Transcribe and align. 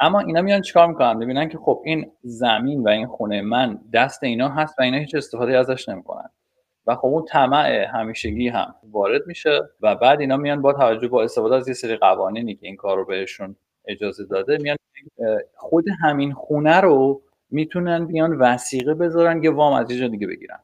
اما 0.00 0.20
اینا 0.20 0.42
میان 0.42 0.60
چیکار 0.60 0.86
می‌کنن؟ 0.86 1.16
می‌بینن 1.16 1.48
که 1.48 1.58
خب 1.58 1.82
این 1.84 2.12
زمین 2.22 2.82
و 2.82 2.88
این 2.88 3.06
خونه 3.06 3.42
من 3.42 3.78
دست 3.92 4.24
اینا 4.24 4.48
هست 4.48 4.78
و 4.78 4.82
اینا 4.82 4.98
هیچ 4.98 5.14
استفاده 5.14 5.58
ازش 5.58 5.88
نمی‌کنن. 5.88 6.30
و 6.86 6.94
خب 6.94 7.06
اون 7.06 7.24
طمع 7.24 7.86
همیشگی 7.94 8.48
هم 8.48 8.74
وارد 8.90 9.26
میشه 9.26 9.60
و 9.80 9.94
بعد 9.94 10.20
اینا 10.20 10.36
میان 10.36 10.62
با 10.62 10.72
توجه 10.72 11.08
با 11.08 11.22
استفاده 11.22 11.54
از 11.56 11.68
یه 11.68 11.74
سری 11.74 11.96
قوانینی 11.96 12.54
که 12.54 12.66
این 12.66 12.76
کار 12.76 12.96
رو 12.96 13.04
بهشون 13.04 13.56
اجازه 13.88 14.24
داده 14.24 14.58
میان 14.58 14.76
خود 15.56 15.84
همین 16.02 16.32
خونه 16.32 16.80
رو 16.80 17.22
می‌تونن 17.50 18.06
بیان 18.06 18.32
وسیقه 18.32 18.94
بذارن 18.94 19.42
که 19.42 19.50
وام 19.50 19.72
از 19.72 19.90
یه 19.90 20.08
دیگه 20.08 20.26
بگیرن. 20.26 20.58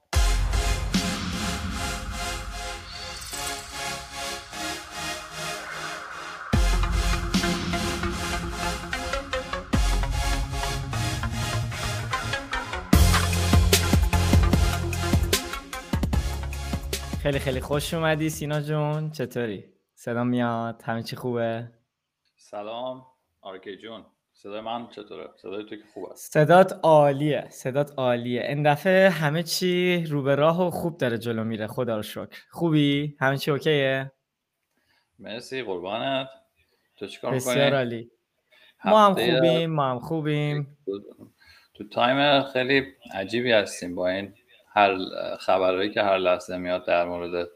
خیلی 17.35 17.45
خیلی 17.45 17.61
خوش 17.61 17.95
اومدی 17.95 18.31
سینا 18.31 18.61
جون. 18.61 19.11
چطوری؟ 19.11 19.65
صدا 19.95 20.25
میاد؟ 20.25 20.83
همه 20.85 21.03
چی 21.03 21.17
خوبه؟ 21.17 21.71
سلام. 22.37 23.07
آرکی 23.41 23.77
جون. 23.77 24.05
صدای 24.33 24.61
من 24.61 24.89
چطوره؟ 24.89 25.29
صدای 25.43 25.65
تو 25.65 25.77
که 25.77 25.83
خوبه 25.95 26.15
صدات 26.15 26.81
عالیه 26.83 27.47
صدات 27.51 27.93
عالیه. 27.97 28.43
این 28.43 28.73
دفعه 28.73 29.11
همه 29.11 29.43
چی 29.43 30.05
رو 30.07 30.23
به 30.23 30.35
راه 30.35 30.67
و 30.67 30.71
خوب 30.71 30.99
داره 30.99 31.19
جلو 31.19 31.45
میره. 31.45 31.67
خدا 31.67 31.97
رو 31.97 32.03
شکر. 32.03 32.43
خوبی؟ 32.51 33.17
همه 33.21 33.39
چی 33.39 33.51
OK 33.51 33.82
ه؟ 33.82 34.13
مرسی. 35.19 35.63
قربانت. 35.63 36.29
تو 36.97 37.07
چیکار 37.07 37.35
بسیار 37.35 37.75
عالی. 37.75 38.11
ما 38.85 39.07
هم 39.07 39.15
خوبیم 39.15 39.71
ما 39.71 39.91
هم 39.91 39.99
خوبیم. 39.99 40.77
تو 41.75 41.89
time 41.89 42.43
خیلی 42.43 42.87
عجیبی 43.15 43.53
هستیم 43.53 43.95
با 43.95 44.09
این 44.09 44.35
هر 44.75 44.97
خبرهایی 45.37 45.91
که 45.91 46.03
هر 46.03 46.19
لحظه 46.19 46.57
میاد 46.57 46.87
در 46.87 47.05
مورد 47.05 47.49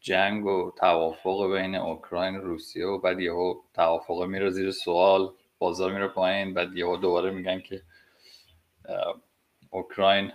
جنگ 0.00 0.46
و 0.46 0.72
توافق 0.78 1.52
بین 1.52 1.74
اوکراین 1.74 2.36
و 2.36 2.40
روسیه 2.40 2.86
و 2.86 2.98
بعد 2.98 3.20
یهو 3.20 3.54
توافق 3.74 4.22
میره 4.22 4.50
زیر 4.50 4.70
سوال 4.70 5.32
بازار 5.58 5.92
میره 5.92 6.08
پایین 6.08 6.54
بعد 6.54 6.76
یهو 6.76 6.96
دوباره 6.96 7.30
میگن 7.30 7.60
که 7.60 7.82
اوکراین 9.70 10.32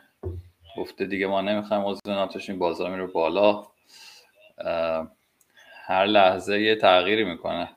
گفته 0.78 1.06
دیگه 1.06 1.28
ما 1.28 1.42
نمی‌خوایم 1.42 1.86
عضو 1.86 2.00
ناتوشیم 2.06 2.60
بازار 2.60 2.90
میره 2.90 3.08
بالا. 3.08 3.68
هر 5.86 6.06
لحظه 6.06 6.62
یه 6.62 6.76
تغییری 6.76 7.24
می‌کنه. 7.24 7.70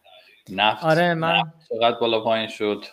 نفت 0.51 0.85
آره 0.85 1.15
من 1.15 1.43
چقدر 1.69 1.99
بالا 1.99 2.21
پایین 2.21 2.49
شد؟ 2.49 2.85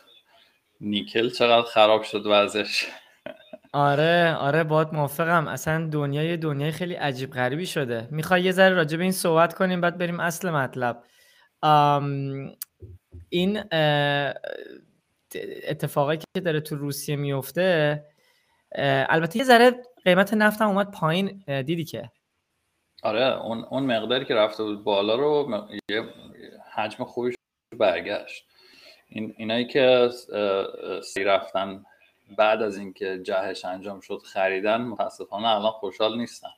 نیکل 0.81 1.29
چقدر 1.29 1.67
خراب 1.67 2.03
شد 2.03 2.23
وضعش؟ 2.25 2.85
آره 3.73 4.35
آره 4.35 4.63
باید 4.63 4.93
موافقم. 4.93 5.47
اصلا 5.47 5.89
دنیای 5.91 6.37
دنیای 6.37 6.71
خیلی 6.71 6.93
عجیب 6.93 7.31
غریبی 7.31 7.65
شده. 7.65 8.07
می‌خوای 8.11 8.41
یه 8.41 8.51
ذره 8.51 8.75
راجع 8.75 8.97
به 8.97 9.03
این 9.03 9.11
صحبت 9.11 9.53
کنیم 9.53 9.81
بعد 9.81 9.97
بریم 9.97 10.19
اصل 10.19 10.49
مطلب. 10.49 11.03
این 13.29 13.63
اتفاقی 15.67 16.17
که 16.17 16.41
داره 16.41 16.61
تو 16.61 16.75
روسیه 16.75 17.15
میفته 17.15 18.03
البته 19.09 19.39
یه 19.39 19.45
ذره 19.45 19.71
قیمت 20.03 20.33
نفت 20.33 20.61
هم 20.61 20.67
اومد 20.67 20.91
پایین. 20.91 21.43
دیدی 21.47 21.83
که؟ 21.83 22.11
آره 23.03 23.45
اون, 23.45 23.65
اون 23.69 23.83
مقداری 23.83 24.25
که 24.25 24.35
رفته 24.35 24.63
بود 24.63 24.83
بالا 24.83 25.15
رو 25.15 25.67
یه 25.91 26.03
حجم 26.75 27.03
خوبی 27.03 27.35
برگشت. 27.77 28.45
این 29.07 29.33
اینایی 29.37 29.67
که 29.67 30.09
سی 31.03 31.23
رفتن 31.23 31.83
بعد 32.37 32.61
از 32.61 32.77
اینکه 32.77 33.19
جهش 33.23 33.65
انجام 33.65 33.99
شد 33.99 34.21
خریدن 34.25 34.81
متاسفانه 34.81 35.47
الان 35.47 35.71
خوشحال 35.71 36.17
نیستن 36.17 36.49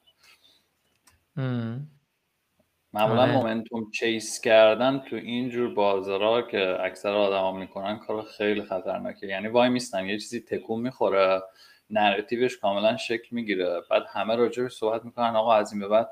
معمولا 2.93 3.21
آره. 3.21 3.31
مومنتوم 3.31 3.91
چیس 3.91 4.41
کردن 4.41 4.99
تو 4.99 5.15
اینجور 5.15 5.73
بازارها 5.73 6.41
که 6.41 6.77
اکثر 6.79 7.13
آدما 7.13 7.51
می‌کنن 7.51 7.99
کار 7.99 8.23
خیلی 8.23 8.61
خطرناکه 8.61 9.27
یعنی 9.27 9.47
وای 9.47 9.69
میستن 9.69 10.05
یه 10.05 10.19
چیزی 10.19 10.39
تکون 10.41 10.81
می‌خوره 10.81 11.41
نراتیوش 11.89 12.57
کاملا 12.57 12.97
شکل 12.97 13.27
می‌گیره. 13.31 13.81
بعد 13.89 14.03
همه 14.09 14.35
راجع 14.35 14.67
صحبت 14.67 15.05
می‌کنن 15.05 15.35
آقا 15.35 15.53
از 15.53 15.71
این 15.71 15.81
به 15.81 15.87
بعد 15.87 16.09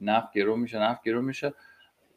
نفت 0.00 0.32
گرو 0.32 0.56
میشه 0.56 0.78
نفت 0.78 1.02
گرو 1.04 1.22
میشه. 1.22 1.54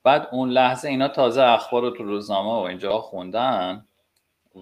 بعد 0.03 0.27
اون 0.31 0.49
لحظه 0.49 0.89
اینا 0.89 1.07
تازه 1.07 1.41
اخبار 1.41 1.81
رو 1.81 1.89
تو 1.89 2.03
روزنامه 2.03 2.49
و 2.49 2.65
اینجا 2.65 2.97
خوندن. 2.97 3.85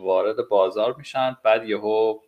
وارد 0.02 0.50
بازار 0.50 0.96
میشن 0.98 1.38
بعد 1.44 1.70
یهو 1.70 2.20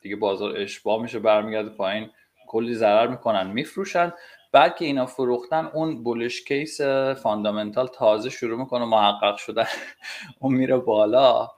دیگه 0.00 0.16
بازار 0.16 0.56
اشباه 0.56 1.02
میشه 1.02 1.18
برمیگرده 1.18 1.70
پایین 1.70 2.10
کلی 2.46 2.74
ضرر 2.74 3.06
می‌کنن 3.06 3.46
میفروشن. 3.46 4.12
بعد 4.52 4.76
که 4.76 4.84
اینا 4.84 5.06
فروختن 5.06 5.66
اون 5.66 6.02
bullish 6.02 6.44
case 6.44 6.80
fundamental 7.22 7.86
تازه 7.86 8.30
شروع 8.30 8.58
می‌کنه 8.58 8.84
محقق 8.84 9.36
شدن. 9.36 9.66
اون 10.40 10.54
میره 10.54 10.76
بالا 10.76 11.48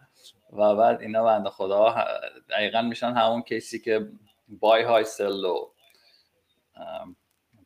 و 0.53 0.75
بعد 0.77 1.01
اینا 1.01 1.25
بنده 1.25 1.51
خدا 1.51 1.95
دقیقا 2.51 2.83
میشن 2.83 3.13
همون 3.13 3.43
case 3.43 3.72
ی 3.72 3.79
که 3.79 4.09
بای 4.49 4.83
های 4.83 5.05
سلو 5.05 5.69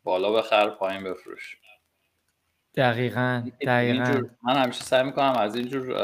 بالا 0.05 0.33
بخر 0.33 0.71
پایین 0.71 1.05
بفروش. 1.05 1.57
دقیقا 2.77 3.51
دقیقا. 3.61 4.21
من 4.43 4.57
همیشه 4.57 4.85
سعی 4.85 5.03
می‌کنم 5.05 5.37
از 5.39 5.57
اینجور 5.57 5.95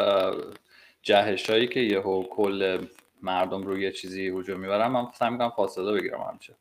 جهش 1.06 1.50
هایی 1.50 1.67
که 1.67 1.81
یهو 1.81 2.22
کل 2.22 2.87
مردم 3.22 3.62
رو 3.62 3.78
یه 3.78 3.93
چیزی 3.93 4.28
هجوم 4.28 4.61
می‌برم 4.61 4.93
من 4.93 5.06
سعی 5.15 5.31
می‌کنم 5.31 5.50
فاصله 5.50 5.93
بگیرم 5.93 6.21
همیشه 6.31 6.55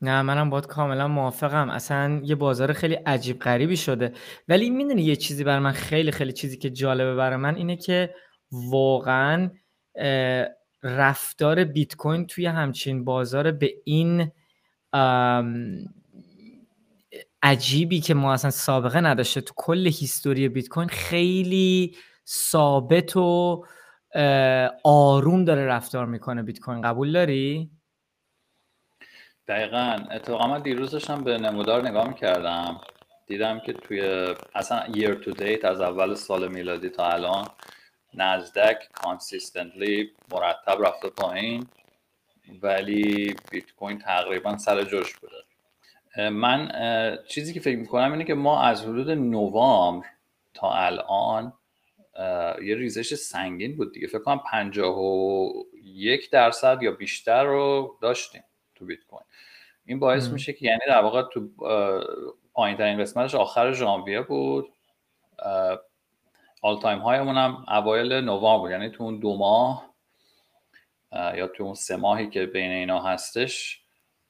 نه 0.00 0.22
منم 0.22 0.50
باید 0.50 0.66
کاملا 0.66 1.08
موافقم. 1.08 1.70
اصلا 1.70 2.20
یه 2.24 2.34
بازار 2.34 2.72
خیلی 2.72 2.94
عجیب 2.94 3.38
غریبی 3.38 3.76
شده. 3.76 4.12
ولی 4.48 4.70
می‌دونی 4.70 5.02
یه 5.02 5.16
چیزی 5.16 5.44
بر 5.44 5.58
من 5.58 5.72
خیلی 5.72 6.10
خیلی 6.10 6.32
چیزی 6.32 6.56
که 6.56 6.70
جالبه 6.70 7.14
برای 7.14 7.36
من 7.36 7.54
اینه 7.54 7.76
که 7.76 8.14
واقعا 8.52 9.50
رفتار 10.82 11.64
بیت 11.64 11.96
کوین 11.96 12.26
توی 12.26 12.46
همچین 12.46 13.04
بازار 13.04 13.50
به 13.50 13.74
این 13.84 14.32
عجیبی 17.42 18.00
که 18.00 18.14
ما 18.14 18.32
اصلا 18.32 18.50
سابقه 18.50 19.00
نداشته 19.00 19.40
تو 19.40 19.54
کل 19.56 19.86
هیستوری 19.86 20.48
بیت 20.48 20.68
کوین 20.68 20.88
خیلی 20.88 21.96
ثابت 22.26 23.16
و 23.16 23.64
آروم 24.84 25.44
داره 25.44 25.66
رفتار 25.66 26.06
می‌کنه 26.06 26.42
بیت 26.42 26.60
کوین. 26.60 26.82
قبول 26.82 27.12
داری؟ 27.12 27.70
دقیقا. 29.48 29.98
اتفاقا 30.10 30.46
من 30.46 30.62
دیروز 30.62 30.90
داشتم 30.90 31.24
به 31.24 31.38
نمودار 31.38 31.88
نگاه 31.88 32.08
می‌کردم. 32.08 32.80
دیدم 33.26 33.60
که 33.60 33.72
توی 33.72 34.34
اصلا 34.54 34.84
year 34.92 35.24
to 35.24 35.30
date 35.30 35.64
از 35.64 35.80
اول 35.80 36.14
سال 36.14 36.48
میلادی 36.48 36.88
تا 36.88 37.08
الان 37.08 37.48
نزدک 38.14 38.88
کانسیستنتلی 38.92 40.10
مرتب 40.32 40.86
رفته 40.86 41.08
پایین 41.08 41.66
ولی 42.62 43.36
بیت 43.50 43.72
کوین 43.72 43.98
تقریبا 43.98 44.56
سر 44.56 44.84
جوش 44.84 45.14
بوده. 45.16 46.30
من 46.30 46.72
چیزی 47.28 47.54
که 47.54 47.60
فکر 47.60 47.78
می‌کنم 47.78 48.12
اینه 48.12 48.24
که 48.24 48.34
ما 48.34 48.62
از 48.62 48.82
حدود 48.82 49.10
نوامبر 49.10 50.06
تا 50.54 50.72
الان 50.72 51.52
یه 52.62 52.74
ریزش 52.74 53.14
سنگین 53.14 53.76
بود 53.76 53.92
دیگه. 53.92 54.06
فکر 54.06 54.18
کنم 54.18 54.40
51 54.50 56.30
درصد 56.30 56.82
یا 56.82 56.90
بیشتر 56.90 57.44
رو 57.44 57.98
داشتیم 58.00 58.44
تو 58.74 58.84
بیت 58.84 59.04
کوین. 59.04 59.24
این 59.86 59.98
باعث 59.98 60.28
میشه 60.28 60.52
که 60.52 60.66
یعنی 60.66 60.80
در 60.88 61.02
واقع 61.02 61.22
تو 61.22 61.48
پایین 62.52 62.76
ترین 62.76 63.00
قسمتش 63.00 63.34
آخر 63.34 63.72
ژانویه 63.72 64.20
بود. 64.20 64.72
all 66.62 66.80
time 66.80 66.98
high 66.98 67.20
مون 67.20 67.36
هم 67.36 67.64
اوایل 67.68 68.12
نوامبر 68.12 68.62
بود. 68.62 68.70
یعنی 68.70 68.90
تو 68.90 69.04
اون 69.04 69.18
دو 69.18 69.36
ماه 69.36 69.94
یا 71.12 71.46
تو 71.46 71.64
اون 71.64 71.74
سه 71.74 71.96
ماهی 71.96 72.30
که 72.30 72.46
بین 72.46 72.70
اینا 72.70 73.02
هستش 73.02 73.82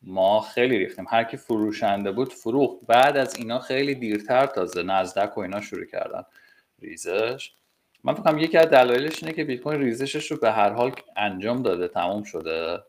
ما 0.02 0.40
خیلی 0.40 0.78
ریختیم. 0.78 1.06
هر 1.08 1.24
کی 1.24 1.36
فروشنده 1.36 2.12
بود 2.12 2.32
فروخت. 2.32 2.76
بعد 2.86 3.16
از 3.16 3.36
اینا 3.36 3.58
خیلی 3.58 3.94
دیرتر 3.94 4.46
تازه 4.46 4.82
نزدک 4.82 5.38
و 5.38 5.40
اینا 5.40 5.60
شروع 5.60 5.84
کردن 5.84 6.22
ریزش. 6.78 7.52
من 8.04 8.14
فکرم 8.14 8.38
یکی 8.38 8.58
از 8.58 8.66
دلایلش 8.66 9.22
اینه 9.22 9.34
که 9.34 9.44
بیت 9.44 9.60
کوین 9.60 9.80
ریزشش 9.80 10.30
رو 10.30 10.36
به 10.36 10.52
هر 10.52 10.70
حال 10.70 10.92
انجام 11.16 11.62
داده 11.62 11.88
تموم 11.88 12.22
شده. 12.22 12.82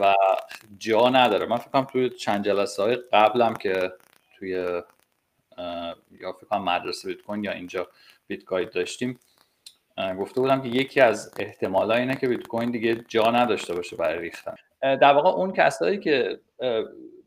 و 0.00 0.14
جا 0.78 1.08
نداره. 1.08 1.46
من 1.46 1.56
فکرم 1.56 1.84
توی 1.84 2.10
چند 2.10 2.44
جلسه 2.44 2.82
های 2.82 2.96
قبلم 2.96 3.54
که 3.54 3.92
توی 4.38 4.50
یا 4.50 6.32
فکر 6.32 6.46
کنم 6.50 6.64
مدرسه 6.64 7.08
بیت 7.08 7.22
کوین 7.22 7.44
یا 7.44 7.52
اینجا 7.52 7.88
بیت 8.26 8.44
کوین 8.44 8.68
داشتیم 8.74 9.18
گفته 10.18 10.40
بودم 10.40 10.62
که 10.62 10.68
یکی 10.68 11.00
از 11.00 11.34
احتمالا 11.38 11.94
اینه 11.94 12.16
که 12.16 12.28
بیت 12.28 12.46
کوین 12.46 12.70
دیگه 12.70 12.94
جا 13.08 13.30
نداشته 13.30 13.74
باشه 13.74 13.96
برای 13.96 14.18
ریختن. 14.18 14.54
در 14.82 15.12
واقع 15.12 15.28
اون 15.28 15.52
کسایی 15.52 15.98
که 15.98 16.40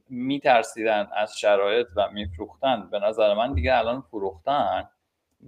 میترسیدن 0.10 1.08
از 1.16 1.40
شرایط 1.40 1.88
و 1.96 2.10
میفروختن 2.12 2.90
به 2.92 3.00
نظر 3.00 3.34
من 3.34 3.54
دیگه 3.54 3.78
الان 3.78 4.02
فروختن 4.02 4.90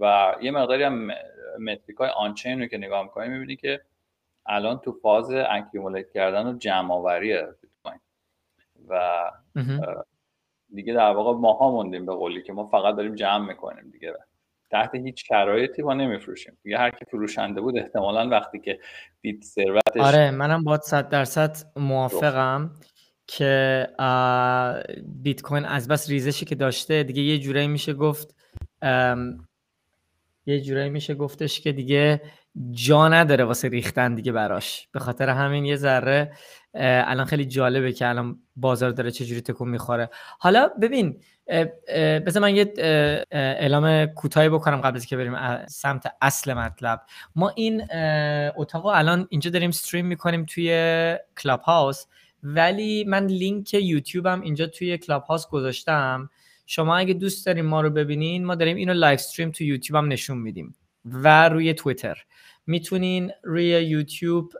و 0.00 0.34
یه 0.42 0.50
مقداری 0.50 0.82
هم 0.82 1.10
metric 1.60 1.96
های 1.96 2.08
on-chain 2.08 2.60
رو 2.60 2.66
که 2.66 2.78
نگاه 2.78 3.02
می‌کنی 3.02 3.28
می‌بینی 3.28 3.56
که 3.56 3.80
الان 4.46 4.78
تو 4.78 4.92
فاز 4.92 5.30
accumulate 5.30 6.10
کردن 6.10 6.46
و 6.46 6.58
جمع 6.58 6.94
آوریه 6.94 7.48
بیت 7.62 7.70
کوین 7.84 8.00
و 8.88 9.20
دیگه 10.74 10.94
در 10.94 11.10
واقع 11.10 11.40
ماها 11.40 11.70
موندیم 11.70 12.06
به 12.06 12.14
قولی 12.14 12.42
که 12.42 12.52
ما 12.52 12.66
فقط 12.66 12.96
داریم 12.96 13.14
جمع 13.14 13.46
می‌کنیم 13.46 13.90
دیگه. 13.90 14.14
تحت 14.70 14.94
هیچ 14.94 15.28
شرایطی 15.28 15.82
ما 15.82 15.94
نمیفروشیم. 15.94 16.58
دیگه 16.62 16.78
هر 16.78 16.90
کی 16.90 17.04
فروشنده 17.04 17.60
بود 17.60 17.78
احتمالا 17.78 18.28
وقتی 18.28 18.58
که 18.58 18.78
دید 19.20 19.42
ثروتش 19.44 20.00
آره 20.00 20.30
منم 20.30 20.64
با 20.64 20.78
100 20.78 21.08
درصد 21.08 21.56
موافقم 21.76 22.70
که 23.26 23.86
بیت 25.22 25.42
کوین 25.42 25.64
از 25.64 25.88
بس 25.88 26.10
ریزشی 26.10 26.44
که 26.44 26.54
داشته 26.54 27.02
دیگه 27.02 27.22
یه 27.22 27.38
جورایی 27.38 27.68
میشه 27.68 27.94
گفت 27.94 28.36
یه 30.48 30.60
جورایی 30.60 30.90
میشه 30.90 31.14
گفتش 31.14 31.60
که 31.60 31.72
دیگه 31.72 32.22
جا 32.70 33.08
نداره 33.08 33.44
واسه 33.44 33.68
ریختن 33.68 34.14
دیگه 34.14 34.32
براش. 34.32 34.88
به 34.92 35.00
خاطر 35.00 35.28
همین 35.28 35.64
یه 35.64 35.76
ذره 35.76 36.32
الان 36.74 37.26
خیلی 37.26 37.44
جالبه 37.44 37.92
که 37.92 38.08
الان 38.08 38.38
بازار 38.56 38.90
داره 38.90 39.10
چجوری 39.10 39.40
تکون 39.40 39.68
می‌خوره. 39.68 40.10
حالا 40.38 40.68
ببین 40.82 41.20
بذار 42.26 42.42
من 42.42 42.56
یه 42.56 42.72
اعلام 43.30 44.06
کوتاهی 44.06 44.48
بکنم 44.48 44.80
قبل 44.80 44.96
از 44.96 45.06
که 45.06 45.16
بریم 45.16 45.66
سمت 45.66 46.12
اصل 46.22 46.54
مطلب. 46.54 47.00
ما 47.36 47.48
این 47.48 47.82
اتاق 48.56 48.86
الان 48.86 49.26
اینجا 49.30 49.50
داریم 49.50 49.68
stream 49.68 50.06
می‌کنیم 50.06 50.44
توی 50.44 51.16
کلاب 51.42 51.60
هاوس 51.60 52.04
ولی 52.42 53.04
من 53.04 53.26
لینک 53.26 53.74
یوتیوبم 53.74 54.40
اینجا 54.40 54.66
توی 54.66 54.98
کلاب 54.98 55.22
هاوس 55.22 55.46
گذاشتم. 55.48 56.30
شما 56.70 56.96
اگه 56.96 57.14
دوست 57.14 57.46
داریم 57.46 57.66
ما 57.66 57.80
رو 57.80 57.90
ببینین 57.90 58.44
ما 58.44 58.54
داریم 58.54 58.76
اینو 58.76 58.94
live 58.94 59.14
stream 59.14 59.50
تو 59.50 59.64
یوتیوب 59.64 59.96
هم 59.96 60.12
نشون 60.12 60.38
میدیم 60.38 60.74
و 61.04 61.48
روی 61.48 61.74
توییتر 61.74 62.18
می‌تونین 62.66 63.30
روی 63.42 63.64
یوتیوب 63.64 64.52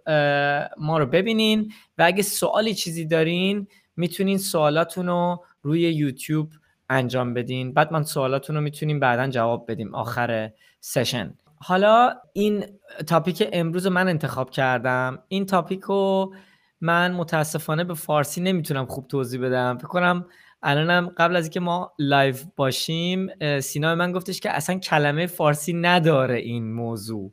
ما 0.78 0.98
رو 0.98 1.06
ببینین 1.06 1.72
و 1.98 2.02
اگه 2.06 2.22
سوالی 2.22 2.74
چیزی 2.74 3.04
دارین 3.06 3.66
می‌تونین 3.96 4.38
سوالاتون 4.38 5.06
رو 5.06 5.44
روی 5.62 5.80
یوتیوب 5.80 6.52
انجام 6.90 7.34
بدین. 7.34 7.72
بعد 7.72 7.92
من 7.92 8.02
سوالاتون 8.02 8.56
رو 8.56 8.62
می‌تونیم 8.62 9.00
بعدا 9.00 9.28
جواب 9.28 9.70
بدیم 9.70 9.94
آخر 9.94 10.52
session 10.80 11.34
حالا 11.56 12.14
این 12.32 12.64
topic 13.06 13.48
امروز 13.52 13.86
من 13.86 14.08
انتخاب 14.08 14.50
کردم. 14.50 15.18
این 15.28 15.46
topic 15.46 15.80
رو 15.80 16.34
من 16.80 17.12
متاسفانه 17.12 17.84
به 17.84 17.94
فارسی 17.94 18.40
نمی‌تونم 18.40 18.86
خوب 18.86 19.08
توضیح 19.08 19.40
بدم. 19.40 19.78
فکر 19.78 19.88
کنم 19.88 20.26
الانم 20.62 21.12
قبل 21.16 21.36
از 21.36 21.44
اینکه 21.44 21.60
ما 21.60 21.92
live 21.98 22.34
باشیم 22.56 23.28
سینا 23.60 23.94
من 23.94 24.12
گفتش 24.12 24.40
که 24.40 24.50
اصلا 24.50 24.78
کلمه 24.78 25.26
فارسی 25.26 25.72
نداره 25.72 26.38
این 26.38 26.72
موضوع. 26.72 27.32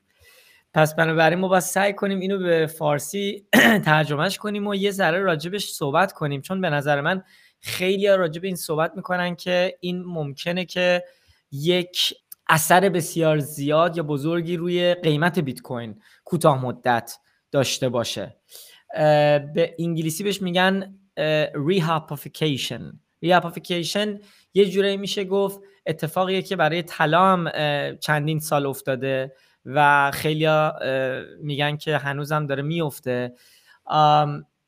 پس 0.73 0.95
بنابراین 0.95 1.39
ما 1.39 1.47
باید 1.47 1.63
سعی 1.63 1.93
کنیم 1.93 2.19
اینو 2.19 2.37
به 2.37 2.67
فارسی 2.67 3.45
ترجمهش 3.85 4.37
کنیم 4.37 4.67
و 4.67 4.75
یه 4.75 4.91
ذره 4.91 5.19
راجبش 5.19 5.69
صحبت 5.71 6.13
کنیم. 6.13 6.41
چون 6.41 6.61
به 6.61 6.69
نظر 6.69 7.01
من 7.01 7.23
خیلی 7.59 8.07
راجب 8.07 8.43
این 8.43 8.55
صحبت 8.55 8.91
می‌کنن 8.95 9.35
که 9.35 9.77
این 9.79 10.03
ممکنه 10.03 10.65
که 10.65 11.03
یک 11.51 12.13
اثر 12.49 12.89
بسیار 12.89 13.39
زیاد 13.39 13.97
یا 13.97 14.03
بزرگی 14.03 14.57
روی 14.57 14.93
قیمت 14.93 15.39
بیت 15.39 15.61
کوین 15.61 16.01
کوتاه 16.23 16.65
مدت 16.65 17.17
داشته 17.51 17.89
باشه. 17.89 18.37
به 19.53 19.75
انگلیسی 19.79 20.23
بهش 20.23 20.41
میگن 20.41 20.99
rehypothecation 23.21 24.19
یه 24.53 24.65
جورایی 24.69 24.97
میشه 24.97 25.23
گفت 25.23 25.59
اتفاقیه 25.85 26.41
که 26.41 26.55
برای 26.55 26.83
طلا 26.83 27.45
چندین 27.99 28.39
سال 28.39 28.65
افتاده 28.65 29.33
و 29.65 30.11
خیلی 30.13 30.47
میگن 31.41 31.77
که 31.77 31.97
هنوزم 31.97 32.45
داره 32.45 32.63
میفته. 32.63 33.33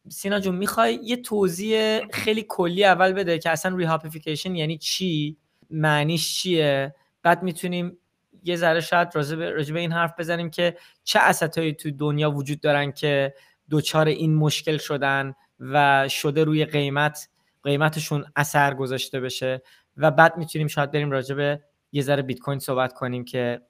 سینا 0.09 0.39
جون 0.39 0.55
می‌خوای 0.55 0.99
یه 1.03 1.17
توضیح 1.17 2.07
خیلی 2.07 2.45
کلی 2.47 2.83
اول 2.83 3.13
بده 3.13 3.39
که 3.39 3.49
اصلا 3.49 3.75
rehypothecation 3.75 4.55
یعنی 4.55 4.77
چی؟ 4.77 5.37
معنیش 5.69 6.41
چیه؟ 6.41 6.95
بعد 7.23 7.43
می‌تونیم 7.43 7.97
یه 8.43 8.55
ذره 8.55 8.81
شاید 8.81 9.15
راجع 9.15 9.73
به 9.73 9.79
این 9.79 9.91
حرف 9.91 10.13
بزنیم 10.19 10.49
که 10.49 10.77
چه 11.03 11.19
asset 11.19 11.53
هایی 11.53 11.73
تو 11.73 11.91
دنیا 11.91 12.31
وجود 12.31 12.61
دارن 12.61 12.91
که 12.91 13.33
دچار 13.69 14.07
این 14.07 14.35
مشکل 14.35 14.77
شدن 14.77 15.33
و 15.59 16.09
شده 16.09 16.43
روی 16.43 16.65
قیمت 16.65 17.29
قیمتشون 17.67 18.25
اثر 18.35 18.73
گذاشته 18.73 19.19
بشه 19.19 19.61
و 19.97 20.11
بعد 20.11 20.37
می‌تونیم 20.37 20.67
شاید 20.67 20.91
بریم 20.91 21.11
راجع 21.11 21.35
به 21.35 21.61
یه 21.91 22.01
ذره 22.01 22.21
بیت 22.21 22.39
کوین 22.39 22.59
صحبت 22.59 22.93
کنیم 22.93 23.25
که 23.25 23.61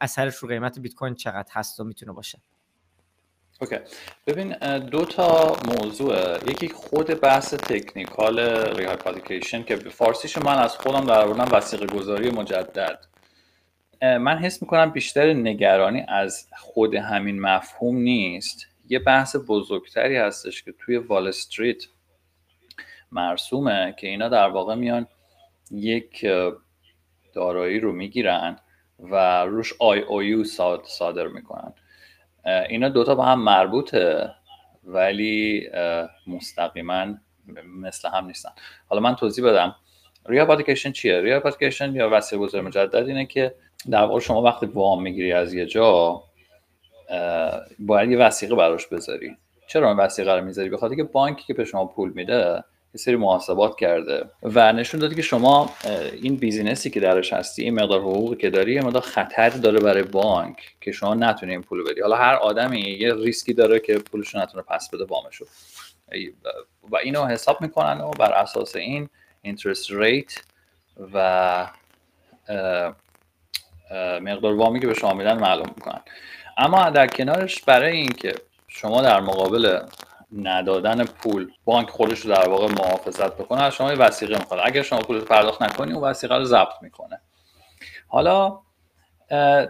اثرش 0.00 0.36
رو 0.36 0.48
قیمت 0.48 0.78
بیت 0.78 0.94
کوین 0.94 1.14
چقدر 1.14 1.48
هست 1.52 1.80
و 1.80 1.84
می‌تونه 1.84 2.12
باشه. 2.12 2.38
okay. 3.60 3.76
ببین 4.26 4.78
دو 4.78 5.04
تا 5.04 5.56
موضوع 5.66 6.38
یکی 6.50 6.68
خود 6.68 7.06
بحث 7.06 7.54
technical 7.54 8.40
rehypothecation 8.76 9.62
که 9.62 9.76
به 9.76 9.90
فارسیش 9.90 10.38
من 10.38 10.58
از 10.58 10.76
خودم 10.76 11.04
در 11.04 11.20
آوردم 11.20 11.56
وثیقه 11.56 11.86
گذاری 11.86 12.30
مجدد. 12.30 13.06
من 14.02 14.38
حس 14.38 14.62
می‌کنم 14.62 14.90
بیشتر 14.90 15.32
نگرانی 15.32 16.04
از 16.08 16.48
خود 16.56 16.94
همین 16.94 17.40
مفهوم 17.40 17.96
نیست. 17.96 18.66
یه 18.88 18.98
بحث 18.98 19.36
بزرگتری 19.48 20.16
هستش 20.16 20.62
که 20.62 20.74
توی 20.78 20.96
وال 20.96 21.28
استریت 21.28 21.84
مرسومه 23.12 23.94
که 23.98 24.08
اینا 24.08 24.28
در 24.28 24.48
واقع 24.48 24.74
میان 24.74 25.06
یک 25.70 26.26
دارایی 27.34 27.80
رو 27.80 27.92
می‌گیرن 27.92 28.58
و 28.98 29.44
روش 29.44 29.72
آی 29.78 30.00
او 30.00 30.22
یو 30.22 30.44
صادر 30.84 31.26
می‌کنن. 31.26 31.72
اینا 32.68 32.88
دوتا 32.88 33.14
با 33.14 33.24
هم 33.24 33.40
مربوطه 33.40 34.30
ولی 34.84 35.68
مستقیما 36.26 37.06
مثل 37.66 38.08
هم 38.08 38.26
نیستن. 38.26 38.50
حالا 38.88 39.00
من 39.00 39.16
توضیح 39.16 39.44
بدم. 39.44 39.76
ریابادیکیشن 40.26 40.92
چیه؟ 40.92 41.20
ریابادیکیشن 41.20 41.94
یا 41.94 42.10
وسیله 42.12 42.42
گذاری 42.42 42.66
مجدد 42.66 43.06
اینه 43.08 43.26
که 43.26 43.54
در 43.90 44.02
واقع 44.02 44.20
شما 44.20 44.42
وقتی 44.42 44.66
وام 44.66 45.02
می‌گیری 45.02 45.32
از 45.32 45.54
یه 45.54 45.66
جا 45.66 46.22
باید 47.78 48.10
یه 48.10 48.18
وسیقه 48.18 48.54
براش 48.54 48.86
بذاری. 48.86 49.36
چرا 49.66 49.88
این 49.88 49.96
وثیقه 49.96 50.34
رو 50.34 50.44
می‌ذاری؟ 50.44 50.68
بخاطر 50.68 50.94
که 50.94 51.04
بانکی 51.04 51.44
که 51.44 51.54
به 51.54 51.64
شما 51.64 51.86
پول 51.86 52.12
میده 52.12 52.64
یه 52.94 52.98
سری 52.98 53.16
محاسبات 53.16 53.78
کرده 53.78 54.24
و 54.42 54.72
نشون 54.72 55.00
داده 55.00 55.14
که 55.14 55.22
شما 55.22 55.70
این 56.22 56.36
business 56.36 56.84
ی 56.84 56.90
که 56.90 57.00
درش 57.00 57.32
هستی 57.32 57.62
این 57.62 57.74
مقدار 57.74 58.00
حقوقی 58.00 58.36
که 58.36 58.50
داری 58.50 58.74
یه 58.74 58.82
مقدار 58.82 59.02
خطر 59.02 59.50
داره 59.50 59.80
برای 59.80 60.02
بانک 60.02 60.56
که 60.80 60.92
شما 60.92 61.14
نتونی 61.14 61.52
این 61.52 61.62
پول 61.62 61.84
بدی. 61.84 62.00
حالا 62.00 62.16
هر 62.16 62.34
آدمی 62.34 62.80
یه 62.80 63.14
ریسکی 63.14 63.52
داره 63.52 63.80
که 63.80 63.98
پولش 63.98 64.34
نتونه 64.34 64.62
پس 64.62 64.90
بده 64.90 65.04
وامشو 65.04 65.46
و 66.90 66.96
اینو 66.96 67.26
حساب 67.26 67.60
می‌کنن 67.60 68.00
و 68.00 68.10
بر 68.10 68.32
اساس 68.32 68.76
این 68.76 69.08
interest 69.42 69.90
rate 69.90 70.32
و 71.14 71.66
مقدار 74.20 74.54
وامی 74.54 74.80
که 74.80 74.86
به 74.86 74.94
شما 74.94 75.14
میدن 75.14 75.38
معلوم 75.38 75.72
می‌کنن. 75.76 76.00
اما 76.56 76.90
در 76.90 77.06
کنارش 77.06 77.62
برای 77.62 77.96
اینکه 77.96 78.34
شما 78.68 79.02
در 79.02 79.20
مقابل 79.20 79.78
ندادن 80.36 81.04
پول. 81.04 81.50
بانک 81.64 81.90
خودش 81.90 82.20
رو 82.20 82.34
در 82.34 82.48
واقع 82.48 82.66
محافظت 82.66 83.34
بکنه. 83.36 83.62
از 83.62 83.74
شما 83.74 83.92
یه 83.92 83.98
وسیقه 83.98 84.38
می‌خواد. 84.38 84.60
اگر 84.64 84.82
شما 84.82 84.98
پول 84.98 85.20
پرداخت 85.20 85.62
نکنی 85.62 85.92
اون 85.92 86.04
وسیقه 86.04 86.36
رو 86.36 86.44
ضبط 86.44 86.82
می‌کنه. 86.82 87.20
حالا 88.08 88.60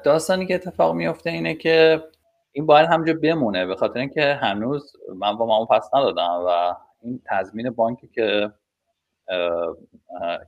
داستانی 0.04 0.46
که 0.46 0.54
اتفاق 0.54 0.94
میفته 0.94 1.30
اینه 1.30 1.54
که 1.54 2.04
این 2.52 2.66
باید 2.66 2.88
همجا 2.88 3.14
بمونه. 3.14 3.66
به 3.66 3.76
خاطر 3.76 3.98
اینکه 3.98 4.34
هنوز 4.34 4.92
من 5.16 5.36
با 5.36 5.56
اون 5.56 5.66
پس 5.66 5.90
ندادم 5.94 6.44
و 6.46 6.74
این 7.02 7.22
تضمین 7.26 7.70
بانکی 7.70 8.08
که 8.08 8.52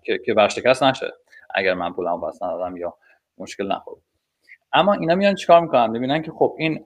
که, 0.02 0.18
که 0.18 0.34
ورشکست 0.34 0.82
نشه. 0.82 1.12
اگر 1.54 1.74
من 1.74 1.92
پولمو 1.92 2.28
پس 2.28 2.42
ندادم 2.42 2.76
یا 2.76 2.94
مشکل 3.38 3.72
نخورد. 3.72 4.00
اما 4.72 4.92
اینا 4.92 5.14
میان 5.14 5.34
چیکار 5.34 5.60
می‌کنن؟ 5.60 5.92
ببینن 5.92 6.22
که 6.22 6.32
خب 6.32 6.56
این 6.58 6.84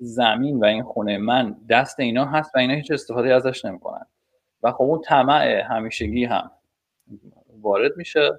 زمین 0.00 0.58
و 0.58 0.64
این 0.64 0.82
خونه 0.82 1.18
من 1.18 1.56
دست 1.68 2.00
اینا 2.00 2.24
هست 2.24 2.54
و 2.54 2.58
اینا 2.58 2.74
هیچ 2.74 2.90
استفاده 2.90 3.34
ازش 3.34 3.64
نمی‌کنن. 3.64 4.06
و 4.62 4.72
خب 4.72 4.82
اون 4.82 5.00
طمع 5.00 5.62
همیشگی 5.70 6.24
هم 6.24 6.50
وارد 7.60 7.96
میشه 7.96 8.30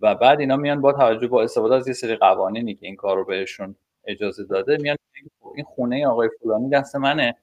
و 0.00 0.14
بعد 0.14 0.40
اینا 0.40 0.56
میان 0.56 0.80
با 0.80 0.92
توجه 0.92 1.28
با 1.28 1.42
استفاده 1.42 1.74
از 1.74 1.88
یه 1.88 1.94
سری 1.94 2.16
قوانینی 2.16 2.74
که 2.74 2.86
این 2.86 2.96
کار 2.96 3.16
رو 3.16 3.24
بهشون 3.24 3.76
اجازه 4.04 4.44
داده 4.44 4.76
میان 4.76 4.96
خب 5.40 5.52
این 5.56 5.64
خونه 5.64 6.06
آقای 6.06 6.28
فلانی 6.42 6.68
دست 6.68 6.96
منه. 6.96 7.36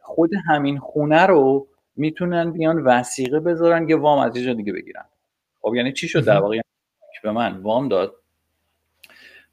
خود 0.00 0.30
همین 0.48 0.78
خونه 0.78 1.26
رو 1.26 1.66
می‌تونن 1.96 2.52
بیان 2.52 2.78
وسیقه 2.78 3.40
بذارن 3.40 3.86
که 3.86 3.96
وام 3.96 4.18
از 4.18 4.36
یه 4.36 4.54
دیگه 4.54 4.72
بگیرن. 4.72 5.04
خب 5.60 5.74
یعنی 5.74 5.92
چی 5.92 6.08
شد 6.08 6.24
در 6.24 6.38
واقع؟ 6.38 6.60
به 7.22 7.32
من 7.32 7.62
وام 7.62 7.88
داد. 7.88 8.14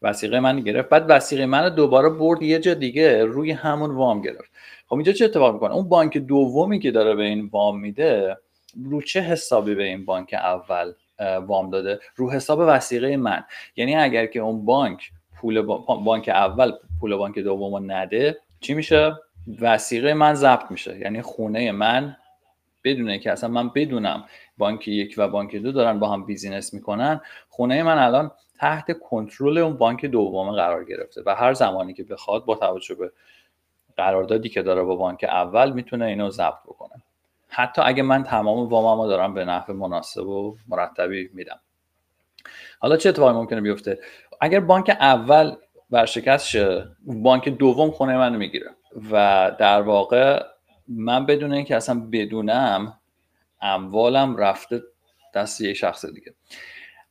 وسیقه 0.01 0.39
من 0.39 0.59
گرفت. 0.59 0.89
بعد 0.89 1.05
وسیقه 1.09 1.45
من 1.45 1.69
دوباره 1.69 2.09
برد 2.09 2.41
یه 2.41 2.59
جا 2.59 2.73
دیگه 2.73 3.25
روی 3.25 3.51
همون 3.51 3.91
وام 3.91 4.21
گرفت. 4.21 4.51
خب 4.87 4.95
اینجا 4.95 5.11
چه 5.11 5.25
اتفاق 5.25 5.53
می‌کنه؟ 5.53 5.73
اون 5.73 5.89
بانک 5.89 6.17
دومی 6.17 6.79
که 6.79 6.91
داره 6.91 7.15
به 7.15 7.23
این 7.23 7.49
وام 7.51 7.79
میده 7.79 8.37
رو 8.85 9.01
چه 9.01 9.21
حسابی 9.21 9.75
به 9.75 9.83
این 9.83 10.05
بانک 10.05 10.33
اول 10.33 10.93
وام 11.47 11.69
داده؟ 11.69 11.99
رو 12.15 12.31
حساب 12.31 12.59
وسیقه 12.61 13.17
من. 13.17 13.43
یعنی 13.75 13.95
اگر 13.95 14.25
که 14.25 14.39
اون 14.39 14.65
بانک 14.65 15.11
پول 15.35 15.61
بانک 16.05 16.29
اول 16.29 16.71
پول 16.99 17.15
بانک 17.15 17.39
دوم 17.39 17.91
نده 17.91 18.37
چی 18.59 18.73
میشه؟ 18.73 19.13
وسیقه 19.61 20.13
من 20.13 20.33
ضبط 20.33 20.71
میشه. 20.71 20.99
یعنی 20.99 21.21
خونه 21.21 21.71
من 21.71 22.15
بدونه 22.83 23.19
که 23.19 23.31
اصلا 23.31 23.49
من 23.49 23.69
بدونم 23.69 24.25
بانک 24.57 24.87
یک 24.87 25.15
و 25.17 25.27
بانک 25.27 25.55
دو 25.55 25.71
دارن 25.71 25.99
با 25.99 26.09
هم 26.09 26.25
بیزینس 26.25 26.73
می‌کنن. 26.73 27.21
خونه 27.49 27.83
من 27.83 27.97
الان 27.97 28.31
تحت 28.59 28.99
کنترل 28.99 29.57
اون 29.57 29.77
بانک 29.77 30.05
دوم 30.05 30.51
قرار 30.51 30.85
گرفته 30.85 31.23
و 31.25 31.35
هر 31.35 31.53
زمانی 31.53 31.93
که 31.93 32.03
بخواد 32.03 32.45
با 32.45 32.55
توجه 32.55 32.95
به 32.95 33.11
قراردادی 33.97 34.49
که 34.49 34.61
داره 34.61 34.83
با 34.83 34.95
بانک 34.95 35.23
اول 35.23 35.71
می‌تونه 35.71 36.05
اینو 36.05 36.29
ضبط 36.29 36.63
بکنه. 36.65 37.03
حتی 37.47 37.81
اگه 37.85 38.03
من 38.03 38.23
تمام 38.23 38.69
واممو 38.69 39.07
دارم 39.07 39.33
به 39.33 39.45
نحو 39.45 39.73
مناسب 39.73 40.27
و 40.27 40.57
مرتبی 40.67 41.29
میدم. 41.33 41.59
حالا 42.79 42.97
چه 42.97 43.09
اتفاقی 43.09 43.33
ممکنه 43.33 43.61
بیفته؟ 43.61 43.99
اگر 44.41 44.59
بانک 44.59 44.89
اول 44.89 45.55
ورشکست 45.91 46.47
شه 46.47 46.87
بانک 47.03 47.49
دوم 47.49 47.91
خونه 47.91 48.17
منو 48.17 48.37
می‌گیره 48.37 48.69
و 49.11 49.51
در 49.59 49.81
واقع 49.81 50.43
من 50.87 51.25
بدون 51.25 51.53
اینکه 51.53 51.75
اصلا 51.75 52.07
بدونم 52.11 52.99
اموالم 53.61 54.37
رفته 54.37 54.81
دست 55.33 55.61
یه 55.61 55.73
شخص 55.73 56.05
دیگه. 56.05 56.33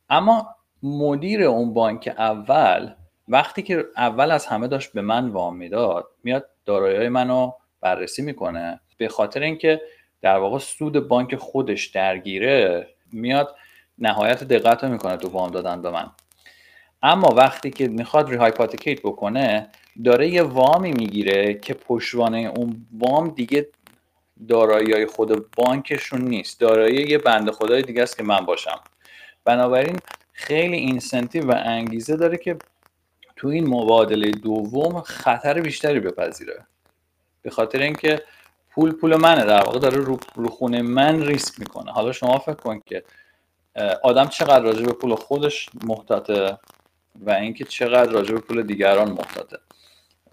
اما 0.09 0.55
مدیر 0.83 1.43
اون 1.43 1.73
بانک 1.73 2.13
اول 2.17 2.93
وقتی 3.27 3.61
که 3.61 3.85
اول 3.97 4.31
از 4.31 4.45
همه 4.45 4.67
داشت 4.67 4.93
به 4.93 5.01
من 5.01 5.29
وام 5.29 5.55
می‌داد 5.55 6.07
میاد 6.23 6.49
دارایی 6.65 7.09
منو 7.09 7.51
بررسی 7.81 8.21
می‌کنه. 8.21 8.79
به 8.97 9.07
خاطر 9.07 9.41
اینکه 9.41 9.81
در 10.21 10.37
واقع 10.37 10.57
سود 10.59 11.07
بانک 11.07 11.35
خودش 11.35 11.87
درگیره 11.87 12.87
میاد 13.11 13.55
نهایت 13.97 14.43
دقت 14.43 14.83
رو 14.83 14.89
می‌کنه 14.89 15.17
تو 15.17 15.29
وام 15.29 15.51
دادن 15.51 15.81
به 15.81 15.91
من. 15.91 16.11
اما 17.03 17.27
وقتی 17.27 17.69
که 17.69 17.87
می‌خواد 17.87 18.29
rehypothecate 18.29 19.01
بکنه 19.01 19.69
داره 20.03 20.27
یه 20.27 20.43
وامی 20.43 20.91
می‌گیره 20.91 21.53
که 21.53 21.73
پشتوانه 21.73 22.37
اون 22.55 22.85
وام 22.91 23.29
دیگه 23.29 23.67
دارایی 24.47 24.93
های 24.93 25.05
خود 25.05 25.51
بانکشون 25.55 26.21
نیست. 26.21 26.59
دارایی 26.59 27.07
یه 27.09 27.17
بنده 27.17 27.51
خدای 27.51 27.81
دیگه 27.81 28.01
است 28.01 28.17
که 28.17 28.23
من 28.23 28.45
باشم. 28.45 28.79
بنابراین 29.45 29.97
خیلی 30.39 30.77
incentive 30.77 31.51
و 31.51 31.53
انگیزه 31.65 32.15
داره 32.15 32.37
که 32.37 32.57
تو 33.35 33.47
این 33.47 33.67
مبادله 33.67 34.31
دوم 34.31 35.01
خطر 35.01 35.61
بیشتری 35.61 35.99
بپذیره. 35.99 36.65
به 37.41 37.49
خاطر 37.49 37.79
اینکه 37.79 38.21
پول 38.69 38.91
پول 38.91 39.15
منه 39.15 39.45
در 39.45 39.63
واقع 39.63 39.79
داره 39.79 39.97
رو, 39.97 40.19
رو 40.35 40.49
خونه 40.49 40.81
من 40.81 41.21
ریسک 41.21 41.59
می‌کنه. 41.59 41.91
حالا 41.91 42.11
شما 42.11 42.39
فکر 42.39 42.53
کن 42.53 42.81
که 42.85 43.03
آدم 44.03 44.27
چقدر 44.27 44.63
راجع 44.63 44.85
به 44.85 44.93
پول 44.93 45.15
خودش 45.15 45.69
محتاطه 45.83 46.57
و 47.15 47.31
اینکه 47.31 47.63
چقدر 47.63 48.11
راجع 48.11 48.33
به 48.33 48.39
پول 48.39 48.63
دیگران 48.63 49.11
محتاطه. 49.11 49.57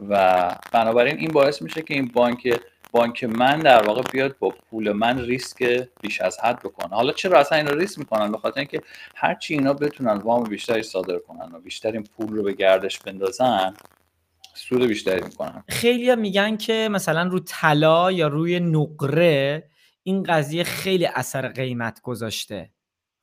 و 0.09 0.55
بنابراین 0.73 1.19
این 1.19 1.31
باعث 1.31 1.63
میشه 1.63 1.83
که 1.83 1.95
این 1.95 2.07
بانک 2.07 2.61
بانک 2.97 3.25
من 3.25 3.59
در 3.59 3.87
واقع 3.87 4.03
بیاد 4.12 4.38
با 4.38 4.49
پول 4.49 4.93
من 4.93 5.19
ریسک 5.19 5.88
بیش 6.00 6.21
از 6.21 6.38
حد 6.41 6.59
بکنه. 6.59 6.95
حالا 6.95 7.12
چرا 7.12 7.41
اصلا 7.41 7.59
اینا 7.59 7.71
ریسک 7.71 7.99
می‌کنن؟ 7.99 8.33
به 8.33 8.38
خاطر 8.38 8.61
اینکه 8.61 8.83
هرچی 9.15 9.55
اینا 9.55 9.73
بتونن 9.73 10.12
وام 10.12 10.45
بیشتری 10.45 10.83
صادر 10.83 11.19
کنن 11.19 11.53
و 11.53 11.61
بیشتر 11.61 12.00
پول 12.00 12.33
رو 12.37 12.43
به 12.43 12.53
گردش 12.53 12.99
بندازن 12.99 13.75
سود 14.55 14.83
بیشتری 14.83 15.23
می‌کنن. 15.23 15.65
خیلی 15.69 16.17
میگن 16.17 16.57
که 16.57 16.88
مثلا 16.93 17.23
رو 17.23 17.41
طلا 17.41 18.12
یا 18.12 18.29
روی 18.29 18.61
نقره 18.61 19.71
این 20.03 20.23
قضیه 20.23 20.65
خیلی 20.65 21.07
اثر 21.07 21.49
قیمت 21.49 22.00
گذاشته. 22.03 22.71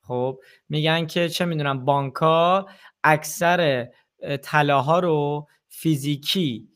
خب 0.02 0.38
میگن 0.68 1.06
که 1.06 1.28
چه 1.28 1.44
می‌دونم 1.44 1.84
بانکا 1.84 2.66
اکثر 3.04 3.88
طلاها 4.42 4.98
رو 4.98 5.46
فیزیکی 5.68 6.68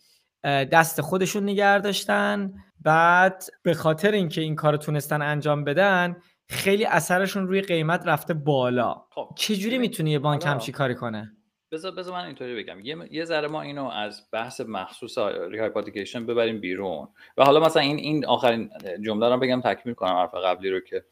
دست 0.44 1.00
خودشون 1.00 1.42
نگه 1.42 1.78
داشتن. 1.78 2.54
بعد 2.88 3.44
به 3.62 3.74
خاطر 3.74 4.10
اینکه 4.10 4.40
این 4.40 4.56
کار 4.56 4.76
تونستن 4.76 5.22
انجام 5.22 5.64
بدن 5.64 6.16
خیلی 6.48 6.84
اثرشون 6.84 7.48
روی 7.48 7.60
قیمت 7.60 8.06
رفته 8.06 8.34
بالا. 8.34 9.04
خب 9.10 9.28
چجوری 9.36 9.78
می‌تونه 9.78 10.10
یه 10.10 10.18
بانک 10.18 10.46
همچی 10.46 10.72
کاری 10.72 10.94
کنه؟ 10.94 11.32
بذار 11.72 11.92
بذار 11.92 12.14
من 12.14 12.24
اینطوری 12.24 12.62
بگم. 12.62 12.80
یه, 12.80 12.96
یه 13.10 13.24
ذره 13.24 13.48
ما 13.48 13.62
اینو 13.62 13.88
از 13.88 14.22
بحث 14.32 14.60
مخصوص 14.60 15.18
ریهایپاتیکیشن 15.50 16.26
ببریم 16.26 16.60
بیرون. 16.60 17.08
و 17.36 17.44
حالا 17.44 17.60
مثلا 17.60 17.82
این 17.82 17.96
این 17.96 18.26
آخرین 18.26 18.70
جمله 19.04 19.28
رو 19.28 19.38
بگم 19.38 19.60
تکمیل 19.60 19.94
کنم 19.94 20.12
حرف 20.12 20.34
قبلی 20.34 20.70
رو 20.70 20.80
که 20.80 21.04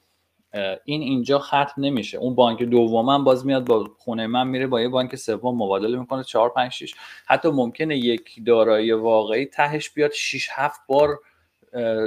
این 0.84 1.02
اینجا 1.02 1.38
ختم 1.38 1.74
نمیشه. 1.78 2.18
اون 2.18 2.34
بانک 2.34 2.62
دوم 2.62 3.24
باز 3.24 3.46
میاد 3.46 3.66
با 3.66 3.84
خونه 3.98 4.26
من 4.26 4.48
میره 4.48 4.66
با 4.66 4.80
یه 4.80 4.88
بانک 4.88 5.16
سوم 5.16 5.54
مبادله 5.54 5.98
می‌کنه 5.98 6.24
4 6.24 6.48
5 6.50 6.72
6 6.72 6.94
حتی 7.26 7.48
ممکنه 7.50 7.96
یک 7.96 8.44
دارایی 8.46 8.92
واقعی 8.92 9.46
تهش 9.46 9.90
بیاد 9.90 10.12
6 10.12 10.48
7 10.52 10.80
بار 10.88 11.18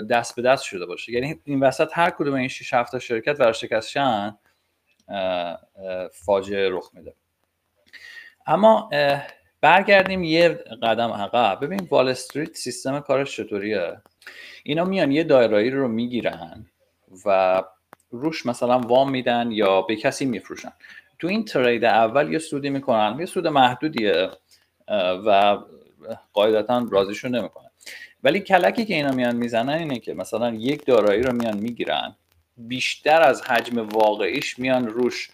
دست 0.10 0.36
به 0.36 0.42
دست 0.42 0.64
شده 0.64 0.86
باشه. 0.86 1.12
یعنی 1.12 1.40
این 1.44 1.60
وسط 1.60 1.90
هر 1.94 2.10
کدوم 2.10 2.34
این 2.34 2.48
6 2.48 2.74
7 2.74 2.92
تا 2.92 3.00
شرکت 3.00 3.40
ورشکستشن 3.40 4.38
فاجعه 6.12 6.70
رخ 6.70 6.92
میده. 6.94 7.14
اما 8.48 8.90
برگردیم 9.62 10.24
یه 10.24 10.50
قدم 10.84 11.12
عقب. 11.12 11.66
ببین 11.66 11.88
وال 11.92 12.10
استریت 12.10 12.56
سیستم 12.56 13.00
کارش 13.00 13.36
چطوریه؟ 13.36 14.02
اینا 14.64 14.86
میان 14.86 15.12
یه 15.12 15.24
دایرایی 15.24 15.70
رو 15.70 15.88
می‌گیرن 15.88 16.66
و 17.26 17.64
روش 18.12 18.46
مثلا 18.46 18.80
وام 18.80 19.12
میدن 19.12 19.52
یا 19.52 19.82
به 19.82 19.96
کسی 19.96 20.26
میفروشن. 20.26 20.72
تو 21.20 21.28
این 21.28 21.46
ترید 21.46 21.86
اول 21.86 22.34
یه 22.34 22.40
سودی 22.40 22.70
می‌کنن. 22.70 23.20
یه 23.20 23.26
سود 23.26 23.48
محدودیه 23.48 24.30
و 25.26 25.58
قاعدتا 26.34 26.88
رازیشون 26.92 27.36
نمی‌کنن. 27.36 27.69
ولی 28.24 28.40
کلکی 28.40 28.86
که 28.86 28.96
اینا 28.96 29.12
میان 29.12 29.36
می‌زنن 29.36 29.70
اینه 29.70 30.00
که 30.00 30.14
مثلا 30.14 30.50
یک 30.50 30.86
دارایی 30.86 31.22
رو 31.22 31.34
میان 31.34 31.58
می‌گیرن 31.58 32.16
بیشتر 32.58 33.22
از 33.22 33.42
حجم 33.42 33.90
واقعیش 33.90 34.60
میان 34.60 34.88
روش 34.88 35.30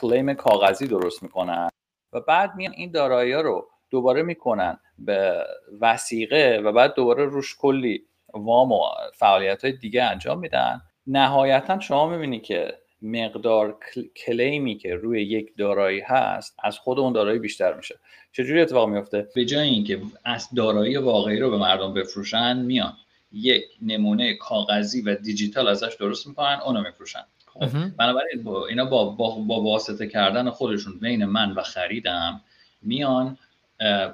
کلیم 0.00 0.34
کاغذی 0.34 0.86
درست 0.86 1.22
می‌کنن 1.22 1.68
و 2.12 2.20
بعد 2.20 2.54
میان 2.54 2.72
این 2.76 2.90
دارایی 2.90 3.32
رو 3.32 3.68
دوباره 3.90 4.22
می‌کنن 4.22 4.78
به 4.98 5.44
وسیقه 5.80 6.62
و 6.64 6.72
بعد 6.72 6.94
دوباره 6.94 7.24
روش 7.24 7.56
کلی 7.58 8.04
وام 8.32 8.72
و 8.72 8.82
فعالیت 9.14 9.64
های 9.64 9.72
دیگه 9.72 10.02
انجام 10.02 10.38
میدن. 10.38 10.82
نهایتا 11.06 11.80
شما 11.80 12.08
می‌بینی 12.08 12.40
که 12.40 12.78
مقدار 13.04 13.78
کلیمی 14.26 14.78
که 14.78 14.94
روی 14.94 15.22
یک 15.22 15.56
دارایی 15.56 16.00
هست 16.00 16.56
از 16.62 16.78
خود 16.78 16.98
اون 16.98 17.12
دارایی 17.12 17.38
بیشتر 17.38 17.74
میشه. 17.74 17.98
چجوری 18.32 18.60
اتفاق 18.60 18.88
میفته؟ 18.88 19.28
به 19.34 19.44
جای 19.44 19.68
اینکه 19.68 20.00
از 20.24 20.48
دارایی 20.56 20.96
واقعی 20.96 21.40
رو 21.40 21.50
به 21.50 21.58
مردم 21.58 21.94
بفروشن 21.94 22.56
میان. 22.56 22.92
یک 23.32 23.64
نمونه 23.82 24.34
کاغذی 24.34 25.02
و 25.02 25.14
دیجیتال 25.14 25.68
ازش 25.68 25.96
درست 26.00 26.26
می‌کنن 26.26 26.58
اونو 26.66 26.82
میفروشن. 26.82 27.24
خب. 27.46 27.66
بنابراین 27.98 28.42
با 28.42 28.66
اینا 28.66 28.84
با, 28.84 29.04
با, 29.04 29.30
با 29.30 29.60
واسطه 29.60 30.06
کردن 30.06 30.50
خودشون 30.50 30.98
بین 31.00 31.24
من 31.24 31.52
و 31.52 31.62
خریدم 31.62 32.40
میان 32.82 33.38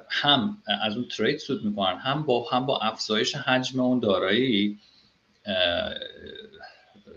هم 0.09 0.57
از 0.81 0.95
اون 0.95 1.07
ترید 1.17 1.37
سود 1.37 1.65
می‌کنن 1.65 1.97
هم 1.97 2.23
با 2.23 2.49
هم 2.49 2.65
با 2.65 2.79
افزایش 2.79 3.35
حجم 3.35 3.79
اون 3.79 3.99
دارایی 3.99 4.79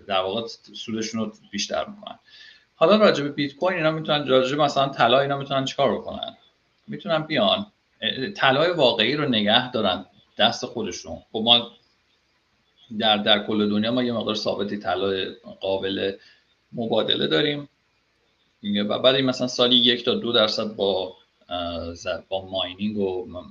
در 0.04 0.20
واقع 0.20 0.46
سودشون 0.74 1.20
رو 1.20 1.32
بیشتر 1.50 1.84
می‌کنن. 1.86 2.18
حالا 2.76 2.96
راجع 2.96 3.22
به 3.22 3.28
بیت 3.28 3.56
کوین 3.56 3.76
اینا 3.76 3.90
می‌تونن 3.90 4.28
راجع 4.28 4.56
مثلا 4.56 4.88
طلا 4.88 5.20
اینا 5.20 5.36
می‌تونن 5.36 5.64
چیکار 5.64 5.94
بکنن؟ 5.98 6.36
می‌تونن 6.86 7.18
بیان 7.18 7.66
طلای 8.36 8.70
واقعی 8.70 9.16
رو 9.16 9.28
نگه 9.28 9.70
دارن 9.70 10.06
دست 10.38 10.66
خودشون. 10.66 11.22
خب 11.32 11.38
ما 11.44 11.70
در 12.98 13.16
در 13.16 13.46
کل 13.46 13.70
دنیا 13.70 13.90
ما 13.90 14.02
یه 14.02 14.12
مقدار 14.12 14.34
ثابتی 14.34 14.78
طلا 14.78 15.24
قابل 15.60 16.16
مبادله 16.72 17.26
داریم. 17.26 17.68
و 18.88 18.98
بعد 18.98 19.16
مثلا 19.16 19.46
سالی 19.46 19.76
یک 19.76 20.04
تا 20.04 20.14
دو 20.14 20.32
درصد 20.32 20.76
با 20.76 21.16
با 22.28 22.46
ماینینگ 22.46 22.98
و 22.98 23.42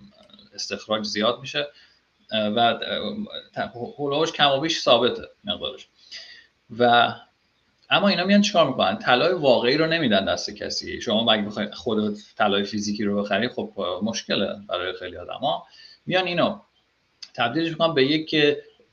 استخراج 0.54 1.04
زیاد 1.04 1.40
میشه. 1.40 1.68
و 2.32 2.80
هولوش 3.98 4.32
کم 4.32 4.50
و 4.50 4.60
بیش 4.60 4.80
ثابته 4.80 5.24
مقدارش. 5.44 5.88
و 6.80 7.14
اما 7.90 8.08
اینا 8.08 8.26
میان 8.26 8.42
چیکار 8.42 8.68
می‌کنن؟ 8.68 8.98
طلای 8.98 9.34
واقعی 9.34 9.78
رو 9.78 9.88
نمیدن 9.88 10.26
دست 10.26 10.56
کسی. 10.56 11.02
شما 11.02 11.34
اگه 11.34 11.42
بخواید 11.42 11.74
خودت 11.74 12.18
طلای 12.38 12.64
فیزیکی 12.64 13.04
رو 13.04 13.22
بخری 13.22 13.48
خب 13.48 13.74
مشکله 14.04 14.56
برای 14.68 14.94
خیلی 14.94 15.18
آدما 15.18 15.68
میان 16.06 16.28
اینو 16.28 16.60
تبدیلش 17.34 17.70
می‌کنن 17.70 17.94
به 17.94 18.06
یک 18.06 18.36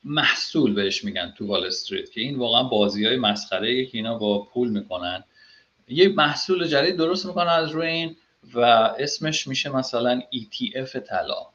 محصول 0.05 0.75
بهش 0.75 1.05
میگن 1.05 1.35
تو 1.39 1.47
وال 1.47 1.67
استریت 1.67 2.11
که 2.11 2.21
این 2.21 2.39
واقعا 2.39 2.63
بازی 2.63 3.07
های 3.07 3.17
مسخره 3.17 3.87
که 3.87 3.99
اینا 3.99 4.19
با 4.19 4.43
پول 4.45 4.69
می‌کنن. 4.69 5.25
یک 5.89 6.17
محصول 6.17 6.67
جدید 6.67 6.97
درست 6.97 7.27
می‌کنن 7.27 7.49
از 7.49 7.71
روی 7.71 7.87
این 7.87 8.17
و 8.55 8.61
اسمش 8.99 9.47
میشه 9.47 9.77
مثلا 9.77 10.21
ETF 10.35 10.99
طلا. 10.99 11.47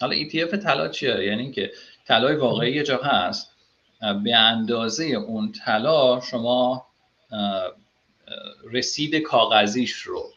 حالا 0.00 0.16
ETF 0.16 0.56
طلا 0.56 0.88
چیه؟ 0.88 1.24
یعنی 1.24 1.52
که 1.52 1.72
طلای 2.04 2.36
واقعی 2.36 2.72
یه 2.72 2.82
جا 2.82 2.96
هست 2.96 3.53
به 4.24 4.36
اندازه 4.36 5.04
اون 5.04 5.52
طلا 5.52 6.20
شما 6.20 6.86
رسید 8.72 9.16
کاغذیش 9.16 9.92
رو 9.92 10.30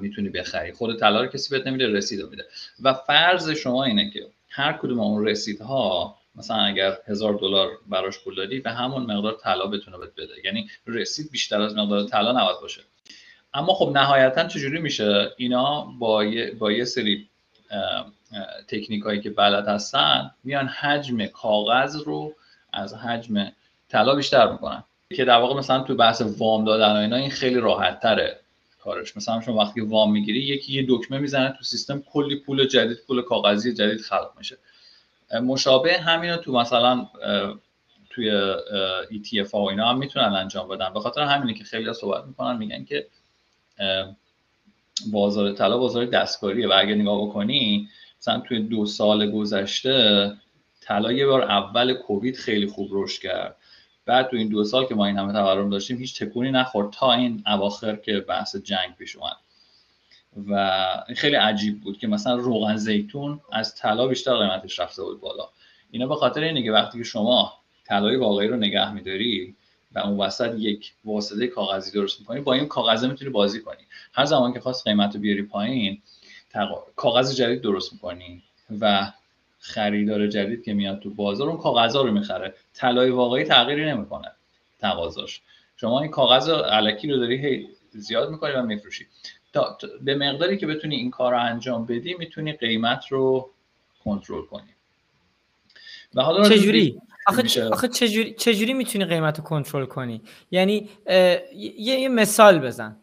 می‌تونی 0.00 0.28
بخری. 0.28 0.72
خود 0.72 0.98
طلا 0.98 1.20
رو 1.20 1.26
کسی 1.26 1.50
بهت 1.50 1.66
نمیده 1.66 1.86
رسید 1.86 2.20
رو 2.20 2.30
میده. 2.30 2.44
و 2.82 2.94
فرض 2.94 3.50
شما 3.50 3.84
اینه 3.84 4.10
که 4.10 4.26
هر 4.48 4.72
کدوم 4.72 5.00
اون 5.00 5.26
رسیدها 5.26 6.16
مثلا 6.34 6.56
اگر 6.56 6.98
هزار 7.06 7.34
دلار 7.34 7.68
براش 7.88 8.18
پول 8.18 8.34
دادی 8.34 8.60
به 8.60 8.70
همون 8.70 9.02
مقدار 9.02 9.38
طلا 9.42 9.66
بتونه 9.66 9.98
بهت 9.98 10.14
بده. 10.16 10.34
یعنی 10.44 10.70
رسید 10.86 11.30
بیشتر 11.30 11.60
از 11.60 11.76
مقدار 11.76 12.04
طلا 12.04 12.32
نباید 12.32 12.60
باشه. 12.60 12.82
اما 13.54 13.74
خب 13.74 13.92
نهایتا 13.94 14.48
چجوری 14.48 14.80
میشه؟ 14.80 15.32
اینا 15.36 15.80
با 15.98 16.24
یه, 16.24 16.50
با 16.50 16.72
یه 16.72 16.84
سری 16.84 17.28
تکنیک 18.68 19.02
هایی 19.02 19.20
که 19.20 19.30
بلد 19.30 19.68
هستن 19.68 20.30
میان 20.44 20.66
حجم 20.66 21.26
کاغذ 21.26 21.96
رو 21.96 22.34
از 22.72 22.94
حجم 22.94 23.52
طلا 23.88 24.14
بیشتر 24.14 24.52
می‌کنن. 24.52 24.84
که 25.16 25.24
در 25.24 25.36
واقع 25.36 25.58
مثلا 25.58 25.80
تو 25.80 25.94
بحث 25.94 26.22
وام 26.38 26.64
دادن 26.64 26.92
و 26.92 26.96
اینا 26.96 27.16
این 27.16 27.30
خیلی 27.30 27.60
راحت 27.60 28.00
تره 28.00 28.40
کارش. 28.80 29.16
مثلا 29.16 29.40
شما 29.40 29.56
وقتی 29.56 29.80
وام 29.80 30.12
می‌گیری 30.12 30.38
یکی 30.38 30.72
یه 30.72 30.86
دکمه 30.88 31.18
می‌زنه 31.18 31.54
تو 31.58 31.64
سیستم 31.64 32.02
کلی 32.12 32.36
پول 32.36 32.66
جدید 32.66 32.98
پول 33.06 33.22
کاغذی 33.22 33.74
جدید 33.74 34.00
خلق 34.00 34.30
میشه. 34.38 34.56
مشابه 35.42 35.98
همین 35.98 36.36
تو 36.36 36.52
مثلا 36.52 37.06
توی 38.10 38.54
ETF 39.10 39.50
ها 39.50 39.60
و 39.60 39.70
اینا 39.70 39.88
هم 39.88 39.98
می‌تونن 39.98 40.24
انجام 40.24 40.68
بدن. 40.68 40.92
به 40.92 41.00
خاطر 41.00 41.20
همینه 41.20 41.58
که 41.58 41.64
خیلی 41.64 41.92
صحبت 41.92 42.24
می‌کنن 42.24 42.56
میگن 42.56 42.84
که 42.84 43.06
بازار 45.12 45.52
طلا 45.52 45.78
بازار 45.78 46.04
دستکاریه. 46.04 46.68
و 46.68 46.72
اگه 46.76 46.94
نگاه 46.94 47.28
بکنی 47.28 47.88
مثلا 48.20 48.40
توی 48.40 48.60
دو 48.62 48.86
سال 48.86 49.30
گذشته 49.30 50.32
طلا 50.90 51.12
یه 51.12 51.26
بار 51.26 51.42
اول 51.42 51.94
کووید 51.94 52.36
خیلی 52.36 52.66
خوب 52.66 52.88
رشد 52.92 53.22
کرد. 53.22 53.56
بعد 54.06 54.28
تو 54.28 54.36
این 54.36 54.48
دو 54.48 54.64
سال 54.64 54.86
که 54.86 54.94
ما 54.94 55.06
این 55.06 55.18
همه 55.18 55.32
تورم 55.32 55.70
داشتیم 55.70 55.98
هیچ 55.98 56.22
تکونی 56.22 56.50
نخورد 56.50 56.90
تا 56.90 57.12
این 57.12 57.42
اواخر 57.46 57.96
که 57.96 58.20
بحث 58.20 58.56
جنگ 58.56 58.96
پیش 58.98 59.16
اومد. 59.16 59.36
و 60.50 60.86
خیلی 61.16 61.36
عجیب 61.36 61.80
بود 61.80 61.98
که 61.98 62.06
مثلا 62.06 62.34
روغن 62.34 62.76
زیتون 62.76 63.40
از 63.52 63.74
طلا 63.74 64.06
بیشتر 64.06 64.36
قیمتش 64.36 64.80
رفته 64.80 65.02
بود 65.02 65.20
بالا. 65.20 65.48
اینا 65.90 66.06
به 66.06 66.14
خاطر 66.14 66.40
اینه 66.40 66.62
که 66.62 66.72
وقتی 66.72 66.98
که 66.98 67.04
شما 67.04 67.52
طلای 67.84 68.16
واقعی 68.16 68.48
رو 68.48 68.56
نگه 68.56 68.92
میداری 68.92 69.54
و 69.92 69.98
اون 69.98 70.20
وسط 70.20 70.54
یک 70.58 70.92
واسطه 71.04 71.46
کاغذی 71.46 71.92
درست 71.92 72.20
می‌کنی 72.20 72.40
با 72.40 72.54
این 72.54 72.68
کاغذه 72.68 73.08
می‌تونی 73.08 73.30
بازی 73.30 73.60
کنی. 73.60 73.82
هر 74.12 74.24
زمان 74.24 74.52
که 74.52 74.60
خواست 74.60 74.88
قیمت 74.88 75.14
رو 75.14 75.20
بیاری 75.20 75.42
پایین 75.42 76.02
کاغذ 76.96 77.36
جدید 77.36 77.60
درست 77.60 77.92
می‌کنی 77.92 78.42
و 78.80 79.12
خریدار 79.60 80.26
جدید 80.26 80.64
که 80.64 80.74
میاد 80.74 81.00
تو 81.00 81.10
بازار 81.10 81.48
اون 81.48 81.58
کاغذها 81.58 82.02
رو 82.02 82.12
می‌خره. 82.12 82.54
طلای 82.74 83.10
واقعی 83.10 83.44
تغییری 83.44 83.84
نمی‌کنه 83.84 84.32
تقاضاش. 84.78 85.42
شما 85.76 86.00
این 86.00 86.10
کاغذ 86.10 86.48
علکی 86.48 87.08
رو 87.08 87.16
داری 87.16 87.36
هی 87.46 87.68
زیاد 87.90 88.30
می‌کنی 88.30 88.52
و 88.52 88.62
میفروشی. 88.62 89.06
تا 89.52 89.78
به 90.02 90.14
مقداری 90.14 90.56
که 90.56 90.66
بتونی 90.66 90.96
این 90.96 91.10
کار 91.10 91.32
رو 91.32 91.40
انجام 91.40 91.86
بدی 91.86 92.14
می‌تونی 92.14 92.52
قیمت 92.52 93.06
رو 93.08 93.50
کنترل 94.04 94.42
کنی. 94.42 94.74
و 96.14 96.22
حالا 96.22 96.48
چجوری؟ 96.48 97.00
آخه, 97.26 97.68
آخه 97.72 97.88
چجوری, 97.88 98.34
چجوری 98.34 98.72
می‌تونی 98.72 99.04
قیمت 99.04 99.38
رو 99.38 99.44
کنترل 99.44 99.86
کنی؟ 99.86 100.22
یعنی 100.50 100.88
یه،, 101.06 101.80
یه 101.80 102.08
مثال 102.08 102.58
بزن. 102.58 102.96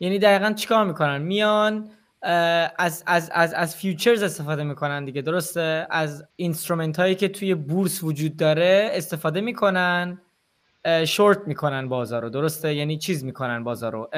یعنی 0.00 0.18
دقیقا 0.18 0.52
چیکار 0.52 0.84
می‌کنن؟ 0.84 1.22
میان 1.22 1.90
از 2.78 3.04
از 3.06 3.30
از 3.34 3.54
از 3.54 3.76
futures 3.76 4.22
استفاده 4.22 4.64
می‌کنن 4.64 5.04
دیگه 5.04 5.22
درسته؟ 5.22 5.86
از 5.90 6.24
instrument 6.36 7.00
هایی 7.00 7.14
که 7.14 7.28
توی 7.28 7.54
بورس 7.54 8.04
وجود 8.04 8.36
داره 8.36 8.90
استفاده 8.92 9.40
می‌کنن 9.40 10.20
شورت 11.06 11.38
می‌کنن 11.46 11.88
بازار 11.88 12.22
رو 12.22 12.30
درسته؟ 12.30 12.74
یعنی 12.74 12.98
چیز 12.98 13.24
می‌کنن 13.24 13.64
بازار 13.64 13.92
رو؟ 13.92 14.08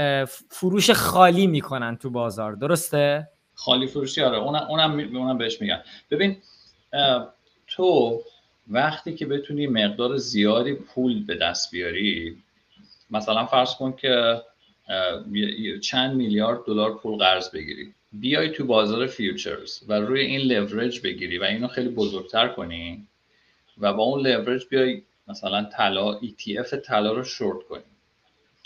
فروش 0.51 0.91
خالی 0.91 1.47
می‌کنن 1.47 1.97
تو 1.97 2.11
بازار 2.11 2.53
درسته؟ 2.53 3.29
خالی 3.55 3.87
فروشی 3.87 4.23
آره. 4.23 4.39
اونم 4.39 4.67
اونم 4.69 5.17
اونم 5.17 5.39
بهش 5.39 5.61
میگن. 5.61 5.83
ببین 6.11 6.37
تو 7.67 8.21
وقتی 8.69 9.15
که 9.15 9.27
بتونی 9.27 9.67
مقدار 9.67 10.17
زیادی 10.17 10.75
پول 10.75 11.25
به 11.25 11.35
دست 11.35 11.71
بیاری 11.71 12.37
مثلا 13.11 13.47
فرض 13.47 13.75
کن 13.75 13.93
که 13.93 14.43
چند 15.83 16.17
میلیارد 16.17 16.65
دلار 16.67 16.99
پول 16.99 17.19
قرض 17.19 17.51
بگیری. 17.51 17.95
بیای 18.13 18.49
تو 18.49 18.65
بازار 18.65 19.07
futures 19.07 19.81
و 19.89 19.93
روی 19.93 20.21
این 20.21 20.41
لورج 20.41 21.01
بگیری 21.01 21.39
و 21.39 21.45
اینو 21.45 21.69
خیلی 21.69 21.89
بزرگتر 21.89 22.49
کنی 22.49 23.07
و 23.79 23.93
با 23.93 24.03
اون 24.03 24.27
لورج 24.27 24.67
بیای 24.71 25.03
مثلا 25.29 25.65
طلا 25.65 26.21
ETF 26.21 26.75
طلا 26.75 27.13
رو 27.13 27.25
شورت 27.25 27.67
کنی. 27.67 27.83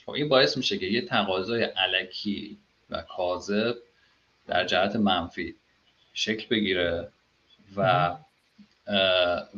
خب 0.06 0.10
این 0.10 0.28
باعث 0.28 0.56
میشه 0.56 0.78
که 0.78 0.86
یه 0.86 1.02
تقاضای 1.02 1.62
الکی 1.62 2.58
و 2.90 3.02
کاذب 3.02 3.76
در 4.46 4.64
جهت 4.64 4.96
منفی 4.96 5.54
شکل 6.12 6.46
بگیره 6.50 7.08
و 7.76 8.16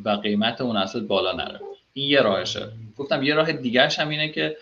و 0.04 0.10
قیمت 0.22 0.60
اون 0.60 0.76
اصل 0.76 1.00
بالا 1.00 1.32
نره. 1.32 1.60
این 1.92 2.10
یه 2.10 2.20
راهشه. 2.20 2.72
گفتم 2.96 3.22
یه 3.22 3.34
راه 3.34 3.52
دیگرش 3.52 3.98
هم 3.98 4.08
اینه 4.08 4.28
که 4.28 4.56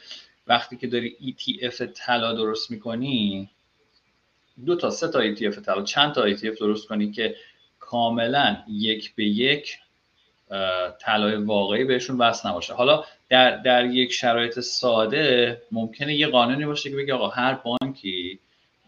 وقتی 0.51 0.77
که 0.77 0.87
داری 0.87 1.17
ETF 1.21 1.83
طلا 1.95 2.33
درست 2.33 2.71
می‌کنی 2.71 3.51
دو 4.67 4.77
تا 4.77 4.91
سه 4.91 5.09
تا 5.09 5.35
ETF 5.35 5.61
طلا 5.61 5.83
چند 5.83 6.13
تا 6.13 6.37
ETF 6.37 6.59
درست 6.61 6.89
کنی 6.89 7.13
که 7.13 7.37
کاملا 7.79 8.57
یک 8.69 9.15
به 9.15 9.25
یک 9.25 9.79
طلای 11.01 11.37
واقعی 11.37 11.85
بهشون 11.85 12.19
وصل 12.19 12.49
نباشه. 12.49 12.75
حالا 12.75 13.05
در, 13.29 13.57
در 13.57 13.85
یک 13.87 14.13
شرایط 14.13 14.61
ساده 14.61 15.63
ممکنه 15.73 16.15
یه 16.15 16.27
قانونی 16.27 16.67
باشه 16.67 16.91
که 16.91 16.97
بگه 16.97 17.15
آقا 17.15 17.29
هر 17.29 17.55
بانکی 17.55 18.41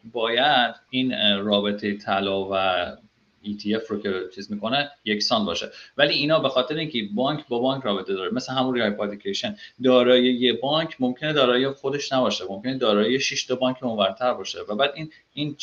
باید 0.04 0.74
این 0.90 1.38
رابطه 1.38 1.96
طلا 1.96 2.48
و 2.50 2.86
ETF 3.44 3.86
رو 3.88 4.00
که 4.00 4.12
چیز 4.34 4.52
می‌کنه 4.52 4.90
یکسان 5.04 5.44
باشه. 5.44 5.70
ولی 5.96 6.14
اینا 6.14 6.38
به 6.38 6.48
خاطر 6.48 6.76
اینکه 6.76 7.08
بانک 7.14 7.48
با 7.48 7.58
بانک 7.58 7.84
رابطه 7.84 8.14
داره 8.14 8.34
مثل 8.34 8.52
همون 8.52 8.82
ریپاتیکیشن 8.82 9.56
دارایی 9.82 10.34
یه 10.34 10.52
بانک 10.52 10.96
ممکنه 11.00 11.32
دارایی 11.32 11.68
خودش 11.68 12.12
نباشه 12.12 12.44
ممکنه 12.48 12.78
دارایی 12.78 13.20
6 13.20 13.44
تا 13.44 13.54
بانک 13.54 13.82
اونورتر 13.82 14.34
باشه. 14.34 14.58
و 14.68 14.74
بعد 14.76 14.92
این 14.94 15.10
این 15.32 15.56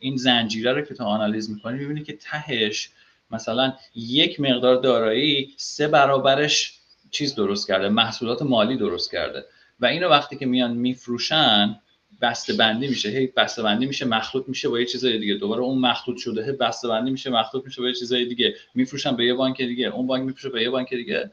این 0.00 0.16
زنجیره 0.16 0.72
رو 0.72 0.82
که 0.82 0.94
تو 0.94 1.04
آنالیز 1.04 1.50
می‌کنی 1.50 1.78
می‌بینی 1.78 2.02
که 2.04 2.16
تهش 2.16 2.90
مثلا 3.30 3.72
یک 3.94 4.40
مقدار 4.40 4.76
دارایی 4.76 5.54
سه 5.56 5.88
برابرش 5.88 6.78
چیز 7.10 7.34
درست 7.34 7.68
کرده 7.68 7.88
محصولات 7.88 8.42
مالی 8.42 8.76
درست 8.76 9.12
کرده. 9.12 9.44
و 9.80 9.86
اینو 9.86 10.08
وقتی 10.08 10.36
که 10.36 10.46
میان 10.46 10.72
میفروشن 10.72 11.80
بسته 12.20 12.52
بندی 12.52 12.88
میشه 12.88 13.08
هی 13.08 13.26
بسته 13.26 13.62
بندی 13.62 13.86
میشه 13.86 14.04
مخلوط 14.04 14.48
میشه 14.48 14.68
با 14.68 14.80
یه 14.80 14.86
چیزای 14.86 15.18
دیگه. 15.18 15.34
دوباره 15.34 15.62
اون 15.62 15.78
مخلوط 15.78 16.18
شده 16.18 16.44
هی 16.44 16.52
بسته 16.52 16.88
بندی 16.88 17.10
میشه 17.10 17.30
مخلوط 17.30 17.64
میشه 17.64 17.82
با 17.82 17.88
یه 17.88 17.94
چیزای 17.94 18.24
دیگه. 18.24 18.54
میفروشن 18.74 19.16
به 19.16 19.24
یه 19.24 19.34
بانک 19.34 19.62
دیگه 19.62 19.86
اون 19.86 20.06
بانک 20.06 20.24
میفروشه 20.24 20.48
به 20.48 20.62
یه 20.62 20.70
بانک 20.70 20.94
دیگه. 20.94 21.30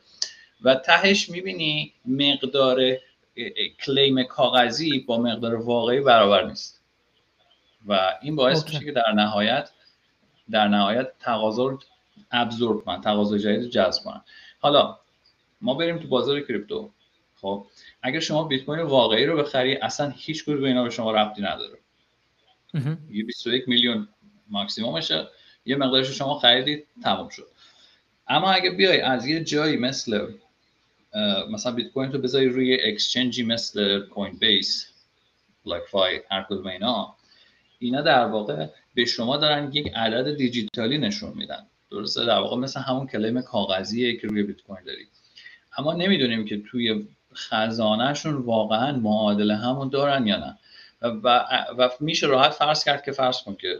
و 0.62 0.76
تهش 0.76 1.30
می‌بینی 1.30 1.94
مقدار 2.06 2.82
کلیم 3.86 4.24
کاغذی 4.24 5.00
با 5.00 5.18
مقدار 5.18 5.56
واقعی 5.56 6.02
برابر 6.02 6.46
نیست. 6.48 6.82
و 7.88 8.12
این 8.22 8.36
باعث 8.36 8.66
میشه 8.66 8.86
که 8.86 8.92
در 8.92 9.12
نهایت 9.16 9.70
در 10.52 10.68
نهایت 10.68 11.08
تقاضا 11.20 11.68
رو 11.68 11.80
ابزورب 12.32 12.86
کنن 12.86 13.02
تقاضای 13.02 13.40
جدید 13.40 13.70
جذب 13.70 14.04
کنن. 14.04 14.22
حالا 14.60 14.98
ما 15.62 15.74
بریم 15.74 15.98
تو 15.98 16.08
بازار 16.08 16.42
کریپتو. 16.42 16.92
خب 17.42 17.66
اگر 18.02 18.20
شما 18.20 18.44
بیت 18.44 18.66
کوین 18.66 18.82
واقعی 18.82 19.26
رو 19.26 19.38
بخری 19.38 19.76
اصلا 19.76 20.14
هیچ 20.18 20.46
کدوم 20.46 20.64
اینا 20.64 20.84
به 20.84 20.90
شما 20.90 21.12
ربطی 21.12 21.42
نداره. 21.42 21.78
یه 23.12 23.24
21 23.24 23.70
میلیون 23.70 24.08
ماکسیمومشه 24.50 25.28
یه 25.66 25.76
مقدارش 25.76 26.08
شما 26.08 26.40
خریدید 26.40 26.88
تمام 27.04 27.30
شد. 27.30 27.48
اما 28.28 28.52
اگه 28.52 28.70
بیای 28.70 29.02
از 29.02 29.28
یه 29.28 29.44
جایی 29.44 29.78
مثل 29.78 30.28
مثلا 31.52 31.72
بیت 31.72 31.92
کوین 31.92 32.12
تو 32.12 32.18
بذاری 32.18 32.50
روی 32.50 32.82
exchange 32.82 33.37
ی 33.37 33.44
مثل 33.44 34.00
کوین 34.00 34.38
بیس 34.38 34.92
بلاک 35.66 35.84
فای 35.84 36.22
هر 36.32 36.44
کدوم 36.50 36.68
اینا 36.68 37.16
اینا 37.80 38.02
در 38.02 38.26
واقع 38.26 38.68
به 38.94 39.06
شما 39.06 39.38
دارن 39.38 39.72
یک 39.74 39.92
عدد 39.96 40.38
دیجیتالی 40.38 40.98
نشون 40.98 41.34
میدن. 41.36 41.66
درسته؟ 41.92 42.26
در 42.26 42.40
واقع 42.40 42.58
مثل 42.58 42.80
همون 42.80 43.08
claim 43.08 43.42
کاغذیه 43.42 44.18
که 44.18 44.28
روی 44.28 44.44
بیت 44.44 44.62
کوین 44.62 44.84
داری. 44.86 45.08
اما 45.78 45.94
نمی‌دونیم 45.94 46.46
که 46.46 46.62
توی 46.72 47.08
خزانهشون 47.36 48.36
واقعا 48.36 48.92
معادل 48.98 49.52
همون 49.52 49.90
دارن 49.90 50.28
یا 50.28 50.38
نه؟ 50.38 50.58
و, 51.02 51.46
و 51.78 51.90
میشه 52.00 52.28
راحت 52.28 52.52
فرض 52.52 52.84
کرد 52.84 53.04
که 53.04 53.12
فرض 53.12 53.42
کن 53.42 53.56
که 53.56 53.80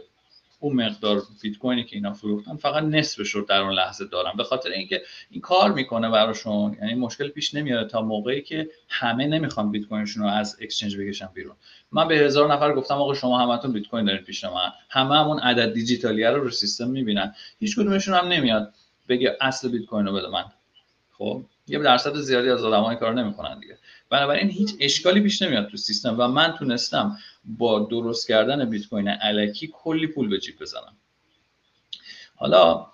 اون 0.60 0.76
مقدار 0.76 1.22
بیت 1.42 1.58
کوینی 1.58 1.84
که 1.84 1.96
اینا 1.96 2.12
فروختن 2.12 2.56
فقط 2.56 2.82
نصفش 2.82 3.30
رو 3.30 3.42
در 3.42 3.60
اون 3.60 3.72
لحظه 3.72 4.04
دارن. 4.04 4.32
به 4.36 4.44
خاطر 4.44 4.70
اینکه 4.70 5.02
این 5.30 5.40
کار 5.40 5.72
می‌کنه 5.72 6.10
براشون 6.10 6.76
یعنی 6.80 6.94
مشکل 6.94 7.28
پیش 7.28 7.54
نمیاد 7.54 7.90
تا 7.90 8.02
موقعی 8.02 8.42
که 8.42 8.68
همه 8.88 9.26
نمی‌خوان 9.26 9.70
بیت 9.70 9.86
کوینشون 9.88 10.22
رو 10.22 10.28
از 10.28 10.56
اکسچنج 10.60 10.96
بکشن 10.96 11.28
بیرون. 11.34 11.56
من 11.92 12.08
به 12.08 12.14
هزار 12.14 12.52
نفر 12.52 12.72
گفتم 12.72 12.94
آقا 12.94 13.14
شما 13.14 13.38
همتون 13.38 13.72
بیت 13.72 13.88
کوین 13.88 14.04
دارین 14.04 14.22
پیش 14.22 14.44
من. 14.44 14.72
همه 14.88 15.18
همون 15.18 15.38
عدد 15.38 15.72
دیجیتالی 15.72 16.24
رو 16.24 16.42
رو 16.42 16.50
سیستم 16.50 16.88
می‌بینن. 16.88 17.34
هیچ 17.58 17.76
کدومشون 17.76 18.14
هم 18.14 18.28
نمیاد 18.28 18.72
بگه 19.08 19.36
اصل 19.40 19.68
بیت 19.68 19.86
کوین 19.86 20.06
رو 20.06 20.12
بده 20.12 20.28
من. 20.28 20.44
خب؟ 21.18 21.42
یه 21.68 21.78
درصد 21.78 22.16
زیادی 22.16 22.50
از 22.50 22.64
آدمای 22.64 22.96
کار 22.96 23.14
نمی‌کنن 23.14 23.58
دیگه. 23.60 23.78
بنابراین 24.10 24.50
هیچ 24.50 24.74
اشکالی 24.80 25.20
پیش 25.20 25.42
نمیاد 25.42 25.68
تو 25.68 25.76
سیستم 25.76 26.14
و 26.18 26.28
من 26.28 26.54
تونستم 26.58 27.18
با 27.44 27.78
درست 27.78 28.28
کردن 28.28 28.70
بیت 28.70 28.88
کوین 28.88 29.14
الکی 29.20 29.70
کلی 29.72 30.06
پول 30.06 30.28
به 30.28 30.38
جیب 30.38 30.58
بزنم. 30.60 30.96
حالا 32.36 32.86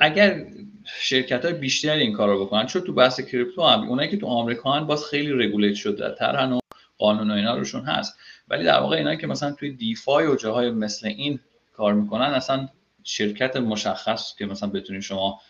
اگر 0.00 0.46
شرکت 0.84 1.44
های 1.44 1.54
بیشتری 1.54 2.00
این 2.00 2.12
کار 2.12 2.28
رو 2.28 2.44
بکنن 2.44 2.66
چون 2.66 2.82
تو 2.82 2.92
بحث 2.92 3.20
کریپتو 3.20 3.62
هم 3.62 3.88
اونایی 3.88 4.10
که 4.10 4.16
تو 4.16 4.26
آمریکا 4.26 4.72
هن 4.72 4.86
باز 4.86 5.04
خیلی 5.04 5.32
رگولیت 5.32 5.74
شده 5.74 6.14
تر 6.18 6.52
و 6.52 6.60
قانون 6.98 7.30
و 7.30 7.34
اینا 7.34 7.56
روشون 7.56 7.84
هست. 7.84 8.18
ولی 8.48 8.64
در 8.64 8.80
واقع 8.80 8.96
اینایی 8.96 9.18
که 9.18 9.26
مثلا 9.26 9.52
توی 9.52 9.70
دیفای 9.70 10.26
و 10.26 10.34
جاهای 10.34 10.70
مثل 10.70 11.06
این 11.06 11.40
کار 11.72 11.94
می‌کنن 11.94 12.24
اصلا 12.24 12.68
شرکت 13.04 13.56
مشخص 13.56 14.36
که 14.36 14.46
مثلا 14.46 14.68
بتونین 14.68 15.00
شما 15.00 15.40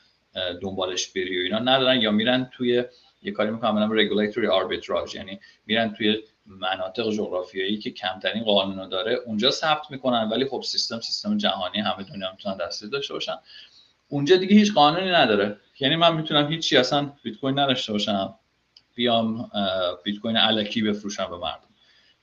دنبالش 0.63 1.09
بری 1.09 1.41
و 1.41 1.43
اینا. 1.43 1.59
ندارن 1.59 2.01
یا 2.01 2.11
میرن 2.11 2.51
توی 2.53 2.85
یه 3.23 3.33
کاری 3.33 3.51
می‌کنن 3.51 3.89
به 3.89 4.03
رگولیتوری 4.03 4.47
آربیتراژ 4.47 5.15
یعنی 5.15 5.41
میرن 5.67 5.93
توی 5.93 6.19
مناطق 6.47 7.11
جغرافیایی 7.11 7.79
که 7.79 7.91
کمترین 7.91 8.45
قانون 8.45 8.89
داره. 8.89 9.15
اونجا 9.27 9.51
ثبت 9.51 9.91
می‌کنن 9.91 10.29
ولی 10.29 10.45
خب 10.45 10.63
سیستم 10.63 11.01
سیستم 11.01 11.37
جهانی 11.37 11.79
همه 11.79 12.03
دنیا 12.03 12.31
می‌تونن 12.31 12.57
دسترسی 12.57 12.91
داشته 12.91 13.15
باشن. 13.15 13.37
اونجا 14.09 14.37
دیگه 14.37 14.57
هیچ 14.57 14.75
قانونی 14.75 15.11
نداره. 15.11 15.57
یعنی 15.81 15.97
من 15.97 16.17
می‌تونم 16.17 16.53
هیچی 16.53 16.77
اصلا 16.77 17.13
بیت 17.23 17.37
کوین 17.37 17.59
نداشته 17.59 17.93
باشم. 17.93 18.35
بیام 18.95 19.51
بیت 20.05 20.21
کوین 20.21 20.37
الکی 20.37 20.83
بفروشم 20.83 21.31
به 21.31 21.37
مردم. 21.37 21.70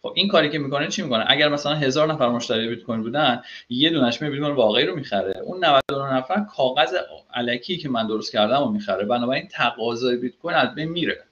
خب 0.02 0.14
این 0.16 0.28
کاری 0.28 0.50
که 0.50 0.60
می‌کنه 0.60 0.88
چی 0.88 1.02
می‌کنه؟ 1.02 1.26
اگر 1.28 1.50
مثلا 1.50 1.76
هزار 1.76 2.14
نفر 2.14 2.30
مشتری 2.30 2.68
بیت 2.68 2.84
کوین 2.84 3.02
بودن 3.02 3.42
یه 3.70 3.90
دونش 3.90 4.22
می 4.22 4.30
بیت 4.30 4.40
کوین 4.40 4.56
واقعی 4.56 4.86
رو 4.86 4.96
می‌خره. 4.96 5.40
اون 5.44 5.66
99 5.66 6.14
نفر 6.14 6.46
کاغذ 6.56 6.96
الکی 7.34 7.78
که 7.78 7.90
من 7.90 8.08
درست 8.08 8.32
کردم 8.32 8.60
رو 8.60 8.72
می‌خره. 8.72 9.06
بنابراین 9.06 9.48
تقاضای 9.52 10.18
بیت 10.18 10.38
کوین 10.38 10.56
از 10.56 10.76
بین 10.76 10.90
میره. 10.90 11.24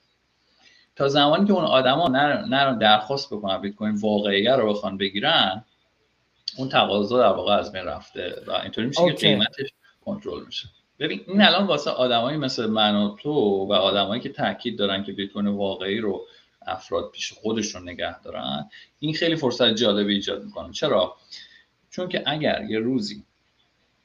تا 0.96 1.08
زمانی 1.08 1.46
که 1.46 1.54
اون 1.54 1.66
آدما 1.66 2.08
نرن 2.08 2.78
درخواست 2.78 3.34
بکنن 3.34 3.62
بیت 3.62 3.76
کوین 3.76 3.96
واقعی 3.96 4.48
رو 4.48 4.70
بخوان 4.70 4.98
بگیرن 4.98 5.66
اون 6.58 6.70
تقاضا 6.70 7.20
در 7.20 7.38
واقع 7.38 7.54
از 7.54 7.72
بین 7.72 7.86
رفته 7.86 8.44
و 8.48 8.52
اینطوری 8.52 8.88
میشه 8.88 9.06
که 9.06 9.14
قیمتش 9.14 9.70
کنترل 10.06 10.46
میشه. 10.46 10.68
ببین 11.00 11.22
این 11.28 11.42
الان 11.42 11.68
واسه 11.68 11.92
آدمایی 11.92 12.38
مثل 12.38 12.66
من 12.66 12.96
و 12.96 13.16
تو 13.16 13.32
و 13.70 13.74
آدمایی 13.74 14.22
که 14.22 14.30
تاکید 14.30 14.78
دارن 14.78 15.04
که 15.04 15.12
بیت 15.12 15.32
کوین 15.32 15.48
واقعی 15.48 16.00
رو 16.00 16.26
افراد 16.68 17.12
پیش 17.12 17.34
خودشون 17.34 17.90
نگه 17.90 18.22
دارن 18.22 18.70
این 19.00 19.14
خیلی 19.14 19.36
فرصت 19.36 19.76
جالبی 19.76 20.14
ایجاد 20.14 20.44
می‌کنه. 20.44 20.72
چرا؟ 20.72 21.16
چون 21.90 22.10
که 22.10 22.24
اگر 22.26 22.66
یه 22.70 22.80
روزی 22.80 23.24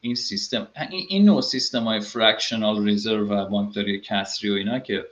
این 0.00 0.14
سیستم 0.14 0.68
این, 0.90 1.24
نوع 1.24 1.40
سیستم 1.40 1.84
های 1.84 2.00
fractional 2.00 2.84
reserve 2.84 3.28
و 3.28 3.46
بانکداری 3.46 4.00
کسری 4.00 4.50
و 4.50 4.54
اینا 4.54 4.78
که 4.78 5.04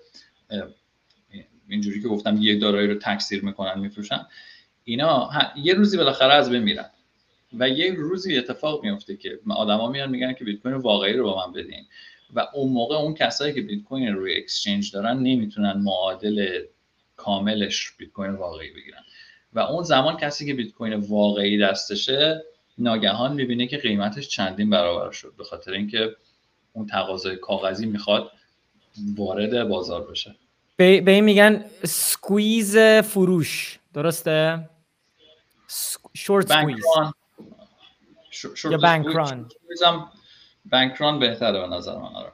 اینجوری 1.68 2.02
که 2.02 2.08
گفتم 2.08 2.38
یک 2.40 2.60
دارایی 2.60 2.88
رو 2.88 2.94
تکثیر 2.94 3.44
می‌کنن 3.44 3.80
میفروشن 3.80 4.26
اینا 4.84 5.30
یه 5.56 5.74
روزی 5.74 5.96
بالاخره 5.96 6.34
از 6.34 6.50
بین 6.50 6.80
و 7.52 7.68
یه 7.68 7.92
روزی 7.92 8.38
اتفاق 8.38 8.84
میفته 8.84 9.16
که 9.16 9.38
آدما 9.50 9.90
میان 9.90 10.10
میگن 10.10 10.32
که 10.32 10.44
بیت 10.44 10.62
کوین 10.62 10.74
واقعی 10.74 11.12
رو 11.12 11.24
با 11.24 11.46
من 11.46 11.52
بدین. 11.52 11.86
و 12.34 12.46
اون 12.54 12.72
موقع 12.72 12.96
اون 12.96 13.14
کسایی 13.14 13.54
که 13.54 13.60
بیت 13.60 13.84
کوین 13.84 14.08
روی 14.08 14.36
exchange 14.36 14.92
دارن 14.92 15.18
نمی‌تونن 15.18 15.72
معادل 15.72 16.62
کاملش 17.18 17.92
بیت 17.98 18.12
کوین 18.12 18.30
واقعی 18.30 18.70
بگیرن. 18.70 19.02
و 19.52 19.58
اون 19.58 19.82
زمان 19.82 20.16
کسی 20.16 20.46
که 20.46 20.54
بیت 20.54 20.72
کوین 20.74 20.94
واقعی 20.94 21.58
دستشه 21.58 22.44
ناگهان 22.78 23.32
می‌بینه 23.32 23.66
که 23.66 23.76
قیمتش 23.76 24.28
چندین 24.28 24.70
برابر 24.70 25.10
شد 25.10 25.34
به 25.38 25.44
خاطر 25.44 25.72
اینکه 25.72 26.16
اون 26.72 26.86
تقاضای 26.86 27.36
کاغذی 27.36 27.86
می‌خواد 27.86 28.30
وارد 29.16 29.68
بازار 29.68 30.10
بشه. 30.10 30.36
به, 30.76 31.02
این 31.06 31.24
میگن 31.24 31.64
squeeze 31.84 32.78
فروش. 32.78 33.78
درسته؟ 33.94 34.68
short 36.14 36.48
squeeze. 36.48 36.84
یا 38.64 38.78
bank 38.78 39.19
run 39.19 39.50
bank 40.72 40.99
run 40.99 41.18
بهتره 41.18 41.60
به 41.60 41.66
نظر 41.66 41.96
من. 41.96 42.14
آره. 42.14 42.32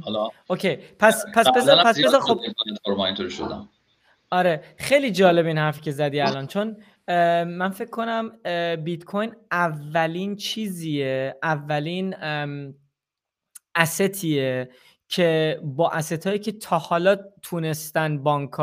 حالا 0.00 0.28
اوکی. 0.46 0.76
پس 0.76 1.24
پس 1.34 1.46
بذار 1.56 1.84
پس 1.84 2.00
بذار 2.00 2.20
خب 2.20 2.40
شدم. 3.28 3.68
آره 4.34 4.62
خیلی 4.76 5.10
جالب 5.10 5.46
این 5.46 5.58
حرفی 5.58 5.80
که 5.80 5.90
زدی 5.90 6.20
الان. 6.20 6.46
چون 6.46 6.76
من 7.44 7.70
فکر 7.70 7.90
کنم 7.90 8.32
بیت 8.84 9.04
کوین 9.04 9.34
اولین 9.50 10.36
چیزیه 10.36 11.36
اولین 11.42 12.14
استیه 13.74 14.68
که 15.08 15.60
با 15.62 15.92
هایی 16.24 16.38
که 16.38 16.52
تا 16.52 16.78
حالا 16.78 17.16
تونستن 17.42 18.22
بانک 18.22 18.60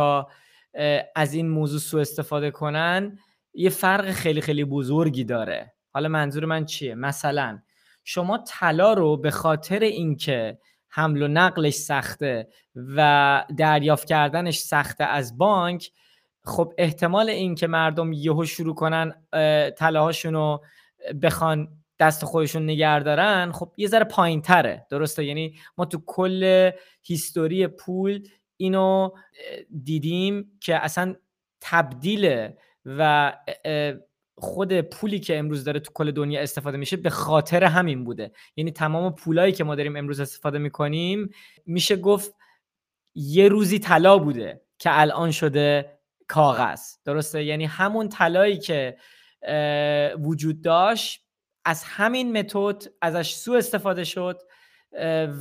از 1.16 1.34
این 1.34 1.50
موضوع 1.50 1.80
سوء 1.80 2.02
استفاده 2.02 2.52
کنن 2.52 3.20
یه 3.54 3.70
فرق 3.70 4.12
خیلی 4.12 4.42
خیلی 4.42 4.66
بزرگی 4.66 5.24
داره. 5.24 5.74
حالا 5.94 6.10
منظور 6.10 6.46
من 6.46 6.66
چیه؟ 6.66 6.96
مثلا 6.96 7.60
شما 8.04 8.44
طلا 8.48 8.94
رو 8.94 9.18
به 9.18 9.32
خاطر 9.32 9.80
اینکه 9.80 10.58
حمل 10.92 11.22
و 11.22 11.28
نقلش 11.28 11.74
سخته 11.74 12.48
و 12.76 13.46
دریافت 13.58 14.08
کردنش 14.08 14.58
سخته 14.60 15.04
از 15.04 15.38
بانک 15.38 15.92
خب 16.44 16.74
احتمال 16.78 17.30
اینکه 17.30 17.68
مردم 17.68 18.14
یهو 18.14 18.46
شروع 18.46 18.76
کنن 18.76 19.14
طلاهاشون 19.78 20.34
رو 20.34 20.64
بخوان 21.22 21.68
دست 22.00 22.26
خودشون 22.26 22.64
نگه 22.64 23.00
دارن 23.00 23.52
خب 23.52 23.74
یه 23.78 23.88
ذره 23.88 24.04
پایین 24.04 24.42
تره 24.42 24.86
درسته؟ 24.90 25.26
یعنی 25.26 25.56
ما 25.78 25.86
تو 25.86 26.02
کل 26.06 26.72
هیستوری 27.04 27.68
پول 27.68 28.28
اینو 28.58 29.10
دیدیم 29.84 30.52
که 30.62 30.76
اصلا 30.86 31.16
تبدیل 31.62 32.50
و 32.86 33.34
خود 34.42 34.82
پولی 34.82 35.20
که 35.20 35.38
امروز 35.38 35.64
داره 35.64 35.80
تو 35.80 35.92
کل 35.94 36.12
دنیا 36.12 36.42
استفاده 36.42 36.78
میشه 36.78 36.98
به 36.98 37.10
خاطر 37.10 37.64
همین 37.64 38.04
بوده. 38.04 38.32
یعنی 38.56 38.72
تمام 38.72 39.16
پولایی 39.16 39.54
که 39.54 39.64
ما 39.64 39.76
داریم 39.76 39.96
امروز 39.96 40.20
استفاده 40.20 40.58
می‌کنیم 40.58 41.30
میشه 41.66 41.96
گفت 41.96 42.36
یه 43.16 43.48
روزی 43.48 43.80
طلا 43.80 44.18
بوده 44.18 44.62
که 44.78 44.90
الان 44.94 45.32
شده 45.32 45.98
کاغذ. 46.28 46.82
درسته؟ 47.06 47.44
یعنی 47.44 47.66
همون 47.66 48.10
طلایی 48.10 48.58
که 48.58 48.98
وجود 50.20 50.62
داشت 50.62 51.26
از 51.66 51.84
همین 51.84 52.38
متد 52.38 52.84
ازش 53.02 53.34
سو 53.34 53.54
استفاده 53.54 54.04
شد 54.04 54.42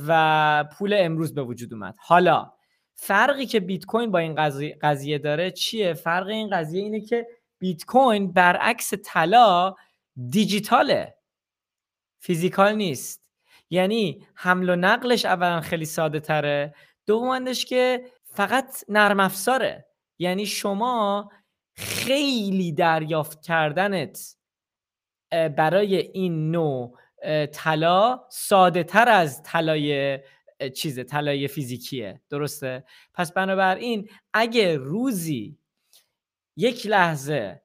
و 0.07 0.65
پول 0.77 0.95
امروز 0.97 1.33
به 1.33 1.43
وجود 1.43 1.73
اومد. 1.73 1.95
حالا 1.99 2.53
فرقی 2.95 3.45
که 3.45 3.59
بیت 3.59 3.85
کوین 3.85 4.11
با 4.11 4.19
این 4.19 4.35
قضیه 4.81 5.17
داره 5.17 5.51
چیه؟ 5.51 5.93
فرق 5.93 6.27
این 6.27 6.49
قضیه 6.49 6.83
اینه 6.83 7.01
که 7.01 7.27
بیت 7.61 7.85
کوین 7.85 8.31
برعکس 8.31 8.93
طلا 9.05 9.75
دیجیتاله. 10.29 11.15
فیزیکال 12.19 12.75
نیست. 12.75 13.21
یعنی 13.69 14.25
حمل 14.35 14.69
و 14.69 14.75
نقلش 14.75 15.25
اولا 15.25 15.61
خیلی 15.61 15.85
ساده 15.85 16.19
تره. 16.19 16.75
دومندش 17.05 17.65
که 17.65 18.05
فقط 18.23 18.83
نرم 18.89 19.19
افزاره. 19.19 19.85
یعنی 20.19 20.45
شما 20.45 21.31
خیلی 21.75 22.71
دریافت 22.71 23.41
کردنت 23.41 24.35
برای 25.31 25.95
این 25.97 26.51
نوع 26.51 26.97
طلا 27.53 28.19
ساده 28.29 28.83
تر 28.83 29.09
از 29.09 29.43
طلای 29.43 30.19
چیزه 30.75 31.03
طلای 31.03 31.47
فیزیکیه. 31.47 32.21
درسته؟ 32.29 32.83
پس 33.13 33.31
بنابراین 33.31 34.09
اگه 34.33 34.77
روزی 34.77 35.57
یک 36.57 36.87
لحظه 36.87 37.61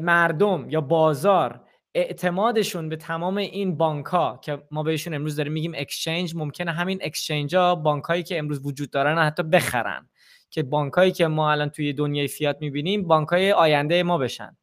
مردم 0.00 0.70
یا 0.70 0.80
بازار 0.80 1.68
اعتمادشون 1.94 2.88
به 2.88 2.96
تمام 2.96 3.36
این 3.36 3.76
بانک 3.76 4.06
ها 4.06 4.40
که 4.42 4.62
ما 4.70 4.82
بهشون 4.82 5.14
امروز 5.14 5.36
داریم 5.36 5.52
میگیم 5.52 5.72
اکسچنج 5.74 6.36
ممکنه 6.36 6.72
همین 6.72 6.98
اکسچنج 7.02 7.56
ها 7.56 7.74
بانک 7.74 8.04
هایی 8.04 8.22
که 8.22 8.38
امروز 8.38 8.66
وجود 8.66 8.90
دارن 8.90 9.18
حتی 9.18 9.42
بخرن. 9.42 10.08
که 10.50 10.62
بانک 10.62 10.92
هایی 10.92 11.12
که 11.12 11.26
ما 11.26 11.52
الان 11.52 11.70
توی 11.70 11.92
دنیای 11.92 12.28
فیات 12.28 12.56
می‌بینیم 12.60 13.06
بانک 13.06 13.28
های 13.28 13.52
آینده 13.52 14.02
ما 14.02 14.18
بشن. 14.18 14.56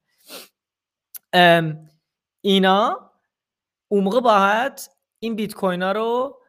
اینا 2.41 3.11
اون 3.87 4.03
موقع 4.03 4.19
باید 4.19 4.89
این 5.19 5.35
بیت 5.35 5.53
کوین 5.53 5.81
ها 5.81 5.91
رو 5.91 6.39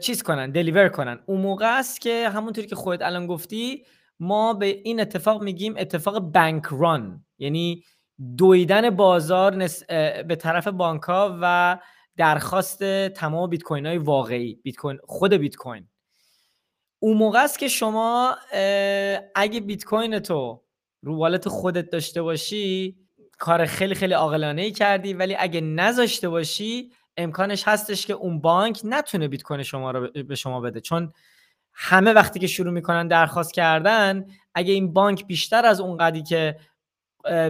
چیز 0.00 0.22
کنن 0.22 0.50
دلیور 0.50 0.88
کنن. 0.88 1.20
اون 1.26 1.40
موقع 1.40 1.78
است 1.78 2.00
که 2.00 2.28
همونطوری 2.28 2.66
که 2.66 2.76
خودت 2.76 3.02
الان 3.02 3.26
گفتی 3.26 3.84
ما 4.22 4.54
به 4.54 4.66
این 4.66 5.00
اتفاق 5.00 5.42
میگیم 5.42 5.74
اتفاق 5.78 6.18
بانک 6.18 6.62
ران. 6.70 7.24
یعنی 7.38 7.84
دویدن 8.38 8.90
بازار 8.90 9.56
به 10.22 10.36
طرف 10.40 10.68
بانک 10.68 11.02
ها 11.02 11.38
و 11.42 11.78
درخواست 12.16 13.08
تمام 13.08 13.50
بیت 13.50 13.62
کوین 13.62 13.86
های 13.86 13.98
واقعی 13.98 14.54
بیت 14.54 14.76
کوین 14.76 14.98
خود 15.04 15.34
بیت 15.34 15.56
کوین 15.56 15.88
اون 16.98 17.16
موقع 17.16 17.44
است 17.44 17.58
که 17.58 17.68
شما 17.68 18.36
اگه 19.34 19.60
بیت 19.60 19.84
کوین 19.84 20.18
تو 20.18 20.62
رو 21.02 21.16
والت 21.16 21.48
خودت 21.48 21.90
داشته 21.90 22.22
باشی 22.22 22.96
کار 23.38 23.66
خیلی 23.66 23.94
خیلی 23.94 24.14
عاقلانه 24.14 24.62
ای 24.62 24.70
کردی 24.70 25.14
ولی 25.14 25.36
اگه 25.38 25.60
نذاشته 25.60 26.28
باشی 26.28 26.92
امکانش 27.16 27.68
هستش 27.68 28.06
که 28.06 28.12
اون 28.12 28.40
بانک 28.40 28.80
نتونه 28.84 29.28
بیت 29.28 29.42
کوین 29.42 29.62
شما 29.62 29.90
رو 29.90 30.22
به 30.22 30.34
شما 30.34 30.60
بده. 30.60 30.80
چون 30.80 31.12
همه 31.74 32.12
وقتی 32.12 32.40
که 32.40 32.46
شروع 32.46 32.72
می‌کنن 32.72 33.08
درخواست 33.08 33.54
کردن 33.54 34.26
اگه 34.54 34.72
این 34.72 34.92
بانک 34.92 35.26
بیشتر 35.26 35.66
از 35.66 35.80
اون 35.80 35.96
قدی 35.96 36.22
که 36.22 36.56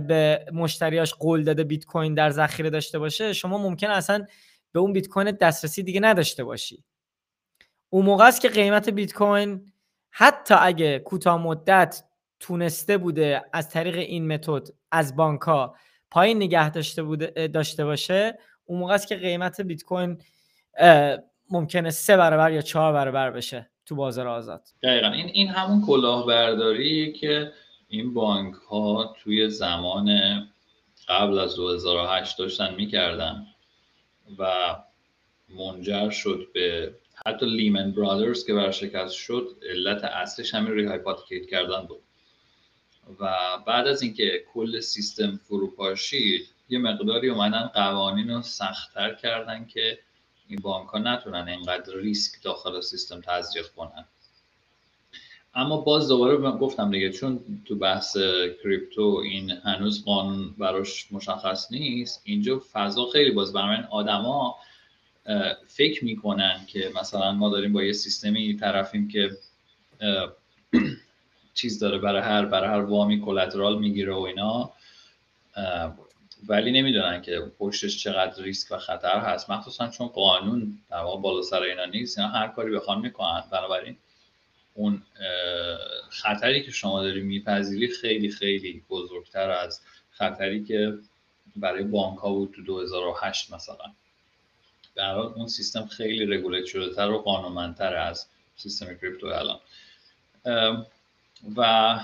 به 0.09 0.47
مشتریاش 0.53 1.15
قول 1.15 1.45
داده 1.45 1.65
بیت 1.65 1.85
کوین 1.85 2.15
در 2.15 2.31
ذخیره 2.31 2.71
داشته 2.71 2.99
باشه 2.99 3.33
شما 3.33 3.59
ممکن 3.59 3.87
اصلا 3.87 4.27
به 4.73 4.81
اون 4.81 4.93
بیت 4.93 5.09
کوین 5.09 5.31
دسترسی 5.31 5.83
دیگه 5.83 6.01
نداشته 6.01 6.45
باشی. 6.45 6.85
اون 7.91 8.05
موقع 8.05 8.27
است 8.27 8.41
که 8.41 8.49
قیمت 8.49 8.89
بیت 8.89 9.13
کوین 9.13 9.73
حتی 10.11 10.55
اگه 10.59 10.99
کوتاه 10.99 11.43
مدت 11.43 12.05
تونسته 12.41 12.99
بوده 12.99 13.45
از 13.53 13.69
طریق 13.69 13.97
این 13.97 14.33
متد 14.33 14.69
از 14.93 15.17
بانک 15.17 15.41
ها 15.41 15.77
پایین 16.11 16.37
نگه 16.37 16.71
داشته 16.71 17.03
بوده 17.03 17.49
داشته 17.49 17.85
باشه 17.85 18.39
اون 18.65 18.79
موقع 18.79 18.95
است 18.95 19.09
که 19.09 19.17
قیمت 19.17 19.61
بیت 19.61 19.83
کوین 19.83 20.23
ممکنه 21.51 21.91
سه 21.91 22.17
برابر 22.17 22.53
یا 22.53 22.61
چهار 22.61 22.93
برابر 22.93 23.31
بشه. 23.31 23.72
تو 23.87 23.95
بازار 23.95 24.29
آزاد. 24.29 24.63
دقیقا. 24.83 25.09
این 25.09 25.27
این 25.27 25.49
همون 25.49 25.87
کلاهبرداری 25.87 27.13
که 27.13 27.53
این 27.89 28.15
بانک 28.15 28.55
ها 28.55 29.17
توی 29.23 29.51
زمان 29.51 30.09
قبل 31.09 31.39
از 31.39 31.57
2008 31.57 32.39
داشتن 32.39 32.75
می‌کردن 32.75 33.47
و 34.39 34.77
منجر 35.49 36.11
شد 36.11 36.47
به 36.55 36.95
حتی 37.27 37.47
لیمن 37.47 37.93
برادرز 37.93 38.47
که 38.47 38.55
برشکست 38.55 39.15
شد 39.15 39.57
علت 39.71 40.05
اصلش 40.05 40.55
همین 40.55 40.73
ری 40.73 40.87
هایپاتیکیت 40.87 41.51
کردن 41.51 41.87
بود. 41.87 42.03
و 43.21 43.35
بعد 43.67 43.87
از 43.87 44.03
اینکه 44.03 44.45
کل 44.55 44.81
سیستم 44.81 45.41
فروپاشید 45.45 46.49
یه 46.69 46.79
مقداری 46.79 47.29
اومدن 47.29 47.71
قوانین 47.75 48.31
رو 48.31 48.43
سختتر 48.43 49.15
کردن 49.15 49.65
که 49.65 49.99
این 50.53 50.61
بانک 50.63 50.89
ها 50.89 50.99
نتونن 50.99 51.49
اینقدر 51.49 51.97
ریسک 51.97 52.43
داخل 52.43 52.81
سیستم 52.81 53.21
تزریق 53.21 53.67
کنن. 53.67 54.05
اما 55.55 55.77
باز 55.77 56.09
دوباره 56.09 56.37
گفتم 56.37 56.91
دیگه 56.91 57.11
چون 57.11 57.41
تو 57.65 57.75
بحث 57.75 58.17
کریپتو 58.65 59.21
این 59.25 59.51
هنوز 59.51 60.05
قانون 60.05 60.55
براش 60.59 61.13
مشخص 61.13 61.73
نیست 61.73 62.23
اینجا 62.25 62.63
فضا 62.73 63.07
خیلی 63.07 63.31
باز. 63.31 63.53
برای 63.53 63.79
آدما 63.91 64.57
فکر 65.67 66.05
می‌کنن 66.05 66.67
که 66.67 66.93
مثلا 67.01 67.33
ما 67.33 67.49
داریم 67.49 67.73
با 67.73 67.83
یه 67.83 67.93
سیستمی 67.93 68.57
طرفیم 68.57 69.09
که 69.09 69.31
چیز 71.55 71.79
داره 71.79 71.99
برای 71.99 72.23
هر 72.23 72.45
برای 72.45 72.71
هر 72.71 72.85
وامی 72.85 73.21
کلترال 73.21 73.79
می‌گیره 73.79 74.15
و 74.15 74.21
اینا 74.21 74.73
ولی 76.49 76.73
نمی‌دونن 76.73 77.23
که 77.23 77.41
پشتش 77.59 78.03
چقدر 78.03 78.43
ریسک 78.43 78.73
و 78.73 78.79
خطر 78.79 79.19
هست. 79.19 79.51
مخصوصا 79.51 79.89
چون 79.89 80.09
قانون 80.09 80.79
در 80.91 80.97
واقع 80.97 81.23
بالا 81.23 81.43
سر 81.43 81.63
اینا 81.63 81.85
نیست. 81.85 82.19
اینا 82.19 82.31
هر 82.31 82.49
کاری 82.49 82.71
بخوان 82.71 83.01
می‌کنن. 83.01 83.45
بنابراین 83.51 83.97
اون 84.75 85.03
خطری 86.11 86.63
که 86.63 86.71
شما 86.71 87.03
داری 87.03 87.21
میپذیری 87.21 87.89
خیلی 87.89 88.31
خیلی 88.31 88.83
بزرگتر 88.89 89.51
از 89.51 89.81
خطری 90.11 90.65
که 90.65 90.99
برای 91.57 91.83
بانک 91.83 92.19
ها 92.19 92.33
بود 92.33 92.53
تو 92.57 92.63
2008 92.63 93.53
مثلا. 93.53 93.93
در 94.95 95.15
اون 95.15 95.47
سیستم 95.47 95.87
خیلی 95.87 96.27
رگولیت 96.27 96.67
شده 96.67 96.95
تر 96.95 97.11
و 97.11 97.19
قانونمندتر 97.19 97.97
از 97.97 98.27
سیستم 98.57 98.95
کریپتو 98.95 99.27
الان. 99.27 99.61
و 101.57 102.01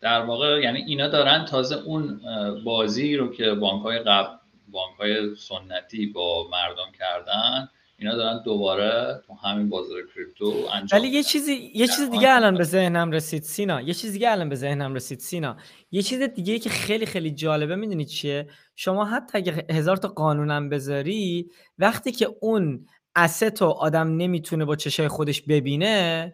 در 0.00 0.20
واقع 0.20 0.60
یعنی 0.60 0.78
اینا 0.78 1.08
دارن 1.08 1.44
تازه 1.44 1.76
اون 1.76 2.20
بازی 2.64 3.16
رو 3.16 3.32
که 3.32 3.54
بانک 3.54 3.82
های 3.82 3.98
قبل 3.98 4.36
بانک 4.68 4.96
های 4.98 5.36
سنتی 5.36 6.06
با 6.06 6.48
مردم 6.52 6.92
کردن 6.98 7.68
اینا 8.00 8.16
دارن 8.16 8.42
دوباره 8.42 9.22
تو 9.26 9.34
همین 9.34 9.68
بازار 9.68 9.98
کریپتو 10.14 10.54
انجام 10.72 11.00
ولی 11.00 11.08
یه 11.08 11.22
چیزی 11.22 11.70
یه 11.74 11.86
چیز 11.86 12.10
دیگه 12.10 12.30
الان 12.30 12.54
به 12.54 12.64
ذهنم 12.64 13.10
رسید 13.10 13.42
سینا. 13.42 13.80
یه 13.80 13.94
چیز 13.94 14.12
دیگه 14.12 14.30
الان 14.30 14.48
به 14.48 14.54
ذهنم 14.54 14.94
رسید 14.94 15.18
سینا. 15.18 15.56
یه 15.90 16.02
چیز 16.02 16.22
دیگه 16.22 16.58
که 16.58 16.70
خیلی 16.70 17.06
خیلی 17.06 17.30
جالبه 17.30 17.76
می‌دونی 17.76 18.04
چیه؟ 18.04 18.48
شما 18.76 19.04
حتی 19.04 19.38
اگه 19.38 19.66
هزار 19.70 19.96
تا 19.96 20.08
قانونم 20.08 20.68
بذاری 20.68 21.50
وقتی 21.78 22.12
که 22.12 22.28
اون 22.40 22.86
اسست 23.16 23.62
آدم 23.62 24.16
نمی‌تونه 24.16 24.64
با 24.64 24.76
چشای 24.76 25.08
خودش 25.08 25.42
ببینه 25.42 26.32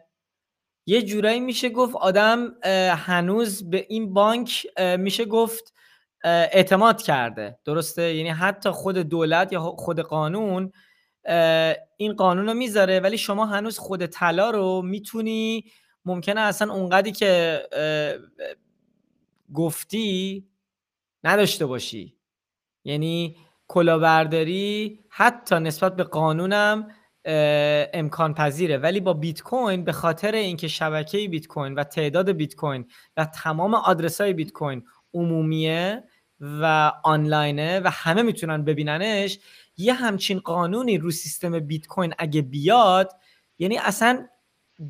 یه 0.87 1.03
جورایی 1.03 1.40
میشه 1.40 1.68
گفت 1.68 1.96
آدم 1.96 2.55
هنوز 2.96 3.70
به 3.70 3.87
این 3.88 4.14
بانک 4.14 4.66
میشه 4.99 5.25
گفت 5.25 5.75
اعتماد 6.25 7.03
کرده. 7.03 7.59
درسته؟ 7.64 8.14
یعنی 8.14 8.29
حتی 8.29 8.70
خود 8.70 8.99
دولت 8.99 9.53
یا 9.53 9.61
خود 9.61 10.01
قانون 10.01 10.72
این 11.96 12.12
قانون 12.16 12.46
رو 12.46 12.55
می‌ذاره 12.55 13.01
ولی 13.01 13.18
شما 13.18 13.46
هنوز 13.46 13.79
خود 13.79 14.07
طلا 14.07 14.51
رو 14.51 14.83
می‌تونی 14.83 15.64
ممکنه 16.05 16.40
اصلا 16.40 16.75
اونقدی 16.75 17.12
که 17.12 17.62
گفتی 19.55 20.46
نداشته 21.25 21.66
باشی. 21.66 22.16
یعنی 22.85 23.37
کلاهبرداری 23.68 25.01
حتی 25.09 25.55
نسبت 25.55 25.96
به 25.96 26.05
قانونم 26.05 26.88
امکان 27.26 28.34
پذیره 28.34 28.78
ولی 28.78 29.00
با 29.00 29.12
بیت 29.12 29.42
کوین 29.42 29.84
به 29.84 29.92
خاطر 29.92 30.32
اینکه 30.32 30.68
شبکه 30.68 31.28
بیت 31.28 31.46
کوین 31.46 31.74
و 31.74 31.84
تعداد 31.84 32.30
بیت 32.30 32.54
کوین 32.54 32.86
و 33.16 33.24
تمام 33.24 33.74
آدرس 33.74 34.20
های 34.20 34.32
بیت 34.32 34.52
کوین 34.52 34.84
عمومیه 35.14 36.04
و 36.40 36.92
آنلاینه 37.04 37.80
و 37.80 37.90
همه 37.92 38.22
می‌تونن 38.22 38.64
ببیننش 38.64 39.38
یه 39.76 39.92
همچین 39.92 40.38
قانونی 40.38 40.98
رو 40.98 41.10
سیستم 41.10 41.58
بیت 41.58 41.86
کوین 41.86 42.14
اگه 42.18 42.42
بیاد 42.42 43.12
یعنی 43.58 43.78
اصلا 43.78 44.26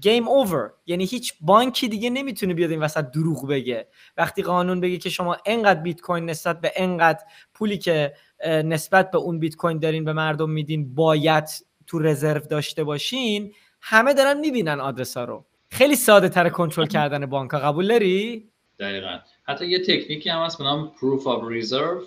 گیم 0.00 0.28
اوور 0.28 0.72
یعنی 0.86 1.04
هیچ 1.04 1.34
بانکی 1.40 1.88
دیگه 1.88 2.10
نمی‌تونه 2.10 2.54
بیاد 2.54 2.70
این 2.70 2.80
وسط 2.80 3.10
دروغ 3.10 3.48
بگه. 3.48 3.88
وقتی 4.16 4.42
قانون 4.42 4.80
بگه 4.80 4.96
که 4.96 5.10
شما 5.10 5.36
انقدر 5.46 5.80
بیت 5.80 6.00
کوین 6.00 6.30
نسبت 6.30 6.60
به 6.60 6.72
انقدر 6.76 7.24
پولی 7.54 7.78
که 7.78 8.14
نسبت 8.46 9.10
به 9.10 9.18
اون 9.18 9.38
بیت 9.38 9.56
کوین 9.56 9.78
دارین 9.78 10.04
به 10.04 10.12
مردم 10.12 10.50
میدین 10.50 10.94
باید 10.94 11.48
تو 11.86 11.98
رزرو 11.98 12.40
داشته 12.40 12.84
باشین 12.84 13.54
همه 13.80 14.14
دارن 14.14 14.40
می‌بینن 14.40 14.80
آدرس 14.80 15.16
ها 15.16 15.24
رو. 15.24 15.44
خیلی 15.70 15.96
ساده 15.96 16.28
تر 16.28 16.48
کنترل 16.48 16.86
کردن 16.86 17.26
بانک 17.26 17.50
قبول 17.54 17.88
داری؟ 17.88 18.48
دقیقا. 18.78 19.18
حتی 19.44 19.66
یه 19.66 19.78
تکنیکی 19.78 20.30
هم 20.30 20.44
هست 20.44 20.58
به 20.58 20.64
نام 20.64 20.92
proof 21.00 21.22
of 21.22 21.64
reserve. 21.64 22.04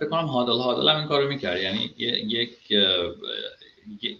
فکر 0.00 0.08
کنم 0.10 0.26
هادل 0.26 0.52
هادل 0.52 0.88
هم 0.88 0.96
این 0.96 1.08
کارو 1.08 1.28
می‌کرد. 1.28 1.60
یعنی 1.60 1.94
یک 1.96 2.70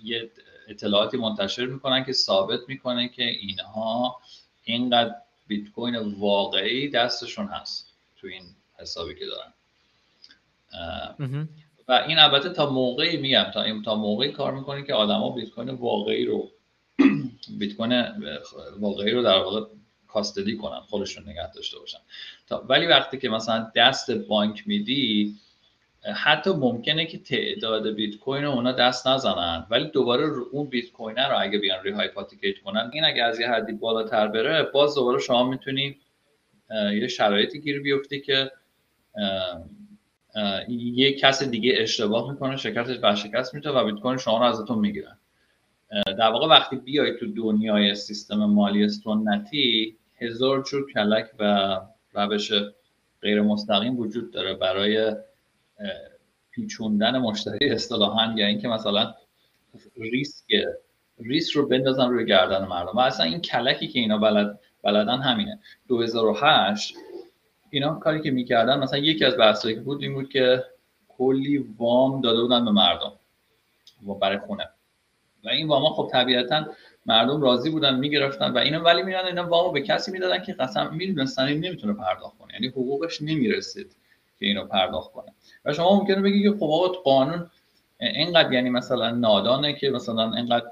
یه 0.04 0.30
اطلاعاتی 0.68 1.16
منتشر 1.16 1.66
می‌کنن 1.66 2.04
که 2.04 2.12
ثابت 2.12 2.60
می‌کنه 2.68 3.08
که 3.08 3.22
اینها 3.24 4.16
اینقدر 4.64 5.14
بیت 5.46 5.72
کوین 5.72 5.96
واقعی 6.18 6.90
دستشون 6.90 7.46
هست 7.46 7.86
تو 8.20 8.26
این 8.26 8.42
حسابی 8.78 9.14
که 9.14 9.24
دارن. 9.26 9.52
و 11.88 11.92
این 12.08 12.18
البته 12.18 12.48
تا 12.48 12.70
موقعی 12.70 13.16
میگم 13.16 13.50
تا 13.54 13.62
این 13.62 13.82
تا 13.82 13.94
موقعی 13.94 14.32
کار 14.32 14.54
می‌کنه 14.54 14.82
که 14.82 14.94
آدما 14.94 15.30
بیت 15.30 15.50
کوین 15.50 15.70
واقعی 15.70 16.24
رو 16.24 16.50
بیت 17.58 17.76
کوین 17.76 18.04
واقعی 18.80 19.10
رو 19.10 19.22
در 19.22 19.38
واقع 19.38 19.66
کاستدی 20.08 20.56
کنن 20.56 20.80
خودشون 20.80 21.28
نگه 21.28 21.52
داشته 21.52 21.78
باشن. 21.78 21.98
تا 22.46 22.64
ولی 22.68 22.86
وقتی 22.86 23.18
که 23.18 23.28
مثلا 23.28 23.72
دست 23.74 24.10
بانک 24.10 24.62
میدی 24.66 25.34
حتی 26.14 26.50
ممکنه 26.50 27.06
که 27.06 27.18
تعداد 27.18 27.94
بیت 27.94 28.18
کوین 28.18 28.44
رو 28.44 28.50
اونا 28.50 28.72
دست 28.72 29.06
نزنن 29.06 29.66
ولی 29.70 29.84
دوباره 29.84 30.24
اون 30.52 30.66
بیت 30.66 30.92
کوین 30.92 31.16
رو 31.16 31.40
اگه 31.40 31.58
بیان 31.58 31.82
ری 31.84 31.90
هایپاتیکیت 31.90 32.58
کنن 32.58 32.90
این 32.92 33.04
اگه 33.04 33.22
از 33.22 33.40
یه 33.40 33.48
حدی 33.48 33.72
بالاتر 33.72 34.28
بره 34.28 34.62
باز 34.62 34.94
دوباره 34.94 35.18
شما 35.18 35.50
می‌تونی 35.50 35.96
یه 36.70 37.08
شرایطی 37.08 37.60
گیر 37.60 37.80
بیفتی 37.80 38.20
که 38.20 38.50
یه 40.68 41.12
کس 41.12 41.42
دیگه 41.42 41.72
اشتباه 41.76 42.30
می‌کنه 42.30 42.56
شکستش 42.56 42.98
برشکست 42.98 43.54
میشه 43.54 43.70
و 43.70 43.84
بیت 43.84 44.00
کوین 44.00 44.16
شما 44.16 44.38
رو 44.38 44.44
ازتون 44.44 44.78
می‌گیرن 44.78 45.18
در 46.06 46.30
واقع 46.30 46.46
وقتی 46.46 46.76
بیای 46.76 47.16
تو 47.20 47.26
دنیای 47.26 47.94
سیستم 47.94 48.44
مالی 48.44 48.88
سنتی 48.88 49.96
هزار 50.18 50.62
جور 50.62 50.92
کلک 50.92 51.26
و 51.38 51.80
روش 52.12 52.52
غیر 53.22 53.42
مستقیم 53.42 53.98
وجود 53.98 54.30
داره 54.30 54.54
برای 54.54 55.12
پیچوندن 56.50 57.18
مشتری 57.18 57.70
اصطلاحا 57.70 58.34
یا 58.36 58.46
اینکه 58.46 58.68
مثلا 58.68 59.14
ریسک 59.96 60.46
ریسک 61.18 61.52
رو 61.52 61.68
بندازن 61.68 62.10
روی 62.10 62.26
گردن 62.26 62.64
مردم. 62.64 62.92
و 62.94 63.00
اصلا 63.00 63.26
این 63.26 63.40
کلکی 63.40 63.88
که 63.88 63.98
اینا 63.98 64.18
بلد 64.18 64.60
بلدن 64.82 65.18
همینه. 65.18 65.58
2008 65.88 66.94
اینا 67.70 67.94
کاری 67.94 68.20
که 68.20 68.30
می‌کردن 68.30 68.78
مثلا 68.78 68.98
یکی 68.98 69.24
از 69.24 69.36
بحثایی 69.36 69.74
که 69.74 69.80
بود 69.80 70.02
این 70.02 70.14
بود 70.14 70.28
که 70.28 70.64
کلی 71.08 71.58
وام 71.78 72.20
داده 72.20 72.42
بودن 72.42 72.64
به 72.64 72.70
مردم 72.70 73.12
و 74.06 74.14
برای 74.14 74.38
خونه. 74.38 74.68
و 75.44 75.48
این 75.48 75.68
وام 75.68 75.92
خب 75.92 76.08
طبیعتا 76.12 76.66
مردم 77.06 77.42
راضی 77.42 77.70
بودن 77.70 77.98
می‌گرفتن 77.98 78.50
و 78.52 78.58
اینا 78.58 78.80
ولی 78.80 79.02
میرن 79.02 79.24
اینا 79.24 79.48
وامو 79.48 79.72
به 79.72 79.80
کسی 79.80 80.10
می‌دادن 80.12 80.42
که 80.42 80.52
قسم 80.52 80.94
می‌دونستن 80.94 81.42
این 81.42 81.64
نمی‌تونه 81.64 81.92
پرداخت 81.92 82.38
کنه. 82.38 82.52
یعنی 82.52 82.66
حقوقش 82.66 83.22
نمی‌رسید 83.22 83.96
که 84.38 84.46
اینو 84.46 84.64
پرداخت 84.64 85.12
کنه. 85.12 85.32
و 85.64 85.72
شما 85.72 85.98
ممکنه 85.98 86.22
بگی 86.22 86.42
که 86.42 86.50
خب 86.50 86.96
قانون 87.04 87.50
اینقدر 88.00 88.52
یعنی 88.52 88.70
مثلا 88.70 89.10
نادانه 89.10 89.72
که 89.72 89.90
مثلا 89.90 90.34
اینقدر 90.36 90.66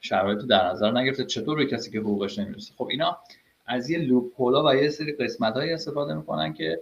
شرایط 0.00 0.38
در 0.38 0.66
نظر 0.66 0.90
نگرفته 0.90 1.24
چطور 1.24 1.56
به 1.56 1.66
کسی 1.66 1.90
که 1.90 1.98
حقوقش 1.98 2.38
نمی‌رسه؟ 2.38 2.72
خب 2.78 2.88
اینا 2.90 3.18
از 3.66 3.90
یه 3.90 3.98
loophole 3.98 4.74
یه 4.74 4.88
سری 4.88 5.12
قسمت 5.12 5.56
استفاده 5.56 6.14
می‌کنن 6.14 6.52
که 6.52 6.80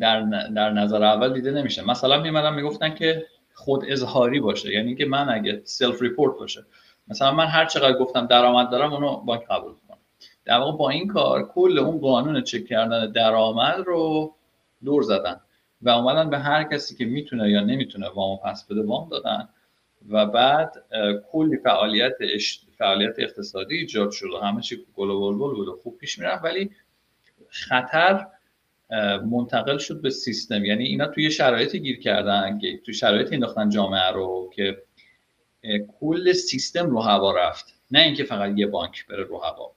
در, 0.00 0.20
در 0.54 0.70
نظر 0.70 1.04
اول 1.04 1.32
دیده 1.32 1.50
نمیشه. 1.50 1.86
مثلا 1.86 2.22
میمدن 2.22 2.54
می‌گفتن 2.54 2.94
که 2.94 3.26
خود 3.54 3.84
اظهاری 3.88 4.40
باشه 4.40 4.72
یعنی 4.72 4.94
که 4.94 5.04
من 5.06 5.28
اگه 5.28 5.60
self 5.64 6.02
report 6.02 6.38
باشه. 6.38 6.64
مثلا 7.08 7.32
من 7.32 7.46
هر 7.46 7.64
چقدر 7.64 7.98
گفتم 7.98 8.26
درآمد 8.26 8.70
دارم 8.70 8.92
اونو 8.92 9.16
بانک 9.16 9.46
قبول 9.50 9.72
کنم 9.72 9.98
در 10.44 10.58
واقع 10.58 10.78
با 10.78 10.90
این 10.90 11.08
کار 11.08 11.48
کل 11.48 11.78
اون 11.78 11.98
قانون 11.98 12.42
چک 12.42 12.66
کردن 12.66 13.12
درآمد 13.12 13.78
رو 13.86 14.34
دور 14.84 15.02
زدن 15.02 15.40
و 15.82 15.90
اومدن 15.90 16.30
به 16.30 16.38
هر 16.38 16.64
کسی 16.64 16.96
که 16.96 17.04
می‌تونه 17.04 17.50
یا 17.50 17.60
نمی‌تونه 17.60 18.08
وام 18.08 18.38
پس 18.44 18.66
بده 18.66 18.82
وام 18.82 19.08
دادن 19.08 19.48
و 20.08 20.26
بعد 20.26 20.84
کلی 21.32 21.56
فعالیت 21.56 22.12
فعالیت 22.78 23.14
اقتصادی 23.18 23.76
ایجاد 23.76 24.10
شد 24.10 24.26
و 24.26 24.38
همه 24.38 24.60
چی 24.60 24.86
گل 24.94 25.10
و 25.10 25.54
بود 25.54 25.68
و 25.68 25.80
خوب 25.82 25.98
پیش 25.98 26.18
می‌رفت 26.18 26.44
ولی 26.44 26.70
خطر 27.48 28.26
منتقل 29.30 29.78
شد 29.78 30.02
به 30.02 30.10
سیستم. 30.10 30.64
یعنی 30.64 30.84
اینا 30.84 31.06
توی 31.06 31.30
شرایطی 31.30 31.80
گیر 31.80 32.00
کردن 32.00 32.58
که 32.58 32.80
توی 32.84 32.94
شرایطی 32.94 33.34
انداختن 33.34 33.68
جامعه 33.68 34.10
رو 34.10 34.50
که 34.54 34.82
کل 36.00 36.32
سیستم 36.32 36.90
رو 36.90 37.00
هوا 37.00 37.32
رفت. 37.32 37.74
نه 37.90 38.00
اینکه 38.00 38.24
فقط 38.24 38.58
یه 38.58 38.66
بانک 38.66 39.06
بره 39.06 39.24
رو 39.24 39.38
هوا. 39.38 39.72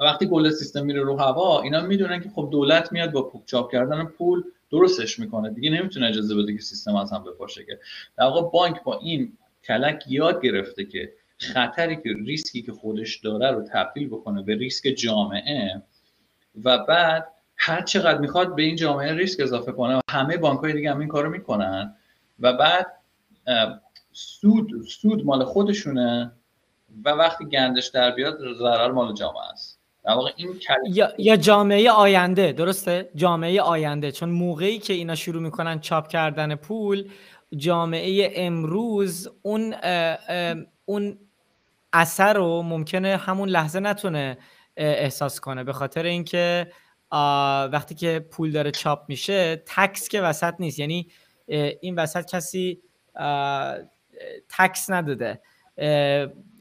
وقتی 0.00 0.26
کل 0.26 0.50
سیستم 0.50 0.84
میره 0.84 1.00
رو 1.02 1.16
هوا 1.16 1.62
اینا 1.62 1.80
می‌دونن 1.80 2.20
که 2.20 2.28
خب 2.28 2.48
دولت 2.52 2.92
میاد 2.92 3.12
با 3.12 3.32
چاپ 3.46 3.72
کردن 3.72 4.04
پول 4.04 4.42
درستش 4.70 5.18
می‌کنه. 5.18 5.50
دیگه 5.50 5.70
نمی‌تونه 5.70 6.06
اجازه 6.06 6.34
بده 6.34 6.52
که 6.52 6.62
سیستم 6.62 6.96
از 6.96 7.12
هم 7.12 7.24
بپاشه 7.24 7.64
که. 7.64 7.80
در 8.18 8.24
واقع 8.24 8.50
بانک 8.50 8.82
با 8.82 8.98
این 8.98 9.38
کلک 9.64 10.04
یاد 10.08 10.42
گرفته 10.42 10.84
که 10.84 11.12
خطری 11.38 11.96
که 11.96 12.10
ریسکی 12.26 12.62
که 12.62 12.72
خودش 12.72 13.16
داره 13.16 13.50
رو 13.50 13.62
تبدیل 13.72 14.08
بکنه 14.08 14.42
به 14.42 14.54
ریسک 14.54 14.88
جامعه 14.88 15.82
و 16.64 16.78
بعد 16.78 17.28
هر 17.56 17.82
چقدر 17.82 18.18
می‌خواد 18.18 18.54
به 18.54 18.62
این 18.62 18.76
جامعه 18.76 19.12
ریسک 19.12 19.40
اضافه 19.40 19.72
کنه 19.72 19.96
و 19.96 20.00
همه 20.10 20.36
بانک 20.36 20.60
های 20.60 20.72
دیگه 20.72 20.90
هم 20.90 21.00
این 21.00 21.08
کارو 21.08 21.30
می‌کنن 21.30 21.96
و 22.40 22.52
بعد 22.52 22.86
سود 24.12 24.70
سود 24.88 25.24
مال 25.24 25.44
خودشونه 25.44 26.32
و 27.04 27.10
وقتی 27.10 27.44
گندش 27.44 27.86
در 27.86 28.10
بیاد 28.10 28.38
ضرر 28.58 28.90
مال 28.90 29.14
جامعه 29.14 29.50
است. 29.52 29.80
در 30.04 30.12
واقع 30.12 30.30
این 30.36 30.60
یا, 30.90 31.08
یا 31.18 31.36
جامعه 31.36 31.90
آینده 31.90 32.52
درسته؟ 32.52 33.10
جامعه 33.14 33.60
آینده. 33.60 34.12
چون 34.12 34.28
موقعی 34.28 34.78
که 34.78 34.92
اینا 34.92 35.14
شروع 35.14 35.42
می‌کنن 35.42 35.80
چاپ 35.80 36.08
کردن 36.08 36.54
پول 36.54 37.08
جامعه 37.56 38.32
امروز 38.34 39.28
اون 39.42 39.74
اون 40.84 41.18
اثر 41.92 42.32
رو 42.32 42.62
ممکنه 42.62 43.16
همون 43.16 43.48
لحظه 43.48 43.80
نتونه 43.80 44.38
احساس 44.76 45.40
کنه. 45.40 45.64
به 45.64 45.72
خاطر 45.72 46.02
اینکه 46.02 46.72
وقتی 47.72 47.94
که 47.94 48.26
پول 48.30 48.50
داره 48.52 48.70
چاپ 48.70 49.08
میشه 49.08 49.62
تکس 49.66 50.08
که 50.08 50.20
وسط 50.20 50.54
نیست. 50.58 50.78
یعنی 50.78 51.08
این 51.80 51.94
وسط 51.94 52.30
کسی 52.30 52.80
تکس 54.48 54.90
نداده. 54.90 55.40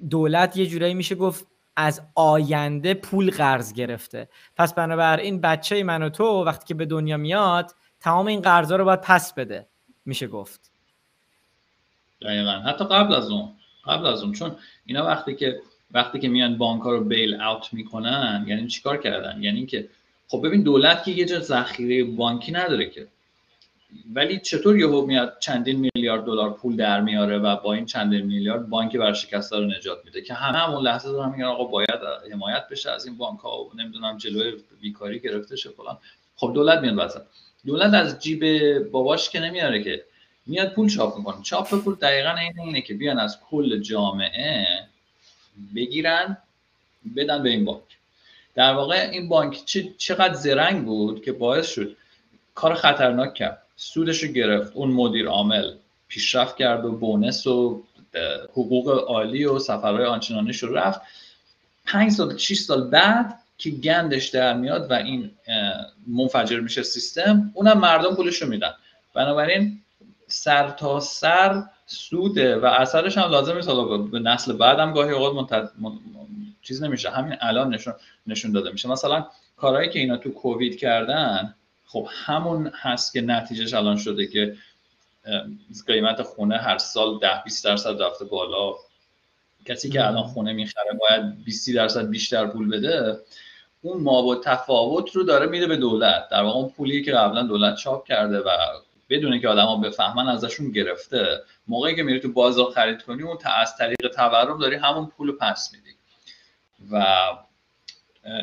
دولت 0.10 0.58
یه 0.58 0.66
جورایی 0.66 0.94
میشه 0.94 1.16
گفت 1.16 1.48
از 1.76 2.02
آینده 2.16 2.94
پول 2.94 3.32
قرض 3.32 3.74
گرفته. 3.74 4.30
پس 4.56 4.74
بنابراین 4.74 5.42
بچه 5.42 5.84
من 5.84 6.04
و 6.04 6.10
تو 6.10 6.44
وقتی 6.44 6.66
که 6.66 6.74
به 6.74 6.86
دنیا 6.86 7.18
میاد 7.18 7.76
تمام 8.00 8.28
این 8.28 8.42
قرضا 8.42 8.76
رو 8.76 8.86
باید 8.86 9.02
پس 9.02 9.34
بده 9.34 9.68
میشه 10.06 10.28
گفت. 10.28 10.72
دقیقا. 12.22 12.52
حتی 12.52 12.86
قبل 12.86 13.14
از 13.14 13.30
اون 13.30 13.56
قبل 13.88 14.06
از 14.06 14.24
اون 14.24 14.32
چون 14.32 14.56
اینا 14.86 15.06
وقتی 15.06 15.36
که 15.36 15.62
وقتی 15.92 16.20
که 16.20 16.28
میان 16.28 16.58
بانک 16.58 16.82
ها 16.82 16.92
رو 16.92 17.04
بیل 17.04 17.42
اوت 17.42 17.74
می‌کنن 17.74 18.46
یعنی 18.48 18.68
چیکار 18.68 18.98
کردن؟ 18.98 19.44
یعنی 19.44 19.66
که 19.66 19.90
خب 20.28 20.48
ببین 20.48 20.62
دولت 20.64 21.04
که 21.04 21.12
یه 21.12 21.26
جا 21.26 21.40
ذخیره 21.40 22.04
بانکی 22.04 22.52
نداره 22.52 22.90
که. 22.90 23.08
ولی 24.14 24.40
چطور 24.40 24.80
یهو 24.80 25.06
میاد 25.06 25.38
چندین 25.40 25.90
میلیارد 25.96 26.26
دلار 26.26 26.54
پول 26.54 26.76
در 26.76 27.02
میاره 27.02 27.38
و 27.38 27.56
با 27.56 27.74
این 27.74 27.86
چندین 27.86 28.26
میلیارد 28.26 28.70
بانک 28.70 28.98
ورشکسته 29.00 29.58
رو 29.58 29.66
نجات 29.66 30.06
میده 30.06 30.22
که 30.22 30.34
همه 30.34 30.58
همون 30.58 30.84
لحظه 30.84 31.12
دارن 31.12 31.32
میگن 31.32 31.44
آقا 31.44 31.64
باید 31.64 32.00
حمایت 32.32 32.68
بشه 32.72 32.92
از 32.92 33.06
این 33.06 33.18
بانک 33.18 33.40
ها 33.40 33.64
و 33.64 33.72
نمی‌دونم 33.78 34.18
جلوی 34.18 34.54
بیکاری 34.82 35.20
گرفته 35.20 35.56
شه 35.56 35.70
فلان. 35.70 35.98
خب 36.36 36.52
دولت 36.56 36.80
میاد 36.80 36.98
وسط 36.98 37.22
دولت 37.66 37.94
از 37.94 38.20
جیب 38.20 38.80
باباش 38.92 39.30
که 39.30 39.40
نمیاره 39.40 39.84
که 39.84 40.04
میاد 40.46 40.74
پول 40.74 40.90
چاپ 40.90 41.18
می‌کنه. 41.18 41.44
چاپ 41.44 41.70
پول 41.84 41.96
دقیقا 41.96 42.30
این 42.30 42.60
اینه 42.60 42.82
که 42.82 42.94
بیان 42.94 43.20
از 43.20 43.38
کل 43.50 43.80
جامعه 43.80 44.68
بگیرن 45.76 46.38
بدن 47.16 47.44
به 47.44 47.50
این 47.50 47.66
بانک. 47.66 47.82
در 48.56 48.74
واقع 48.74 49.10
این 49.12 49.30
بانک 49.30 49.66
چقدر 49.98 50.34
زرنگ 50.34 50.86
بود 50.86 51.24
که 51.24 51.32
باعث 51.32 51.68
شد 51.68 51.98
کار 52.56 52.74
خطرناک 52.74 53.34
کرد. 53.34 53.62
سودش 53.76 54.24
رو 54.24 54.32
گرفت. 54.32 54.72
اون 54.76 54.92
مدیر 54.92 55.28
عامل 55.28 55.74
پیشرفت 56.08 56.58
کرد 56.58 56.86
و 56.86 56.92
بونس 56.92 57.48
و 57.48 57.84
حقوق 58.52 58.90
عالی 59.08 59.46
و 59.46 59.60
سفرهای 59.60 60.06
آنچنانیش 60.06 60.64
رو 60.64 60.76
رفت. 60.76 61.02
پنج 61.86 62.12
سال 62.12 62.38
6 62.38 62.60
سال 62.60 62.90
بعد 62.90 63.40
که 63.58 63.70
گندش 63.70 64.28
در 64.28 64.54
میاد 64.54 64.92
و 64.92 64.94
این 64.94 65.32
منفجر 66.08 66.60
میشه 66.60 66.84
سیستم 66.84 67.52
اونم 67.54 67.80
مردم 67.80 68.16
پولش 68.16 68.42
رو 68.42 68.50
میدن. 68.50 68.74
بنابراین 69.14 69.83
سر 70.34 70.70
تا 70.70 71.00
سر 71.00 71.64
سوده 71.86 72.58
و 72.58 72.66
اثرش 72.66 73.18
هم 73.18 73.32
لازم 73.32 73.56
نیست. 73.56 73.70
به 74.12 74.20
نسل 74.20 74.54
بعدم 74.54 74.94
گاهی 74.94 75.12
اوقات 75.12 75.72
چیز 76.62 76.84
نمیشه. 76.84 77.10
همین 77.10 77.38
الان 77.42 77.74
نشون 77.74 77.94
نشون 78.28 78.52
داده 78.52 78.72
میشه. 78.72 78.90
مثلا 78.90 79.26
کارهایی 79.58 79.90
که 79.90 80.00
اینا 80.00 80.18
تو 80.18 80.32
کووید 80.32 80.80
کردن 80.80 81.56
خب 81.86 82.08
همون 82.26 82.72
هست 82.76 83.14
که 83.14 83.22
نتیجهش 83.22 83.74
الان 83.74 83.98
شده 83.98 84.28
که 84.28 84.56
قیمت 85.88 86.22
خونه 86.22 86.58
هر 86.58 86.78
سال 86.78 87.20
ده 87.20 87.44
20 87.44 87.66
درصد 87.66 88.02
رفته 88.02 88.26
بالا. 88.26 88.74
کسی 89.66 89.90
که 89.90 90.08
الان 90.08 90.24
خونه 90.24 90.54
می‌خره 90.54 91.00
باید 91.00 91.44
20 91.44 91.76
درصد 91.76 92.10
بیشتر 92.10 92.48
پول 92.48 92.70
بده. 92.70 93.20
اون 93.82 94.04
ما 94.04 94.22
با 94.22 94.36
تفاوت 94.36 95.16
رو 95.16 95.24
داره 95.24 95.46
میده 95.46 95.68
به 95.68 95.78
دولت. 95.78 96.30
در 96.32 96.44
واقع 96.44 96.58
اون 96.58 96.70
پولی 96.70 97.04
که 97.04 97.12
قبلا 97.12 97.44
دولت 97.44 97.76
چاپ 97.76 98.06
کرده 98.06 98.40
و 98.40 98.50
بدونه 99.18 99.40
که 99.40 99.48
آدما 99.48 99.78
بفهمن 99.78 100.28
ازشون 100.28 100.72
گرفته. 100.72 101.40
موقعی 101.68 101.96
که 101.96 102.04
میری 102.04 102.20
تو 102.20 102.32
بازار 102.32 102.72
خرید 102.72 103.02
کنی 103.02 103.24
اون 103.24 103.38
از 103.46 103.78
طریق 103.78 104.08
تورم 104.16 104.60
داری 104.60 104.76
همون 104.76 105.06
پول 105.06 105.32
پس 105.32 105.74
میدی. 105.74 105.96
و 106.92 107.06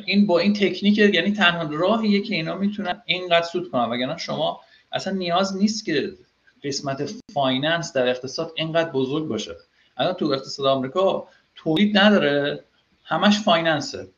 این 0.06 0.26
با 0.26 0.38
این 0.38 0.52
تکنیک 0.52 0.98
یعنی 0.98 1.32
تنها 1.32 1.62
راهیه 1.72 2.22
که 2.22 2.34
اینا 2.34 2.54
می‌تونن 2.54 3.02
اینقدر 3.04 3.46
سود 3.46 3.70
کنن. 3.70 3.90
وگرنه 3.90 4.18
شما 4.18 4.60
اصلا 4.92 5.12
نیاز 5.12 5.56
نیست 5.56 5.84
که 5.84 6.12
قسمت 6.64 7.14
finance 7.34 7.92
در 7.92 8.08
اقتصاد 8.08 8.52
اینقدر 8.56 8.90
بزرگ 8.90 9.28
باشه. 9.28 9.56
الان 9.96 10.12
تو 10.12 10.26
اقتصاد 10.26 10.66
آمریکا 10.66 11.28
تولید 11.54 11.98
نداره 11.98 12.64
همش 13.04 13.38
finance 13.38 13.92
ه. 13.92 14.08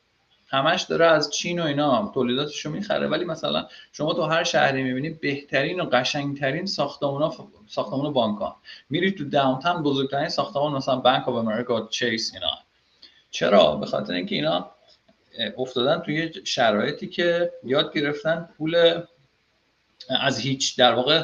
همش 0.53 0.81
داره 0.81 1.05
از 1.05 1.29
چین 1.29 1.59
و 1.59 1.63
اینا 1.63 2.11
تولیداتشو 2.13 2.69
می‌خره 2.69 3.07
ولی 3.07 3.25
مثلا 3.25 3.67
شما 3.91 4.13
تو 4.13 4.21
هر 4.21 4.43
شهری 4.43 4.83
می‌بینی 4.83 5.09
بهترین 5.09 5.81
و 5.81 5.85
قشنگترین 5.85 6.65
ساختمونا 6.65 7.33
ساختمان 7.67 8.13
بانک 8.13 8.39
میری 8.89 9.11
تو 9.11 9.23
داونتاون 9.23 9.83
بزرگترین 9.83 10.29
ساختمان 10.29 10.73
مثلا 10.73 10.95
بانک 10.95 11.29
آف 11.29 11.35
امریکا 11.35 11.87
چیس 11.87 12.33
اینا. 12.33 12.51
چرا؟ 13.31 13.75
به 13.75 13.85
خاطر 13.85 14.13
اینکه 14.13 14.35
اینا 14.35 14.69
افتادن 15.57 15.99
توی 15.99 16.31
شرایطی 16.43 17.07
که 17.07 17.51
یاد 17.63 17.93
گرفتن 17.93 18.49
پول 18.57 19.01
از 20.09 20.39
هیچ 20.39 20.77
در 20.77 20.93
واقع 20.93 21.23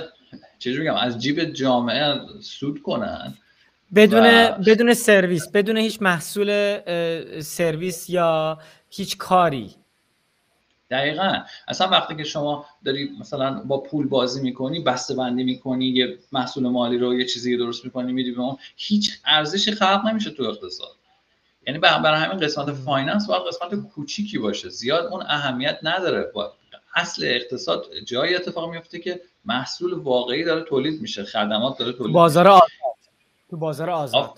چجوری 0.60 0.82
بگم 0.84 0.96
از 0.96 1.20
جیب 1.20 1.44
جامعه 1.44 2.20
سود 2.42 2.82
کنن 2.82 3.34
بدون 3.96 4.48
بدون 4.48 4.94
سرویس 4.94 5.48
بدون 5.48 5.78
هیچ 5.78 6.02
محصول 6.02 6.80
سرویس 7.42 8.10
یا 8.10 8.60
هیچ 8.90 9.18
کاری. 9.18 9.76
دقیقا. 10.92 11.38
اصلا 11.68 11.88
وقتی 11.88 12.16
که 12.16 12.24
شما 12.24 12.66
داری 12.86 13.10
مثلا 13.20 13.54
با 13.54 13.78
پول 13.78 14.08
بازی 14.08 14.42
می‌کنی 14.42 14.80
بسته 14.80 15.16
بندی 15.16 15.44
می‌کنی 15.44 15.86
یه 15.86 16.18
محصول 16.32 16.68
مالی 16.68 16.98
رو 16.98 17.20
یه 17.20 17.26
چیزی 17.26 17.58
درست 17.58 17.86
می‌کنی 17.86 18.14
میدی 18.14 18.32
به 18.32 18.42
اون 18.42 18.58
هیچ 18.76 19.20
ارزشی 19.26 19.72
خلق 19.72 20.06
نمیشه 20.06 20.32
تو 20.32 20.44
اقتصاد. 20.44 20.96
یعنی 21.68 21.80
برای 21.80 22.20
همین 22.20 22.38
قسمت 22.38 22.72
finance 22.72 23.28
باید 23.28 23.42
قسمت 23.48 23.88
کوچیکی 23.90 24.38
باشه. 24.38 24.70
زیاد 24.70 25.06
اون 25.06 25.22
اهمیت 25.22 25.80
نداره. 25.84 26.32
با 26.34 26.54
اصل 26.96 27.24
اقتصاد 27.26 27.86
جایی 28.06 28.36
اتفاق 28.36 28.70
میفته 28.70 29.00
که 29.00 29.22
محصول 29.46 29.94
واقعی 29.94 30.44
داره 30.44 30.62
تولید 30.62 31.02
میشه. 31.02 31.24
خدمات 31.24 31.78
داره 31.78 31.94
تولید 31.94 32.14
بازار 32.14 32.48
آزاد. 32.48 32.70
تو 33.50 33.58
بازار 33.58 33.90
آزاد. 33.90 34.34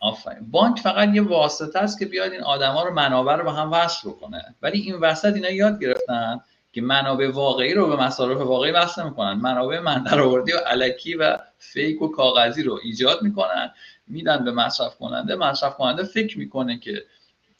آفرین. 0.00 0.50
بانک 0.50 0.78
فقط 0.78 1.14
یه 1.14 1.22
واسطه 1.22 1.78
است 1.78 1.98
که 1.98 2.06
بیاد 2.06 2.32
این 2.32 2.42
آدما 2.42 2.82
رو 2.82 2.94
منابع 2.94 3.36
رو 3.36 3.44
با 3.44 3.52
هم 3.52 3.72
وصل 3.72 4.08
بکنه. 4.08 4.54
ولی 4.62 4.80
این 4.80 4.94
وسط 4.94 5.34
اینا 5.34 5.50
یاد 5.50 5.80
گرفتن 5.80 6.40
که 6.72 6.80
منابع 6.80 7.30
واقعی 7.30 7.74
رو 7.74 7.86
به 7.88 7.96
مصارف 7.96 8.38
واقعی 8.40 8.70
وصل 8.70 9.04
می‌کنن. 9.04 9.32
منابع 9.32 9.80
من 9.80 10.02
درآوردی 10.02 10.52
و 10.52 10.56
علکی 10.56 11.14
و 11.14 11.38
فیک 11.58 12.02
و 12.02 12.08
کاغذی 12.08 12.62
رو 12.62 12.78
ایجاد 12.82 13.22
می‌کنن. 13.22 13.70
میدن 14.06 14.44
به 14.44 14.50
مصرف 14.50 14.96
کننده. 14.96 15.34
مصرف 15.34 15.76
کننده 15.76 16.04
فکر 16.04 16.38
می‌کنه 16.38 16.78
که 16.78 17.04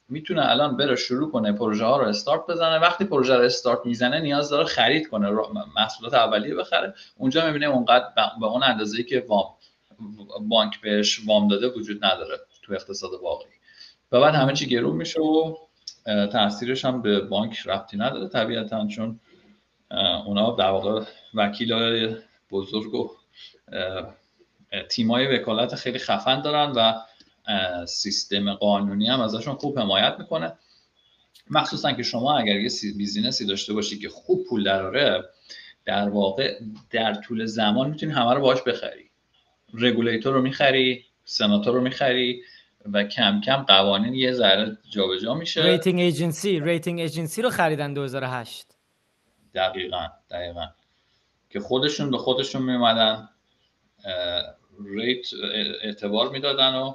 می‌تونه 0.09 0.51
الان 0.51 0.77
بره 0.77 0.97
شروع 0.97 1.31
کنه 1.31 1.53
پروژه 1.53 1.85
ها 1.85 1.97
رو 1.97 2.09
استارت 2.09 2.47
بزنه. 2.47 2.79
وقتی 2.79 3.05
پروژه 3.05 3.37
رو 3.37 3.45
استارت 3.45 3.79
می‌زنه 3.85 4.21
نیاز 4.21 4.51
داره 4.51 4.65
خرید 4.65 5.09
کنه. 5.09 5.31
محصولات 5.77 6.15
اولیه 6.15 6.55
بخره. 6.55 6.95
اونجا 7.17 7.47
می‌بینه 7.47 7.67
اونقدر 7.67 8.07
به 8.41 8.47
اون 8.47 8.63
اندازه 8.63 9.03
که 9.03 9.25
وام 9.29 9.45
بانک 10.49 10.81
بهش 10.81 11.21
وام 11.27 11.49
داده 11.49 11.69
وجود 11.69 12.05
نداره 12.05 12.39
تو 12.63 12.73
اقتصاد 12.73 13.11
واقعی. 13.23 13.53
و 14.13 14.21
بعد 14.21 14.35
همه 14.35 14.53
چی 14.53 14.67
گرون 14.67 14.97
میشه 14.97 15.21
و 15.21 15.57
تاثیرش 16.33 16.85
هم 16.85 17.03
به 17.03 17.21
بانک 17.21 17.59
ربطی 17.67 17.97
نداره 17.97 18.29
طبیعتا 18.29 18.87
چون 18.87 19.21
اونا 20.27 20.51
در 20.51 20.71
واقع 20.71 21.05
وکیل 21.35 22.17
بزرگ 22.51 22.95
و 22.95 23.11
تیمای 24.91 25.37
وکالت 25.37 25.75
خیلی 25.75 25.99
خفن 25.99 26.43
دارن 26.43 26.73
و 26.77 26.93
سیستم 27.87 28.55
قانونی 28.55 29.09
هم 29.09 29.21
ازشون 29.21 29.55
خوب 29.55 29.79
حمایت 29.79 30.17
می‌کنه. 30.19 30.53
مخصوصا 31.51 31.93
که 31.93 32.03
شما 32.03 32.39
اگر 32.39 32.61
یه 32.61 32.71
business 32.97 33.41
ی 33.41 33.47
داشته 33.47 33.73
باشی 33.73 33.99
که 33.99 34.09
خوب 34.09 34.45
پول 34.49 34.65
دراره 34.65 35.25
در 35.85 36.09
واقع 36.09 36.61
در 36.91 37.15
طول 37.15 37.47
زمان 37.47 37.91
می‌تونی 37.91 38.13
همه 38.13 38.35
رو 38.35 38.41
باش 38.41 38.63
بخری. 38.63 39.10
رگولیتور 39.75 40.35
رو 40.35 40.43
می‌خری 40.43 41.05
سناتور 41.25 41.75
رو 41.75 41.81
می‌خری 41.81 42.43
و 42.93 43.05
کم 43.05 43.41
کم 43.41 43.57
قوانین 43.57 44.15
یه 44.15 44.33
ذره 44.33 44.79
جابجا 44.91 45.35
میشه. 45.35 45.63
rating 45.63 46.01
agency 46.01 46.61
rating 46.61 47.01
agency 47.01 47.43
رو 47.43 47.51
خریدن 47.51 47.95
2008 47.95 48.67
دقیقا 49.55 50.07
دقیقا. 50.31 50.67
که 51.51 51.61
خودشون 51.61 52.11
به 52.11 52.19
خودشون 52.19 52.63
میومدن 52.63 53.29
rate 54.85 55.27
اعتبار 55.83 56.31
می‌دادن 56.31 56.75
و 56.75 56.95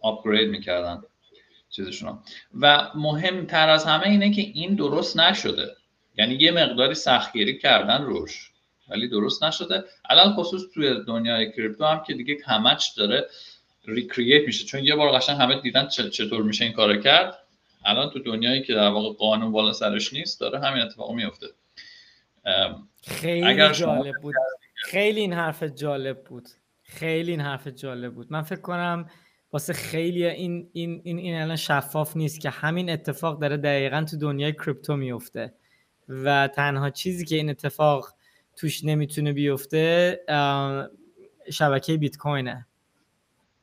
upgrade 0.00 0.48
می‌کردن 0.48 1.02
چیزشون 1.70 2.18
و 2.60 2.90
مهمتر 2.94 3.68
از 3.68 3.84
همه 3.84 4.06
اینه 4.06 4.30
که 4.30 4.42
این 4.42 4.74
درست 4.74 5.16
نشده. 5.16 5.76
یعنی 6.18 6.34
یه 6.34 6.52
مقداری 6.52 6.94
سختگیری 6.94 7.58
کردن 7.58 8.02
روش. 8.02 8.52
ولی 8.88 9.08
درست 9.08 9.44
نشده. 9.44 9.84
الان 10.10 10.34
خصوص 10.34 10.62
توی 10.74 11.04
دنیای 11.06 11.52
کریپتو 11.52 11.84
هم 11.84 12.02
که 12.06 12.14
دیگه 12.14 12.36
همش 12.46 12.92
داره 12.96 13.26
ریکرییت 13.84 14.46
میشه. 14.46 14.64
چون 14.64 14.84
یه 14.84 14.94
بار 14.94 15.18
قشنگ 15.18 15.36
همه 15.36 15.60
دیدن 15.60 15.88
چطور 15.88 16.42
میشه 16.42 16.64
این 16.64 16.72
کار 16.72 16.96
کرد. 16.96 17.38
الان 17.84 18.10
تو 18.10 18.18
دنیایی 18.18 18.62
که 18.62 18.74
در 18.74 18.88
واقع 18.88 19.16
قانون 19.18 19.52
بالا 19.52 19.72
سرش 19.72 20.12
نیست 20.12 20.40
داره 20.40 20.60
همین 20.60 20.82
اتفاق 20.82 21.12
میفته. 21.12 21.46
خیلی 23.02 23.46
اگر 23.46 23.72
جالب 23.72 24.14
بود. 24.22 24.34
خیلی 24.74 25.20
این 25.20 25.32
حرف 25.32 25.62
جالب 25.62 26.24
بود. 26.24 26.48
خیلی 26.82 27.30
این 27.30 27.40
حرف 27.40 27.68
جالب 27.68 28.14
بود. 28.14 28.26
من 28.30 28.42
فکر 28.42 28.60
کنم 28.60 29.10
واسه 29.52 29.72
خیلی 29.72 30.26
این 30.26 30.70
این 30.72 31.00
این 31.04 31.18
این 31.18 31.40
الان 31.40 31.56
شفاف 31.56 32.16
نیست 32.16 32.40
که 32.40 32.50
همین 32.50 32.90
اتفاق 32.90 33.40
داره 33.40 33.56
دقیقا 33.56 34.06
تو 34.10 34.16
دنیای 34.16 34.52
کریپتو 34.52 34.96
میفته. 34.96 35.52
و 36.08 36.48
تنها 36.48 36.90
چیزی 36.90 37.24
که 37.24 37.36
این 37.36 37.50
اتفاق 37.50 38.14
توش 38.56 38.84
نمی‌تونه 38.84 39.32
بیفته 39.32 40.20
شبکه 41.50 41.96
بیت 41.96 42.16
کوینه 42.16 42.66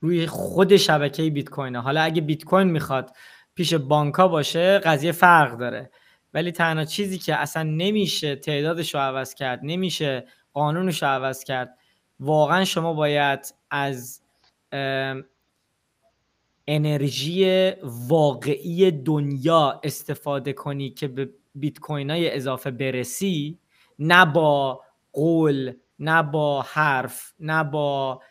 روی 0.02 0.28
خود 0.28 0.78
شبکه 0.78 1.30
بیت 1.30 1.50
کوینه 1.50 1.82
حالا 1.82 2.02
اگه 2.02 2.22
بیت 2.22 2.44
کوین 2.44 2.68
می‌خواد 2.68 3.16
پیش 3.56 3.74
بانکا 3.74 4.28
باشه 4.28 4.80
قضیه 4.80 5.12
فرق 5.12 5.58
داره. 5.58 5.92
ولی 6.34 6.52
تنها 6.52 6.86
چیزی 6.86 7.18
که 7.18 7.36
اصلا 7.36 7.64
نمیشه 7.64 8.36
تعدادش 8.36 8.96
رو 8.96 9.02
عوض 9.02 9.34
کرد 9.34 9.60
نمیشه 9.64 10.28
قانونش 10.54 11.04
رو 11.04 11.10
عوض 11.10 11.44
کرد 11.44 11.78
واقعا 12.20 12.66
شما 12.66 12.94
باید 12.94 13.56
از 13.72 14.22
انرژی 16.68 17.72
واقعی 17.84 18.92
دنیا 18.92 19.82
استفاده 19.84 20.54
کنی 20.54 20.90
که 20.90 21.08
به 21.08 21.30
بیت 21.56 21.80
کوین 21.80 22.10
های 22.10 22.36
اضافه 22.36 22.72
برسی. 22.72 23.60
نه 24.00 24.26
با 24.26 24.82
قول 25.12 25.74
نه 26.00 26.24
با 26.24 26.62
حرف 26.62 27.34
نه 27.40 27.64
با 27.64 28.22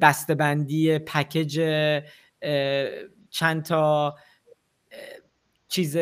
بسته‌بندی 0.00 0.98
پکیج 0.98 1.60
چند 3.30 3.62
تا 3.64 4.16
چیز 5.68 5.96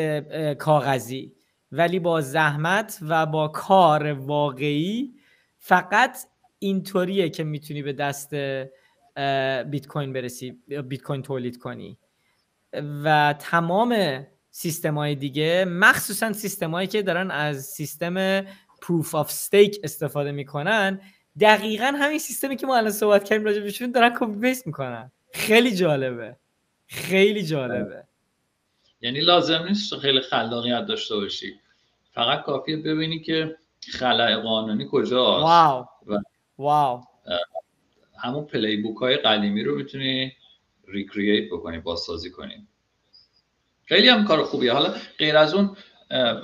کاغذی. 0.58 1.32
ولی 1.72 1.98
با 1.98 2.20
زحمت 2.20 2.98
و 3.02 3.26
با 3.26 3.48
کار 3.48 4.12
واقعی 4.12 5.14
فقط 5.58 6.18
اینطوریه 6.58 7.28
که 7.28 7.44
می‌تونی 7.44 7.82
به 7.82 7.92
دست 7.92 8.34
بیت 9.64 9.86
کوین 9.86 10.12
برسی 10.12 10.50
بیت 10.88 11.02
کوین 11.02 11.22
تولید 11.22 11.58
کنی. 11.58 11.98
و 13.04 13.34
تمام 13.38 14.24
سیستم 14.54 14.98
های 14.98 15.14
دیگه 15.14 15.64
مخصوصا 15.64 16.32
سیستم 16.32 16.86
که 16.86 17.02
دارن 17.02 17.30
از 17.30 17.64
سیستم 17.64 18.40
proof 18.82 19.14
of 19.14 19.26
stake 19.26 19.80
استفاده 19.84 20.32
می‌کنن. 20.32 21.00
دقیقا 21.40 21.84
همین 21.84 22.18
سیستمی 22.18 22.56
که 22.56 22.66
ما 22.66 22.76
الان 22.76 22.90
صحبت 22.90 23.24
کردیم 23.24 23.44
راجع 23.44 23.60
بهشون 23.60 23.90
دارن 23.90 24.14
copy 24.18 24.40
paste 24.40 24.66
می‌کنن. 24.66 25.12
خیلی 25.32 25.76
جالبه. 25.76 26.36
خیلی 26.86 27.42
جالبه. 27.42 28.04
یعنی 29.00 29.20
لازم 29.20 29.64
نیست 29.68 29.96
خیلی 29.96 30.20
خلاقیت 30.20 30.86
داشته 30.86 31.16
باشی. 31.16 31.54
فقط 32.12 32.42
کافیه 32.42 32.76
ببینی 32.76 33.20
که 33.20 33.56
خلای 33.92 34.36
قانونی 34.36 34.88
کجاست. 34.90 35.42
wow. 35.42 35.86
و 36.06 36.18
wow. 36.58 37.04
همون 38.18 38.44
playbook 38.44 38.96
های 38.96 39.16
قدیمی 39.16 39.64
رو 39.64 39.76
می‌تونی 39.76 40.32
recreate 40.88 41.52
بکنی 41.52 41.78
بازسازی 41.78 42.30
کنی. 42.30 42.66
خیلی 43.84 44.08
هم 44.08 44.24
کار 44.24 44.42
خوبیه. 44.42 44.72
حالا 44.72 44.94
غیر 45.18 45.36
از 45.36 45.54
اون 45.54 45.76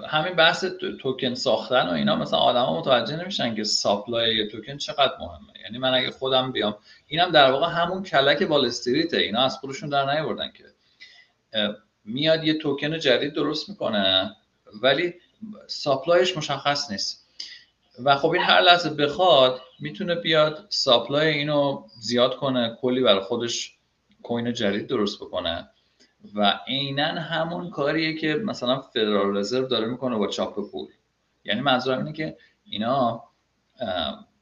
همین 0.09 0.35
بحث 0.35 0.65
توکن 1.01 1.35
ساختن 1.35 1.89
و 1.89 1.93
اینا 1.93 2.17
مثلا 2.17 2.39
آدما 2.39 2.81
متوجه 2.81 3.17
نمیشن 3.17 3.55
که 3.55 3.65
supply 3.65 4.49
توکن 4.49 4.77
چقدر 4.77 5.13
مهمه. 5.21 5.53
یعنی 5.65 5.79
من 5.79 5.95
اگه 5.95 6.11
خودم 6.11 6.53
بیام 6.53 6.77
اینم 7.07 7.31
در 7.31 7.51
واقع 7.51 7.67
همون 7.67 8.03
کلک 8.03 8.47
وال 8.51 8.67
استریته. 8.67 9.17
اینا 9.17 9.41
از 9.41 9.57
خودشون 9.57 9.89
در 9.89 10.15
نیاوردن 10.15 10.53
که 10.53 10.65
میاد 12.05 12.45
یه 12.45 12.55
توکن 12.55 12.99
جدید 12.99 13.33
درست 13.33 13.69
می‌کنه 13.69 14.37
ولی 14.83 15.15
supply 15.67 16.19
ش 16.19 16.37
مشخص 16.37 16.91
نیست. 16.91 17.29
و 18.05 18.17
خب 18.17 18.31
این 18.31 18.43
هر 18.43 18.61
لحظه 18.61 18.91
بخواد 18.91 19.61
می‌تونه 19.81 20.15
بیاد 20.15 20.67
supply 20.69 21.29
اینو 21.29 21.87
زیاد 22.01 22.37
کنه 22.37 22.79
کلی 22.81 23.01
برای 23.01 23.21
خودش 23.21 23.75
کوین 24.23 24.53
جدید 24.53 24.87
درست 24.87 25.21
بکنه. 25.21 25.71
و 26.35 26.61
عینا 26.67 27.05
همون 27.05 27.71
کاریه 27.71 28.15
که 28.15 28.35
مثلا 28.35 28.81
فدرال 28.81 29.37
رزرو 29.37 29.67
داره 29.67 29.87
می‌کنه 29.87 30.17
با 30.17 30.27
چاپ 30.27 30.71
پول. 30.71 30.89
یعنی 31.45 31.61
منظورم 31.61 31.99
اینه 31.99 32.13
که 32.13 32.37
اینا 32.65 33.25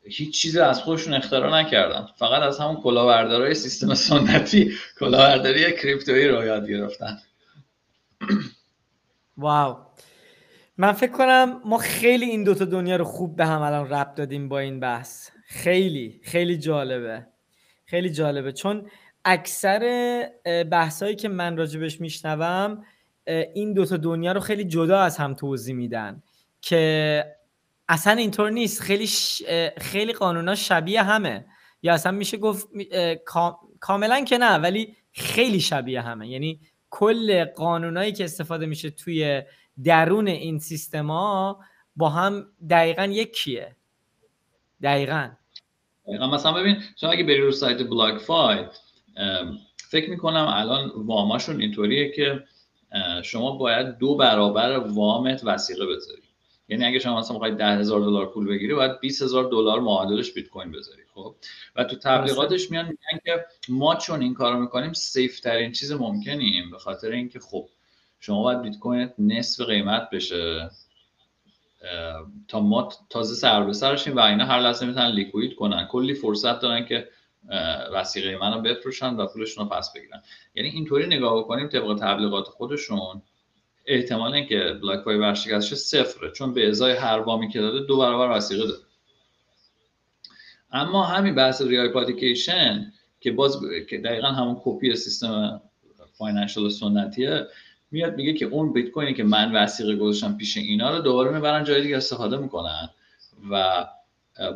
هیچ 0.05 0.43
چیزی 0.43 0.61
از 0.61 0.83
خودشون 0.83 1.15
اختراع 1.15 1.61
نکردن. 1.61 2.09
فقط 2.17 2.43
از 2.43 2.61
همون 2.61 2.77
کلاهبردارای 2.77 3.55
سیستم 3.55 3.95
سنتی 3.95 4.73
کلاهبرداری 4.99 5.73
کریپتویی 5.73 6.29
رو 6.29 6.45
یاد 6.45 6.69
گرفتن. 6.69 7.19
واو. 9.37 9.77
من 10.79 10.93
فکر 10.93 11.13
کنم 11.13 11.61
ما 11.65 11.79
خیلی 11.79 12.25
این 12.25 12.45
دوتا 12.45 12.65
دنیا 12.65 12.97
رو 12.97 13.05
خوب 13.05 13.37
به 13.37 13.47
هم 13.47 13.63
الان 13.63 13.91
ربط 13.91 14.15
دادیم 14.15 14.49
با 14.49 14.59
این 14.59 14.81
بحث. 14.81 15.31
خیلی 15.47 16.21
خیلی 16.25 16.59
جالبه. 16.59 17.27
خیلی 17.87 18.11
جالبه. 18.11 18.53
چون 18.53 18.91
اکثر 19.27 19.81
بحثایی 20.71 21.17
که 21.17 21.29
من 21.29 21.57
راجبش 21.57 22.01
میشنوم 22.01 22.85
این 23.55 23.73
دوتا 23.73 23.97
دنیا 23.97 24.33
رو 24.33 24.41
خیلی 24.41 24.65
جدا 24.65 25.01
از 25.01 25.17
هم 25.17 25.35
توضیح 25.35 25.75
میدن 25.75 26.23
که 26.61 27.37
اصلا 27.89 28.13
اینطور 28.13 28.51
نیست. 28.51 28.83
خیلی 28.83 29.07
ش... 29.07 29.43
خیلی 29.79 30.13
قانونا 30.13 30.55
شبیه 30.55 31.03
همه. 31.03 31.47
یا 31.83 31.95
اصلا 31.95 32.13
میشه 32.13 32.37
گفت 32.37 32.69
کاملا 33.81 34.25
که 34.25 34.39
نه 34.39 34.55
ولی 34.59 34.97
خیلی 35.13 35.61
شبیه 35.61 36.01
همه. 36.01 36.29
یعنی 36.29 36.61
کل 36.91 37.45
قانونایی 37.45 38.13
که 38.13 38.25
استفاده 38.25 38.67
میشه 38.67 38.91
توی 38.91 39.43
درون 39.85 40.29
این 40.29 40.59
سیستما 40.59 41.61
با 41.97 42.09
هم 42.09 42.47
دقیقا 42.71 43.05
یکیه. 43.05 43.77
دقیقا. 44.83 45.31
دقیقا. 46.07 46.27
مثلا 46.27 46.53
ببین 46.53 46.83
شما 46.97 47.11
اگه 47.11 47.25
بری 47.25 47.41
رو 47.41 47.53
سایت 47.53 47.83
بلاک 47.83 48.19
فای 48.19 48.65
فکر 49.77 50.11
می‌کنم 50.11 50.47
الان 50.49 50.93
واماشون 50.97 51.61
اینطوریه 51.61 52.13
که 52.13 52.45
شما 53.23 53.51
باید 53.51 53.99
دو 53.99 54.15
برابر 54.15 54.79
وامت 54.79 55.41
وسیقه 55.45 55.87
بذاری. 55.87 56.23
یعنی 56.69 56.85
اگه 56.85 56.99
شما 56.99 57.19
مثلا 57.19 57.33
می‌خواید 57.33 57.57
ده 57.57 57.67
هزار 57.67 58.01
دلار 58.01 58.27
پول 58.27 58.47
بگیری 58.47 58.75
باید 58.75 59.01
20 59.01 59.23
هزار 59.23 59.45
دلار 59.45 59.81
معادلش 59.81 60.33
بیت 60.33 60.49
کوین 60.49 60.73
بذاری 60.73 61.03
خب؟ 61.15 61.35
و 61.77 61.85
تو 61.85 61.97
تبلیغاتش 61.97 62.71
میان 62.71 62.85
میگن 62.85 63.21
که 63.25 63.45
ما 63.69 63.95
چون 63.95 64.23
این 64.23 64.35
کارو 64.35 64.61
می‌کنیم 64.61 64.93
سیف 64.93 65.41
ترین 65.41 65.73
چیز 65.73 65.93
ممکنیم 65.93 66.71
به 66.71 66.79
خاطر 66.79 67.11
اینکه 67.11 67.41
خب 67.41 67.69
شما 68.21 68.43
باید 68.43 68.63
بیت 68.63 68.79
کوین 68.79 69.11
نصف 69.19 69.65
قیمت 69.65 70.11
بشه 70.11 70.71
تا 72.49 72.61
ما 72.61 72.89
تازه 73.11 73.35
سر 73.35 73.65
به 73.65 73.73
سرشیم 73.73 74.17
و 74.17 74.21
اینا 74.21 74.45
هر 74.45 74.61
لحظه 74.61 74.87
می‌تونن 74.87 75.11
liquid 75.11 75.55
کنن. 75.55 75.89
کلی 75.91 76.15
فرصت 76.15 76.61
دارن 76.61 76.85
که 76.85 77.09
وثیقه 77.93 78.37
منو 78.37 78.61
بفروشن 78.61 79.15
و 79.15 79.27
پولشون 79.27 79.65
رو 79.65 79.71
پس 79.71 79.93
بگیرن. 79.93 80.23
یعنی 80.55 80.69
اینطوری 80.69 81.07
نگاه 81.07 81.39
بکنیم 81.39 81.69
طبق 81.69 81.99
تبلیغات 82.01 82.47
خودشون 82.47 83.23
احتمال 83.87 84.35
اینکه 84.35 84.79
BlockFi 84.83 85.05
ورشکست 85.05 85.17
شه 85.17 85.75
صفره 85.75 86.31
چون 86.31 86.55
به 86.55 86.69
ازای 86.69 86.93
هر 86.93 87.19
وامی 87.19 87.49
که 87.49 87.61
داده 87.61 87.87
دو 87.87 87.99
برابر 87.99 88.37
وثیقه 88.37 88.67
داده. 88.67 88.85
اما 90.73 91.05
همین 91.05 91.35
بحث 91.35 91.63
rehypothecation 91.63 92.93
که 93.21 93.33
باز 93.33 93.61
که 93.89 93.99
دقیقا 93.99 94.29
همون 94.29 94.61
کپی 94.65 94.97
سیستم 94.97 95.63
financial 96.13 96.69
سنتیه 96.69 97.47
میاد 97.91 98.15
میگه 98.15 98.33
که 98.33 98.45
اون 98.45 98.73
بیت 98.73 98.91
کوینی 98.91 99.15
که 99.15 99.25
من 99.25 99.53
وسیقه 99.53 99.97
گذاشتم 99.97 100.37
پیش 100.37 100.57
اینا 100.57 100.97
رو 100.97 101.03
دوباره 101.03 101.31
می‌برن 101.31 101.65
جای 101.65 101.83
دیگه 101.83 101.97
استفاده 101.97 102.37
می‌کنن 102.37 102.91
و 103.51 103.87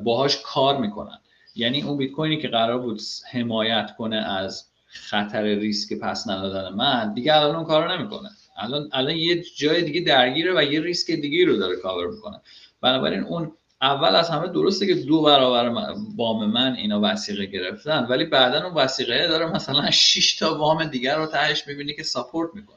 باهاش 0.04 0.38
کار 0.44 0.76
می‌کنن. 0.76 1.18
یعنی 1.60 1.82
اون 1.82 1.96
بیت 1.96 2.10
کوینی 2.12 2.38
که 2.38 2.48
قرار 2.48 2.78
بود 2.78 3.00
حمایت 3.32 3.90
کنه 3.98 4.16
از 4.16 4.64
خطر 4.86 5.42
ریسک 5.42 5.98
پس 5.98 6.28
ندادن 6.28 6.74
من 6.74 7.14
دیگه 7.14 7.36
الان 7.36 7.56
اون 7.56 7.64
کارو 7.64 7.92
نمی‌کنه. 7.92 8.28
الان 8.56 8.88
الان 8.92 9.16
یه 9.16 9.42
جای 9.56 9.82
دیگه 9.82 10.00
درگیره 10.00 10.54
و 10.56 10.62
یه 10.62 10.80
ریسک 10.80 11.10
دیگه 11.10 11.46
رو 11.46 11.56
داره 11.56 11.76
کاور 11.76 12.06
می‌کنه. 12.06 12.40
بنابراین 12.80 13.20
اون 13.20 13.52
اول 13.82 14.16
از 14.16 14.30
همه 14.30 14.48
درسته 14.48 14.86
که 14.86 14.94
دو 14.94 15.22
برابر 15.22 15.94
وام 16.16 16.46
من 16.50 16.74
اینا 16.74 17.00
وسیقه 17.02 17.46
گرفتن 17.46 18.06
ولی 18.10 18.24
بعدا 18.24 18.66
اون 18.66 18.74
وسیقه 18.74 19.28
داره 19.28 19.46
مثلا 19.46 19.90
6 20.14 20.36
تا 20.36 20.58
وام 20.58 20.84
دیگر 20.84 21.16
رو 21.16 21.26
تهش 21.26 21.66
می‌بینی 21.66 21.94
که 21.94 22.02
ساپورت 22.02 22.50
می‌کنه. 22.54 22.76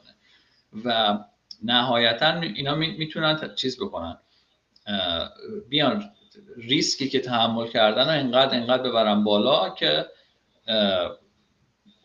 و 0.84 1.18
نهایتا 1.62 2.40
اینا 2.40 2.74
می‌تونن 2.74 3.54
چیز 3.56 3.76
بکنن. 3.78 4.16
بیان 5.68 6.04
ریسکی 6.56 7.08
که 7.08 7.20
تحمل 7.20 7.68
کردن 7.68 8.04
و 8.04 8.10
اینقدر 8.10 8.54
اینقدر 8.54 8.82
ببرن 8.82 9.24
بالا 9.24 9.70
که 9.70 10.06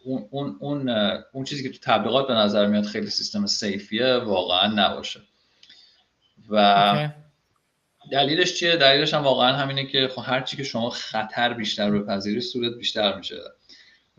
اون, 0.03 0.27
اون, 0.31 0.57
اون, 0.59 0.89
اون 1.33 1.43
چیزی 1.43 1.63
که 1.63 1.69
تو 1.69 1.77
تبلیغات 1.81 2.27
به 2.27 2.33
نظر 2.33 2.65
میاد 2.65 2.85
خیلی 2.85 3.09
سیستم 3.09 3.45
سیفیه 3.45 4.15
واقعا 4.15 4.67
نباشه. 4.67 5.19
و 6.49 7.09
دلیلش 8.11 8.53
چیه؟ 8.53 8.75
دلیلش 8.75 9.13
هم 9.13 9.23
واقعا 9.23 9.53
همینه 9.53 9.85
که 9.85 10.07
خب 10.07 10.21
هر 10.25 10.41
چی 10.41 10.57
که 10.57 10.63
شما 10.63 10.89
خطر 10.89 11.53
بیشتر 11.53 11.91
بپذیری 11.91 12.41
صورت 12.41 12.73
بیشتر 12.77 13.17
میشه. 13.17 13.35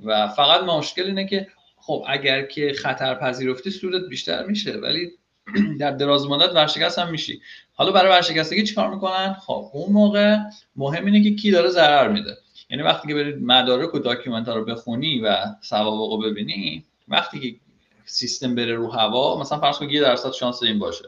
و 0.05 0.29
فقط 0.29 0.63
مشکل 0.63 1.03
اینه 1.03 1.27
که 1.27 1.47
خب 1.77 2.05
اگر 2.09 2.47
که 2.47 2.73
خطر 2.73 3.15
پذیرفتی 3.15 3.71
سودت 3.71 4.03
بیشتر 4.09 4.47
میشه 4.47 4.73
ولی 4.73 5.11
در 5.81 5.91
دراز 5.91 6.27
مدت 6.27 6.55
ورشکست 6.55 6.99
هم 6.99 7.11
میشی. 7.11 7.41
حالا 7.73 7.93
برای 7.93 8.11
ورشکستگی 8.11 8.63
چیکار 8.63 8.95
می‌کنن؟ 8.95 9.33
خب 9.33 9.71
اون 9.73 9.93
موقع 9.93 10.37
مهم 10.77 11.07
اینه 11.07 11.23
که 11.23 11.37
کی 11.37 11.51
داره 11.51 11.69
ضرر 11.69 12.09
میده. 12.09 12.37
یعنی 12.71 12.83
وقتی 12.83 13.09
که 13.09 13.15
برید 13.15 13.43
مدارک 13.43 13.95
و 13.95 13.99
document 13.99 14.49
ها 14.49 14.55
رو 14.55 14.65
بخونی 14.65 15.21
و 15.21 15.37
سوابق 15.61 16.13
رو 16.13 16.19
ببینی 16.19 16.85
وقتی 17.09 17.41
که 17.41 17.57
سیستم 18.05 18.55
بره 18.55 18.75
رو 18.75 18.91
هوا 18.91 19.41
مثلا 19.41 19.59
فرض 19.59 19.79
کن 19.79 19.91
یه 19.91 20.01
درصد 20.01 20.33
شانس 20.33 20.63
این 20.63 20.79
باشه. 20.79 21.05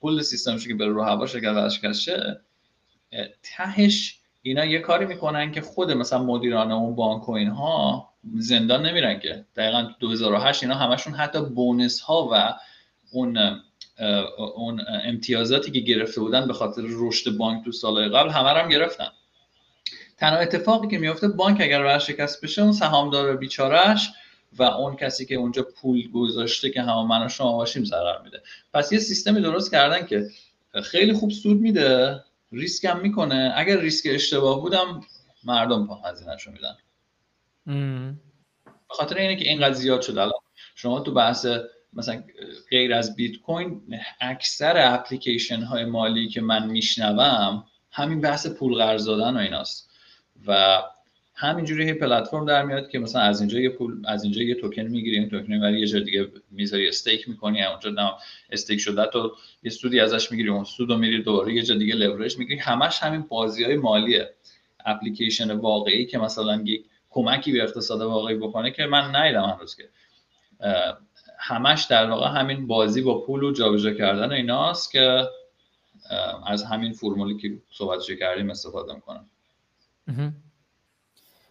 کل 0.00 0.22
سیستمش 0.22 0.68
که 0.68 0.74
بره 0.74 0.88
رو 0.88 1.02
هوا 1.02 1.26
شرکت 1.26 1.48
ورشکست 1.48 2.00
شه 2.00 2.40
تهش 3.42 4.18
اینا 4.42 4.64
یه 4.64 4.78
کاری 4.78 5.06
می‌کنن 5.06 5.52
که 5.52 5.60
خود 5.60 5.90
مثلا 5.90 6.22
مدیران 6.22 6.72
اون 6.72 6.94
بانک 6.94 7.28
و 7.28 7.32
اینها 7.32 8.08
زندان 8.38 8.86
نمیرن 8.86 9.20
که. 9.20 9.44
دقیقا 9.56 9.90
2008 10.00 10.62
اینا 10.62 10.74
همشون 10.74 11.14
حتی 11.14 11.40
بونس 11.40 12.00
ها 12.00 12.28
و 12.32 12.54
اون 13.12 13.60
اون 14.56 14.84
امتیازاتی 15.04 15.70
که 15.70 15.80
گرفته 15.80 16.20
بودن 16.20 16.46
به 16.46 16.52
خاطر 16.52 16.82
رشد 16.86 17.36
بانک 17.36 17.64
تو 17.64 17.72
سالهای 17.72 18.08
قبل 18.08 18.30
همه 18.30 18.48
هم 18.48 18.68
گرفتن. 18.68 19.08
تنها 20.16 20.36
اتفاقی 20.36 20.88
که 20.88 20.98
میفته 20.98 21.28
بانک 21.28 21.60
اگر 21.60 21.80
ورشکست 21.80 22.44
بشه 22.44 22.62
اون 22.62 22.72
سهامدار 22.72 23.36
بیچارهش 23.36 24.10
و 24.58 24.62
اون 24.62 24.96
کسی 24.96 25.26
که 25.26 25.34
اونجا 25.34 25.62
پول 25.62 26.10
گذاشته 26.10 26.70
که 26.70 26.82
همه 26.82 27.06
من 27.06 27.26
و 27.26 27.28
شما 27.28 27.52
باشیم 27.52 27.84
ضرر 27.84 28.22
میده. 28.22 28.42
پس 28.74 28.92
یه 28.92 28.98
سیستمی 28.98 29.40
درست 29.40 29.70
کردن 29.70 30.06
که 30.06 30.30
خیلی 30.82 31.12
خوب 31.12 31.30
سود 31.30 31.60
میده 31.60 32.20
ریسک 32.52 32.84
هم 32.84 33.00
می‌کنه. 33.00 33.52
اگر 33.56 33.80
ریسک 33.80 34.08
اشتباه 34.12 34.60
بودم 34.60 35.00
مردم 35.44 35.86
پا 35.86 35.94
هزینهشو 35.94 36.50
میدن. 36.50 36.76
به 38.64 38.94
خاطر 38.94 39.16
اینه 39.16 39.36
که 39.36 39.48
اینقدر 39.48 39.74
زیاد 39.74 40.02
شد. 40.02 40.18
الان 40.18 40.32
شما 40.74 41.00
تو 41.00 41.14
بحث 41.14 41.46
مثلا 41.92 42.22
غیر 42.70 42.94
از 42.94 43.16
بیت 43.16 43.36
کوین 43.36 43.80
اکثر 44.20 44.94
اپلیکیشن 44.94 45.62
های 45.62 45.84
مالی 45.84 46.28
که 46.28 46.40
من 46.40 46.70
میشنوم 46.70 47.64
همین 47.90 48.20
بحث 48.20 48.46
پول 48.46 48.74
قرض 48.74 49.06
دادن 49.06 49.36
و 49.36 49.38
ایناست. 49.38 49.90
و 50.46 50.82
همینجوری 51.34 51.86
یه 51.86 51.94
پلتفرم 51.94 52.46
در 52.46 52.64
میاد 52.64 52.88
که 52.88 52.98
مثلا 52.98 53.22
از 53.22 53.40
اینجا 53.40 53.60
یه 53.60 53.68
پول 53.68 54.02
از 54.06 54.24
اینجا 54.24 54.42
یه 54.42 54.54
توکن 54.54 54.82
می‌گیری 54.82 55.18
این 55.18 55.28
توکن 55.28 55.52
ولی 55.52 55.80
یه 55.80 55.86
جای 55.86 56.04
دیگه 56.04 56.28
می‌ذاری 56.50 56.88
استیک 56.88 57.28
می‌کنی 57.28 57.64
اونجا 57.64 57.90
نه 57.90 58.12
استیک 58.50 58.80
شده 58.80 59.06
تو 59.06 59.32
یه 59.62 59.70
سودی 59.70 60.00
ازش 60.00 60.30
می‌گیری 60.30 60.48
اون 60.48 60.64
سودو 60.64 60.96
میری 60.96 61.22
دوباره 61.22 61.54
یه 61.54 61.62
جای 61.62 61.78
دیگه 61.78 61.94
لورج 61.94 62.38
می‌گیری. 62.38 62.60
همش 62.60 63.02
همین 63.02 63.20
بازی 63.22 63.64
های 63.64 63.76
مالیه. 63.76 64.34
اپلیکیشن 64.86 65.50
واقعی 65.50 66.06
که 66.06 66.18
مثلا 66.18 66.62
یک 66.64 66.84
کمکی 67.10 67.52
به 67.52 67.62
اقتصاد 67.62 68.00
واقعی 68.00 68.36
بکنه 68.36 68.70
که 68.70 68.86
من 68.86 69.16
ندیدم 69.16 69.42
هنوز 69.42 69.76
که 69.76 69.88
همش 71.38 71.84
در 71.84 72.10
واقع 72.10 72.40
همین 72.40 72.66
بازی 72.66 73.02
با 73.02 73.20
پول 73.20 73.42
و 73.42 73.52
جابجا 73.52 73.92
کردن 73.94 74.32
ایناست 74.32 74.92
که 74.92 75.28
از 76.46 76.64
همین 76.64 76.92
فرمولی 76.92 77.36
که 77.36 77.58
صحبتش 77.70 78.10
کردیم 78.10 78.50
استفاده 78.50 78.94
می‌کنم. 78.94 79.26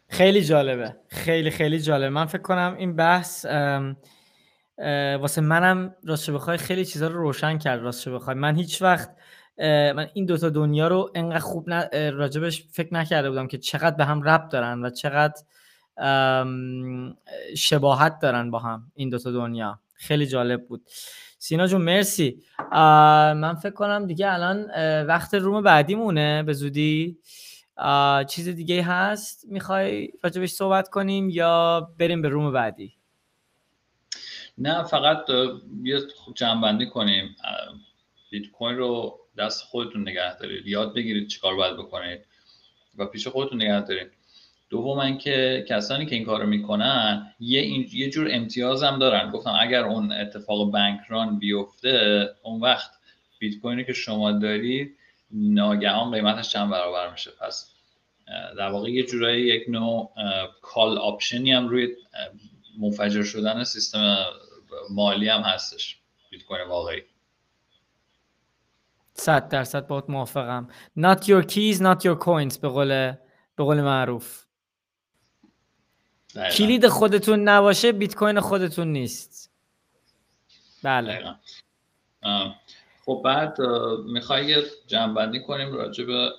خیلی 0.10 0.44
جالبه. 0.44 0.96
خیلی 1.08 1.50
خیلی 1.50 1.80
جالبه. 1.80 2.10
من 2.10 2.26
فکر 2.26 2.42
کنم 2.42 2.76
این 2.78 2.96
بحث 2.96 3.46
واسه 5.20 5.42
منم 5.42 5.96
راستش 6.04 6.30
بخوای 6.30 6.58
خیلی 6.58 6.86
چیزا 6.86 7.08
رو 7.08 7.22
روشن 7.22 7.58
کرد 7.58 7.82
راستش 7.82 8.08
بخوای. 8.08 8.36
من 8.36 8.56
هیچ 8.56 8.82
وقت 8.82 9.16
من 9.96 10.10
این 10.14 10.26
دوتا 10.26 10.50
دنیا 10.50 10.88
رو 10.88 11.12
انقدر 11.16 11.40
خوب 11.40 11.70
راجبش 11.94 12.64
فکر 12.72 12.94
نکرده 12.94 13.30
بودم 13.30 13.48
که 13.48 13.58
چقدر 13.58 13.96
به 13.96 14.06
هم 14.06 14.24
ربط 14.24 14.52
دارن 14.52 14.86
و 14.86 14.90
چقدر 14.90 15.42
شباهت 17.58 18.20
دارن 18.20 18.52
با 18.52 18.60
هم 18.60 18.92
این 18.96 19.10
دوتا 19.10 19.32
دنیا. 19.32 19.80
خیلی 19.94 20.28
جالب 20.28 20.68
بود. 20.68 20.82
سینا 21.40 21.68
جون 21.68 21.82
مرسی. 21.82 22.44
من 22.72 23.56
فکر 23.56 23.74
کنم 23.74 24.06
دیگه 24.06 24.34
الان 24.34 24.72
وقت 25.04 25.34
روم 25.34 25.64
بعدی 25.64 25.96
مونه 25.96 26.44
به 26.44 26.54
زودی. 26.54 27.18
چیز 28.28 28.50
دیگه 28.50 28.84
هست؟ 28.84 29.46
می‌خوای 29.48 30.10
راجبش 30.24 30.50
صحبت 30.50 30.90
کنیم 30.90 31.30
یا 31.30 31.88
بریم 32.00 32.22
به 32.22 32.30
روم 32.30 32.54
بعدی؟ 32.54 32.94
نه 34.58 34.84
فقط 34.84 35.26
یه 35.84 36.00
جنبندی 36.36 36.90
کنیم. 36.90 37.36
بیت 38.32 38.52
کوین 38.52 38.78
رو 38.78 39.20
دست 39.38 39.64
خودتون 39.64 40.02
نگه 40.02 40.38
دارید. 40.38 40.68
یاد 40.68 40.96
بگیرید 40.96 41.28
چیکار 41.28 41.56
باید 41.56 41.78
بکنید. 41.78 42.20
و 42.98 43.06
پیش 43.06 43.28
خودتون 43.28 43.62
نگه 43.62 43.82
دارید. 43.82 44.17
دوم 44.70 45.00
اینکه 45.00 45.66
کسانی 45.70 46.06
که 46.06 46.16
این 46.16 46.26
کارو 46.26 46.46
می‌کنن 46.46 47.34
یه, 47.40 47.60
این، 47.60 47.90
یه 47.94 48.10
جور 48.10 48.28
امتیاز 48.32 48.84
هم 48.84 49.00
دارن. 49.00 49.32
گفتم 49.32 49.58
اگر 49.60 49.84
اون 49.84 50.12
اتفاق 50.12 50.72
بانکران 50.72 51.40
بیفته 51.40 52.30
اون 52.44 52.62
وقت 52.62 52.92
بیت 53.40 53.60
کوینی 53.62 53.86
که 53.86 53.94
شما 53.94 54.32
دارید 54.32 54.98
ناگهان 55.32 56.12
قیمتش 56.12 56.50
چند 56.50 56.70
برابر 56.70 57.12
میشه. 57.12 57.32
پس 57.42 57.74
در 58.58 58.70
واقع 58.70 58.90
یه 58.90 59.04
جورایی 59.04 59.44
یک 59.44 59.70
نوع 59.70 60.12
call 60.62 60.98
option 60.98 61.44
ی 61.44 61.52
هم 61.52 61.68
روی 61.68 61.88
منفجر 62.80 63.24
شدن 63.24 63.64
سیستم 63.64 64.26
مالی 64.90 65.30
هم 65.30 65.42
هستش. 65.42 65.98
بیت 66.30 66.44
کوین 66.44 66.68
واقعی. 66.68 67.02
صد 69.14 69.50
درصد 69.50 69.88
باهات 69.88 70.04
موافقم. 70.08 70.68
Not 71.00 71.18
your 71.18 71.44
keys 71.44 71.78
not 71.80 72.04
your 72.04 72.26
coins 72.26 72.60
به 72.60 72.68
قول 72.68 73.12
به 73.56 73.64
قول 73.64 73.82
معروف. 73.82 74.47
کلید 76.58 76.88
خودتون 76.88 77.40
نباشه 77.40 77.92
بیت 77.92 78.16
کوین 78.16 78.40
خودتون 78.40 78.88
نیست. 78.88 79.52
بله. 80.84 81.36
خب 83.06 83.22
بعد 83.26 83.58
می‌خوای 84.06 84.64
جمع‌بندی 84.88 85.44
کنیم 85.44 85.74
راجع 85.74 86.06
به 86.06 86.30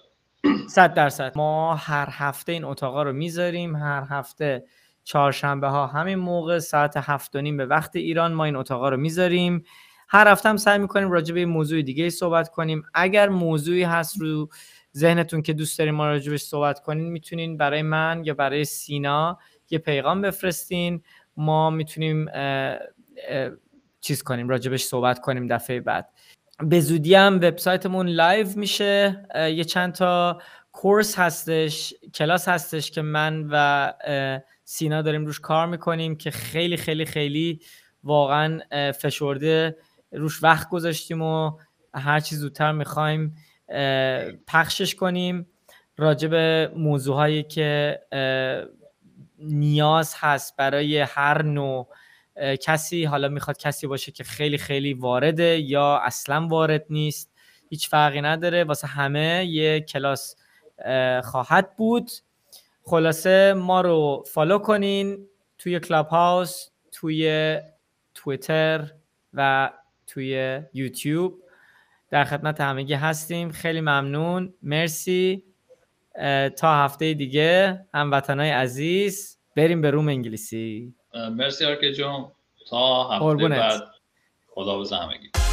صد 0.69 0.95
درصد. 0.95 1.33
ما 1.37 1.75
هر 1.75 2.09
هفته 2.11 2.53
این 2.53 2.65
اتاقا 2.65 3.03
رو 3.03 3.13
می‌ذاریم. 3.13 3.77
هر 3.77 4.07
هفته 4.11 4.65
چهارشنبه 5.05 5.69
ها 5.69 5.87
همین 5.87 6.19
موقع 6.19 6.59
ساعت 6.59 6.97
هفت 6.97 7.37
و 7.37 7.41
نیم 7.41 7.57
به 7.57 7.67
وقت 7.67 7.97
ایران 7.97 8.33
ما 8.33 8.45
این 8.45 8.57
اتاقا 8.57 8.89
رو 8.89 8.97
می‌ذاریم. 8.97 9.65
هر 10.09 10.29
هفته 10.29 10.49
هم 10.49 10.57
سعی 10.57 10.79
می‌کنیم 10.79 11.11
راجع 11.11 11.35
به 11.35 11.47
موضوع 11.47 11.83
دیگه 11.83 12.11
صحبت 12.11 12.49
کنیم. 12.49 12.83
اگر 12.95 13.29
موضوعی 13.29 13.83
هست 13.83 14.21
رو 14.21 14.49
ذهنتون 14.97 15.43
که 15.43 15.53
دوست 15.53 15.79
داریم 15.79 15.95
ما 15.95 16.07
راجبش 16.07 16.41
صحبت 16.41 16.81
کنین 16.81 17.13
می‌تونین 17.13 17.57
برای 17.57 17.83
من 17.83 18.23
یا 18.25 18.35
برای 18.35 18.65
سینا 18.65 19.39
یه 19.71 19.79
پیغام 19.79 20.23
بفرستین. 20.23 21.03
ما 21.37 21.71
می‌تونیم 21.71 22.29
چیز 24.01 24.23
کنیم 24.23 24.49
راجبش 24.49 24.83
صحبت 24.83 25.21
کنیم 25.21 25.47
دفعه 25.47 25.81
بعد. 25.81 26.09
به 26.59 26.81
زودی 26.81 27.15
هم 27.15 27.35
وبسایتمون 27.35 28.09
live 28.09 28.47
میشه. 28.57 29.27
یه 29.35 29.65
چند 29.65 29.93
تا 29.93 30.43
course 30.73 31.19
هستش 31.19 31.95
کلاس 32.15 32.49
هستش 32.49 32.91
که 32.91 33.03
من 33.03 33.49
و 33.51 33.93
سینا 34.65 35.03
داریم 35.03 35.27
روش 35.27 35.41
کار 35.41 35.67
می‌کنیم 35.67 36.17
که 36.17 36.31
خیلی 36.31 36.77
خیلی 36.77 37.05
خیلی 37.05 37.61
واقعا 38.05 38.61
فشرده 38.93 39.77
روش 40.13 40.43
وقت 40.43 40.69
گذاشتیم 40.69 41.23
و 41.23 41.59
هر 41.95 42.21
چی 42.21 42.37
زودتر 42.37 42.73
می‌خوایم 42.73 43.37
پخشش 44.47 44.95
کنیم. 44.95 45.47
راجع 45.97 46.29
به 46.29 46.73
موضوع 46.77 47.41
که 47.41 48.01
نیاز 49.39 50.15
هست 50.19 50.57
برای 50.57 50.99
هر 50.99 51.43
نوع 51.43 51.89
کسی 52.61 53.05
حالا 53.05 53.29
می‌خواد 53.29 53.59
کسی 53.59 53.87
باشه 53.87 54.13
که 54.13 54.25
خیلی 54.25 54.59
خیلی 54.59 54.95
وارده 54.95 55.59
یا 55.59 55.97
اصلا 56.05 56.47
وارد 56.47 56.87
نیست 56.91 57.33
هیچ 57.71 57.89
فرقی 57.89 58.21
نداره. 58.21 58.65
واسه 58.65 58.87
همه 58.87 59.45
یه 59.47 59.81
کلاس 59.81 60.37
خواهد 61.25 61.77
بود. 61.77 62.11
خلاصه 62.83 63.55
ما 63.57 63.81
رو 63.81 64.25
follow 64.27 64.59
کنین 64.59 65.27
توی 65.59 65.81
کلاب 65.81 66.09
هاوس 66.09 66.69
توی 66.93 67.59
توییتر 68.15 68.91
و 69.35 69.71
توی 70.07 70.61
یوتیوب. 70.75 71.43
در 72.11 72.25
خدمت 72.25 72.61
همگی 72.61 72.95
هستیم. 72.95 73.53
خیلی 73.53 73.81
ممنون. 73.81 74.55
مرسی. 74.63 75.45
تا 76.59 76.75
هفته 76.75 77.15
دیگه 77.15 77.81
هموطنای 77.95 78.51
عزیز 78.51 79.39
بریم 79.57 79.81
به 79.81 79.91
room 79.91 80.09
انگلیسی. 80.09 80.95
مرسی 81.31 81.65
آرکه 81.65 81.93
جون 81.93 82.33
تا 82.71 83.09
هفته 83.09 83.49
بعد. 83.49 83.83
خدا 84.55 84.85
همگی. 84.97 85.48